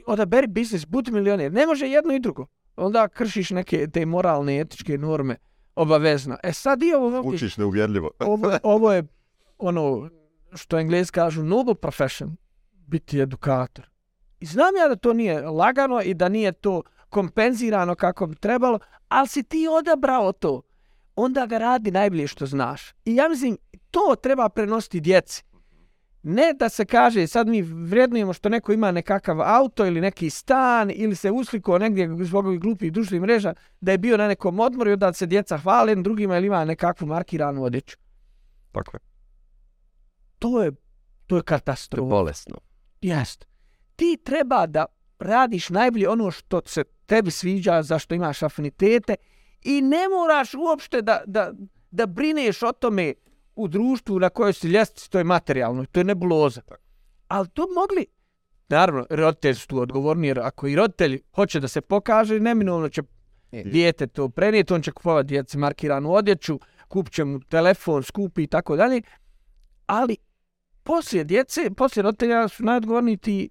[0.07, 1.53] Odaberi biznis, budi milioner.
[1.53, 2.47] Ne može jedno i drugo.
[2.77, 5.37] Onda kršiš neke te moralne, etičke norme
[5.77, 6.37] obavezno.
[6.43, 8.11] E sad i ovo, Učiš neuvjerljivo.
[8.33, 9.03] ovo, ovo je
[9.59, 10.11] ono
[10.55, 12.37] što englezi kažu noble profession,
[12.73, 13.89] biti edukator.
[14.41, 18.79] I znam ja da to nije lagano i da nije to kompenzirano kako bi trebalo,
[19.09, 20.63] ali si ti odabrao to.
[21.17, 22.91] Onda ga radi najbolje što znaš.
[23.05, 23.59] I ja mislim,
[23.91, 25.45] to treba prenositi djeci.
[26.23, 30.91] Ne da se kaže, sad mi vrednujemo što neko ima nekakav auto ili neki stan
[30.95, 34.91] ili se uslikao negdje zbog ovih glupih društvenih mreža da je bio na nekom odmoru
[34.91, 37.97] i onda se djeca hvale drugima ili ima nekakvu markiranu odjeću.
[38.73, 39.01] Tako je.
[40.39, 40.77] To je, to je
[41.27, 42.09] To je katastrofa.
[42.09, 42.57] bolesno.
[43.01, 43.47] Jest.
[43.97, 44.87] Ti treba da
[45.19, 49.15] radiš najbolje ono što se tebi sviđa, zašto imaš afinitete
[49.63, 51.53] i ne moraš uopšte da, da,
[51.91, 53.15] da brineš o tome
[53.63, 56.61] u društvu na kojoj si ljestvici, to je materijalno, to je nebuloza.
[57.29, 58.07] Ali to mogli,
[58.69, 63.03] naravno, roditelji su tu odgovorni, jer ako i roditelj hoće da se pokaže, neminovno će
[63.53, 63.63] E.
[63.65, 68.47] dijete to prenijeti, on će kupovati djeci markiranu odjeću, kupit će mu telefon, skupi i
[68.47, 69.03] tako dalje,
[69.87, 70.17] ali
[70.83, 73.51] poslije djece, poslije roditelja su najodgovorniji ti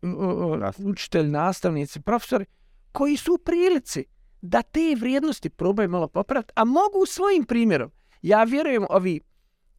[0.85, 2.45] učitelji, nastavnici, profesori,
[2.91, 4.05] koji su u prilici
[4.41, 7.91] da te vrijednosti probaju malo popraviti, a mogu svojim primjerom.
[8.21, 9.19] Ja vjerujem ovi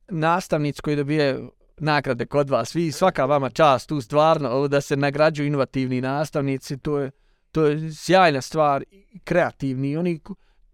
[0.09, 4.97] nastavnici koji dobijaju nagrade kod vas, vi svaka vama čast tu stvarno, ovo da se
[4.97, 7.11] nagrađuju inovativni nastavnici, to je,
[7.53, 8.85] to je sjajna stvar,
[9.25, 10.21] kreativni, oni,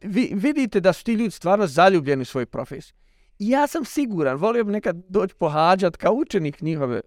[0.01, 2.95] vi, vidite da su ti ljudi stvarno zaljubljeni u svoju profesiju.
[3.39, 7.01] I ja sam siguran, volio bi nekad doći pohađat kao učenik njihove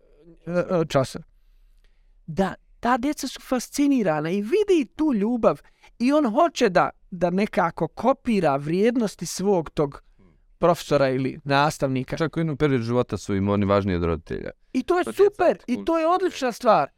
[0.45, 1.19] e, e, časa,
[2.27, 5.61] da ta djeca su fascinirana i vidi tu ljubav
[5.99, 10.03] i on hoće da, da nekako kopira vrijednosti svog tog
[10.61, 12.17] profesora ili nastavnika.
[12.17, 14.51] Čak u jednom periodu života su im oni važniji od roditelja.
[14.73, 16.89] I to je To super, i to je odlična stvar.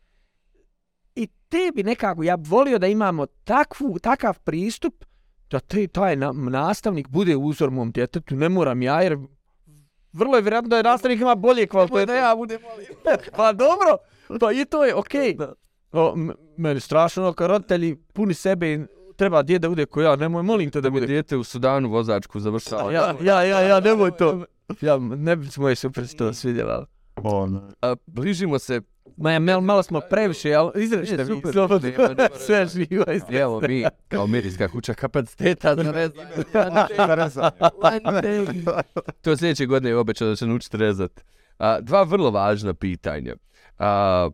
[1.16, 5.06] I te bi nekako, ja bi volio da imamo takvu, takav pristup,
[5.50, 9.18] da te, taj na, nastavnik bude uzor mom djetetu, ne moram ja, jer
[10.14, 12.06] vrlo je vjerojatno da je nastavnik ima bolje kvalitete.
[12.06, 12.60] Da ja budem
[13.38, 13.98] Pa dobro,
[14.40, 15.38] pa i to je okej.
[15.92, 18.80] O, m- meni strašno kad roditelji puni sebe i
[19.16, 21.06] treba djede da bude ko ja, nemoj, molim te da bude.
[21.06, 22.92] dijete u Sudanu vozačku završava.
[22.92, 24.46] Ja, ja, ja, ja, nemoj to.
[24.82, 26.86] Ja, ne bi moje super se to svidjela.
[27.16, 28.82] On, A, bližimo se,
[29.18, 31.52] Ma ja, malo, malo smo previše, ali izrešte mi super.
[31.52, 31.90] slobodno.
[32.46, 33.38] Sve živo izrešte.
[33.38, 37.52] evo mi, kao medijska kuća kapaciteta za
[39.22, 41.24] To je sljedeće godine je obećao da će naučiti rezat.
[41.58, 43.36] A, dva vrlo važna pitanja.
[43.80, 44.30] A,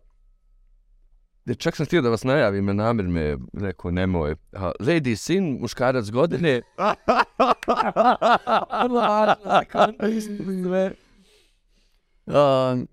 [1.54, 4.34] čak sam htio da vas najavim, a namjer me rekao nemoj.
[4.52, 6.62] A, lady sin, muškarac godine.
[12.26, 12.88] Um,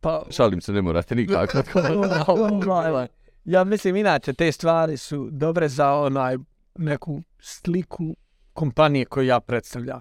[0.00, 1.58] pa, Šalim se, ne morate nikako.
[3.44, 6.36] ja mislim inače te stvari su dobre za onaj
[6.78, 8.16] neku sliku
[8.52, 10.00] kompanije koju ja predstavljam.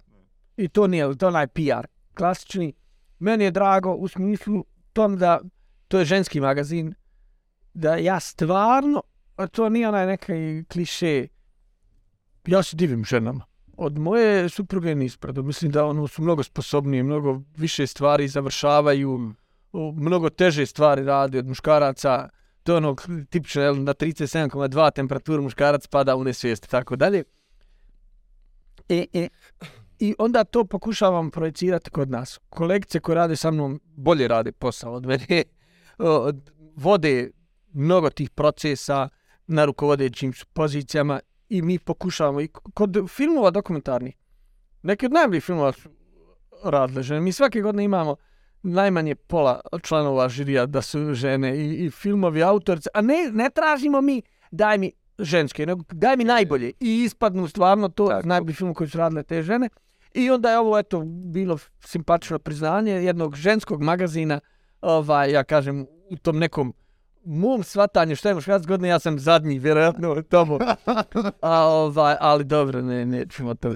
[0.58, 2.74] I to nije to je onaj PR klasični.
[3.20, 5.40] Meni je drago u smislu tom da
[5.88, 6.94] to je ženski magazin
[7.78, 9.02] da ja stvarno
[9.38, 11.28] a to nije onaj neki kliše
[12.46, 13.46] ja se divim ženama.
[13.78, 15.44] Od moje supruge nispredo.
[15.44, 19.34] Mislim da ono su mnogo sposobnije, mnogo više stvari završavaju,
[19.96, 22.30] mnogo teže stvari rade od muškaraca.
[22.64, 22.96] To je ono
[23.30, 27.24] tipično, jel, na 37,2 temperaturu muškarac pada u nesvijest i tako dalje.
[28.90, 29.28] E, e,
[30.00, 32.40] I onda to pokušavam projecirati kod nas.
[32.50, 35.44] Kolegice koje rade sa mnom bolje rade posao od mene.
[35.98, 37.32] Od, Vode
[37.78, 39.10] mnogo tih procesa
[39.48, 44.16] na rukovodećim pozicijama i mi pokušavamo i kod filmova dokumentarnih.
[44.84, 45.90] Neki od najboljih filmova su
[46.64, 47.22] radile žene.
[47.22, 48.16] Mi svake godine imamo
[48.64, 54.02] najmanje pola članova žirija da su žene i, i filmovi autorice, a ne, ne tražimo
[54.02, 54.22] mi
[54.52, 58.28] daj mi ženske, nego daj mi najbolje i ispadnu stvarno to Tako.
[58.28, 59.70] najbolji film koji su radile te žene.
[60.14, 64.40] I onda je ovo eto bilo simpatično priznanje jednog ženskog magazina,
[64.82, 66.74] ovaj ja kažem u tom nekom
[67.28, 70.60] mom shvatanju šta je muškarac godine, ja sam zadnji, vjerojatno u tomu.
[71.42, 73.76] A, ovaj, ali dobro, ne, nećemo to.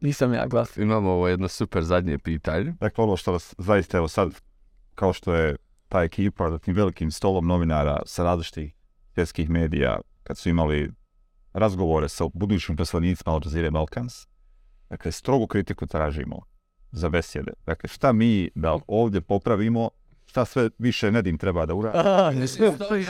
[0.00, 0.76] Nisam ja glas.
[0.76, 2.74] Imamo ovo jedno super zadnje pitanje.
[2.80, 4.40] Dakle, ono što vas zaista evo sad,
[4.94, 5.56] kao što je
[5.88, 8.74] ta ekipa za tim velikim stolom novinara sa različitih
[9.14, 10.90] svjetskih medija, kad su imali
[11.52, 14.26] razgovore sa budućim poslanicima Al Jazeera Balkans,
[14.90, 16.40] dakle, strogu kritiku tražimo
[16.92, 17.52] za besjede.
[17.66, 19.90] Dakle, šta mi da ovdje popravimo,
[20.32, 21.98] šta sve više Nedim treba da uradi.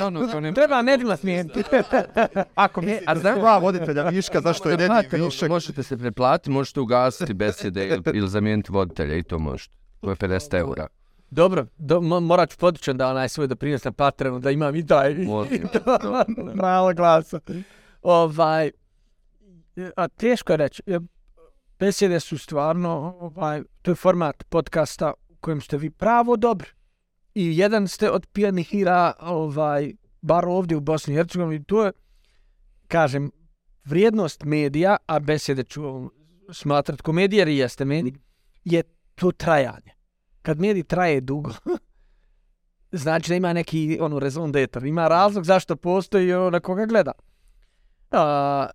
[0.00, 1.62] ono Treba Nedima smijeniti.
[2.54, 5.48] Ako E, mislite a znam- dva voditelja viška, zašto je Nedim višak?
[5.48, 9.74] Možete se preplatiti, možete ugasiti besjede ili, ili zamijeniti voditelja i to možete.
[10.00, 10.86] To je 50 eura.
[11.30, 14.86] Dobro, do, mo, morat ću potičan da onaj svoj doprinos na Patreonu, da imam i
[14.86, 15.14] taj.
[15.14, 15.50] Može.
[16.58, 17.40] Pravo glasa.
[18.02, 18.70] Ovaj,
[19.96, 20.82] a teško je reći.
[20.86, 20.98] e,
[21.78, 22.90] Besjede su stvarno,
[23.20, 26.68] ovaj, to je format podcasta u kojem ste vi pravo dobri.
[27.34, 31.92] I jedan ste od pionira, ovaj, bar ovdje u Bosni i Hercegovini, to je,
[32.88, 33.30] kažem,
[33.84, 36.10] vrijednost medija, a besede ću
[36.52, 38.12] smatrat komedije, jer jeste medij,
[38.64, 38.82] je
[39.14, 39.92] to trajanje.
[40.42, 41.50] Kad medij traje dugo,
[42.92, 47.12] znači da ima neki ono rezon detar, ima razlog zašto postoji ono na koga gleda.
[48.10, 48.66] A,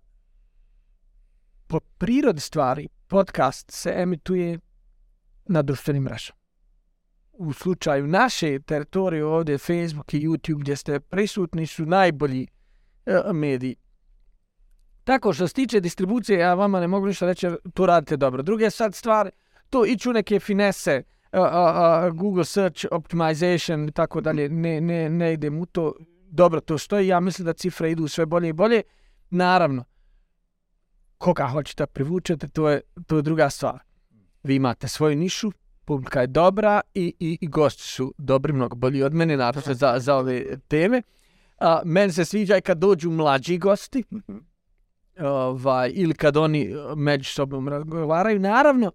[1.66, 4.58] po prirodi stvari, podcast se emituje
[5.46, 6.37] na društvenim mrežama.
[7.38, 12.46] U slučaju naše teritorije ovdje, Facebook i YouTube, gdje ste prisutni, su najbolji
[13.06, 13.76] uh, mediji.
[15.04, 18.42] Tako što se tiče distribucije, ja vama ne mogu ništa reći, to radite dobro.
[18.42, 19.30] Druge sad stvari,
[19.70, 21.02] to iću neke finese,
[21.32, 25.92] uh, uh, uh, Google Search Optimization i tako dalje, ne, ne, ne idem u to.
[26.30, 28.82] Dobro, to stoji, ja mislim da cifre idu sve bolje i bolje.
[29.30, 29.84] Naravno,
[31.18, 33.78] koga hoćete privučete, to je, to je druga stvar.
[34.42, 35.52] Vi imate svoju nišu,
[35.88, 39.94] publika je dobra i, i, i gosti su dobri, mnogo bolji od mene, naravno za,
[39.98, 41.02] za ove teme.
[41.58, 44.04] A, meni se sviđa i kad dođu mlađi gosti,
[45.20, 48.40] ovaj, ili kad oni eh, među sobom razgovaraju.
[48.40, 48.92] Naravno,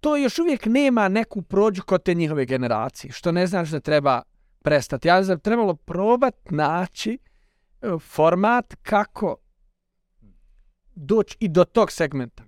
[0.00, 4.22] to još uvijek nema neku prođu kod te njihove generacije, što ne znači da treba
[4.62, 5.08] prestati.
[5.08, 9.36] Ja znam, trebalo probat naći eh, format kako
[10.94, 12.42] doći i do tog segmenta.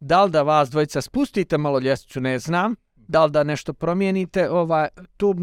[0.00, 2.74] Da li da vas dvojica spustite malo ljestvicu, ne znam.
[3.08, 5.34] Da li da nešto promijenite, ovaj, tu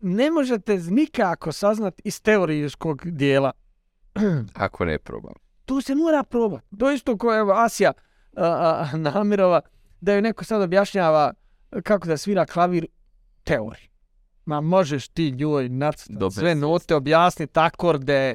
[0.00, 3.52] ne možete nikako saznat iz teorijskog dijela.
[4.54, 5.34] Ako ne probam.
[5.64, 6.76] Tu se mora probati.
[6.78, 7.92] To isto ko je Asija
[8.36, 9.60] a, a, Namirova,
[10.00, 11.32] da joj neko sad objašnjava
[11.82, 12.86] kako da svira klavir
[13.44, 13.88] teoriji.
[14.44, 18.34] Ma možeš ti njoj nacrtati sve note, objasniti akorde,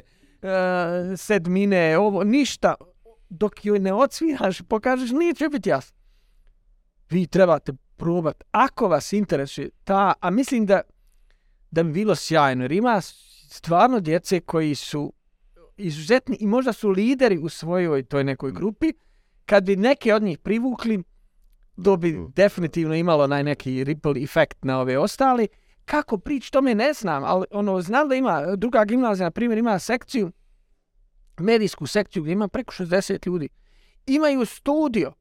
[1.16, 2.74] sedmine, ovo, ništa.
[3.28, 5.96] Dok joj ne odsviraš, pokažeš, nije će biti jasno.
[7.10, 8.44] Vi trebate probati.
[8.50, 10.80] Ako vas interesuje ta, a mislim da
[11.74, 13.00] da bi bilo sjajno, jer ima
[13.50, 15.12] stvarno djece koji su
[15.76, 18.92] izuzetni i možda su lideri u svojoj toj nekoj grupi,
[19.46, 21.02] kad bi neke od njih privukli,
[21.84, 25.48] to bi definitivno imalo naj neki ripple efekt na ove ostali.
[25.84, 29.78] Kako prići, tome ne znam, ali ono, znam da ima, druga gimnazija, na primjer, ima
[29.78, 30.32] sekciju,
[31.38, 33.48] medijsku sekciju gdje ima preko 60 ljudi.
[34.06, 35.12] Imaju studio.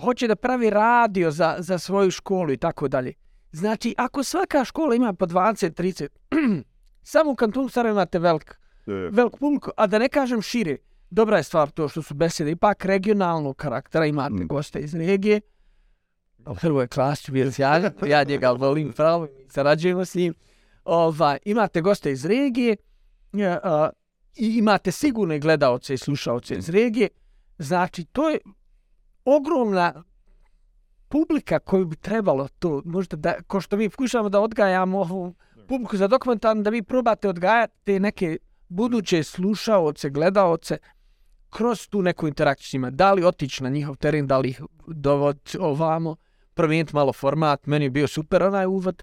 [0.00, 3.12] Hoće da pravi radio za, za svoju školu i tako dalje.
[3.52, 6.08] Znači, ako svaka škola ima po 20-30,
[7.02, 10.76] samo u kantonu Sarajevo imate velik, velik publiku, a da ne kažem šire,
[11.10, 14.46] dobra je stvar to što su besede ipak regionalnog karaktera, imate Mm.
[14.46, 15.40] goste iz regije,
[16.56, 20.34] Hrvoje Klasić bio sjajan, ja njega volim pravo, sarađujemo s njim.
[20.84, 22.76] Ovaj, imate goste iz regije
[23.32, 23.90] ja, a,
[24.36, 27.08] i imate sigurne gledaoce i slušaoce iz regije.
[27.58, 28.38] Znači, to je
[29.24, 30.02] ogromna
[31.08, 35.34] publika koju bi trebalo to, možda da, ko što mi pokušamo da odgajamo ovu
[35.68, 38.38] publiku za dokumentarno, da vi probate odgajati te neke
[38.68, 40.78] buduće slušaoce, gledaoce,
[41.50, 42.90] kroz tu neku interakciju s njima.
[42.90, 46.16] Da li otići na njihov teren, da li ih dovoditi ovamo,
[46.54, 47.66] promijeniti malo format.
[47.66, 49.02] Meni je bio super onaj uvod.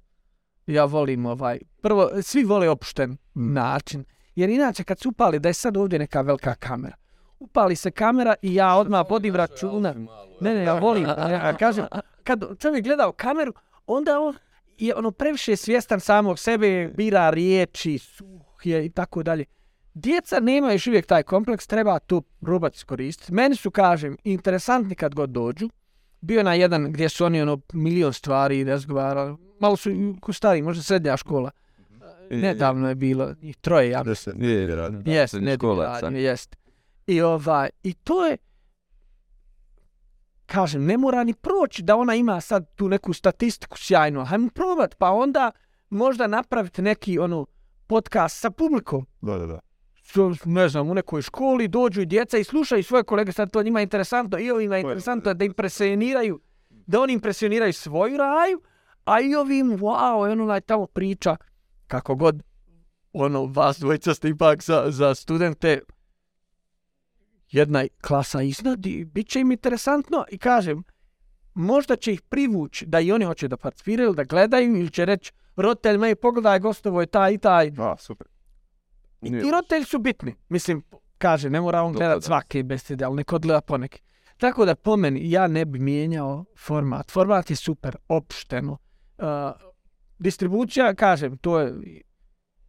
[0.67, 1.59] Ja volim ovaj...
[1.81, 4.05] Prvo, svi vole opušten način.
[4.35, 6.95] Jer inače kad se upali da je sad ovdje neka velika kamera.
[7.39, 9.93] Upali se kamera i ja odmah vodim računa.
[10.41, 11.03] Ne, ne, ja volim.
[11.31, 11.85] Ja, kažem,
[12.23, 13.53] kad čovjek gleda u kameru,
[13.87, 14.35] onda on
[14.77, 19.45] je ono previše svjestan samog sebe, bira riječi, suh je i tako dalje.
[19.93, 23.33] Djeca nemaju još uvijek taj kompleks, treba to probati iskoristiti.
[23.33, 25.69] Meni su, kažem, interesantni kad god dođu.
[26.21, 29.35] Bio je na jedan gdje su oni ono milion stvari razgovarali.
[29.59, 29.89] Malo su
[30.21, 31.51] ko stari, možda srednja škola.
[32.29, 34.43] Nedavno je bilo, troje, ja mislim.
[34.43, 34.67] Je,
[35.05, 35.97] Jest, srednja ne školaca.
[35.97, 36.17] školaca.
[36.17, 36.55] Jest.
[37.07, 38.37] I ovaj, i to je,
[40.45, 44.25] kažem, ne mora ni proći da ona ima sad tu neku statistiku sjajnu.
[44.25, 45.51] Hajmo probat, pa onda
[45.89, 47.45] možda napraviti neki ono
[47.87, 49.05] podcast sa publikom.
[49.21, 49.59] Da, da, da.
[50.03, 53.63] su, ne znam, u nekoj školi dođu i djeca i slušaju svoje kolege, sad to
[53.63, 56.39] njima je interesantno i ovima je interesantno da impresioniraju,
[56.69, 58.61] da oni impresioniraju svoju raju,
[59.05, 61.37] a i ovim, wow, i on onaj tamo priča
[61.87, 62.43] kako god,
[63.13, 65.81] ono, vas dvojica ste ipak za, za studente
[67.51, 70.83] jedna klasa iznad i bit će im interesantno i kažem,
[71.53, 75.31] možda će ih privući da i oni hoće da participiraju, da gledaju ili će reći,
[75.55, 77.71] roditelj me pogledaj, gostovo je taj i taj.
[77.77, 78.27] A, super.
[79.21, 80.35] I ti roditelji su bitni.
[80.49, 80.83] Mislim,
[81.17, 82.25] kaže, ne mora on Dobro, gledat da.
[82.25, 84.01] svake besede, ali neko gleda poneki.
[84.37, 87.11] Tako da po meni ja ne bi mijenjao format.
[87.11, 88.77] Format je super, opšteno.
[89.17, 89.25] Uh,
[90.19, 91.73] distribucija, kažem, to je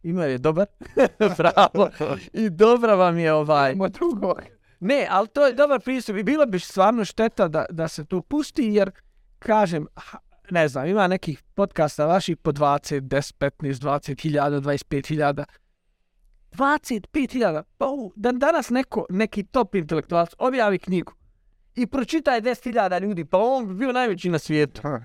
[0.03, 0.67] ima je dobar,
[1.37, 1.89] bravo,
[2.43, 3.73] i dobra vam je ovaj...
[3.73, 4.35] Ima drugo.
[4.81, 8.21] Ne, ali to je dobar pristup i bilo bi stvarno šteta da, da se to
[8.21, 8.91] pusti, jer,
[9.39, 9.87] kažem,
[10.51, 15.45] ne znam, ima nekih podcasta vaših po 20, 10, 15, 20 hiljada, 25 hiljada.
[16.51, 17.01] 25
[17.31, 21.13] hiljada, pa u- da danas neko, neki top intelektualac objavi knjigu
[21.75, 24.81] i pročita 10 hiljada ljudi, pa on bi bio najveći na svijetu.
[24.81, 24.99] Ha,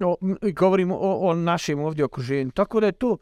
[0.00, 2.50] O, m, i govorimo o, o našem ovdje okruženju.
[2.50, 3.16] Tako da je to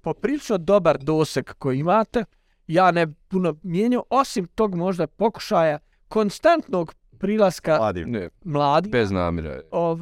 [0.00, 2.24] poprilično dobar doseg koji imate.
[2.66, 5.78] Ja ne puno mijenjao, osim tog možda pokušaja
[6.08, 8.04] konstantnog prilaska Mladi.
[8.04, 8.88] Ne, mladi.
[8.88, 9.60] bez namjera.
[9.70, 10.00] Ov,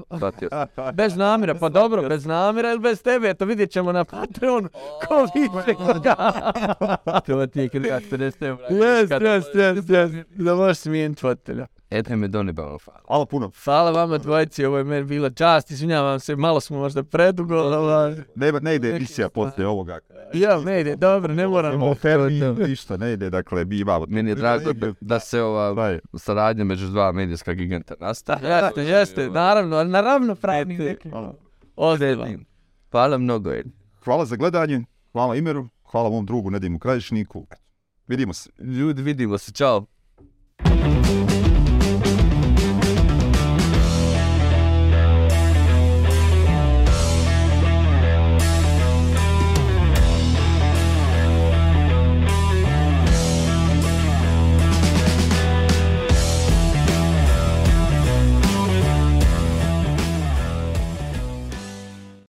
[0.95, 4.69] bez namjera, pa dobro, bez namjera ili bez tebe, to vidjet ćemo na Patreonu.
[5.09, 6.17] Ko više koga.
[7.27, 8.67] To ti je kad 50 eura.
[8.71, 10.27] Jes, jes, jes, jes.
[10.29, 11.67] Da možeš smijeniti fotelja.
[11.93, 13.01] Ete me do neba vam hvala.
[13.07, 13.51] Hvala puno.
[13.65, 18.15] Hvala vama dvojici, ovo je meni bila čast, izvinjavam se, malo smo možda predugo, ovaj.
[18.35, 19.99] Ne, ne ide emisija poslije ovoga.
[20.35, 21.75] Ja, ne ide, dobro, ne moram.
[21.75, 24.07] Imamo termin, ništa, ne ide, dakle, mi imamo...
[24.09, 28.47] Meni je drago da- da se ova Daj, saradnja među dva medijska giganta nastavi.
[28.47, 30.85] Jeste, jeste, naravno, ali na ravnopravnim Ete.
[30.91, 31.11] nekim.
[32.91, 33.19] hvala.
[33.19, 33.67] Mnogo, Ed.
[34.05, 37.47] Hvala za gledanje, hvala Imeru, hvala mom drugu Nedimu Krajišniku.
[38.07, 38.51] Vidimo se.
[38.59, 39.87] Ljudi, vidimo se, čao.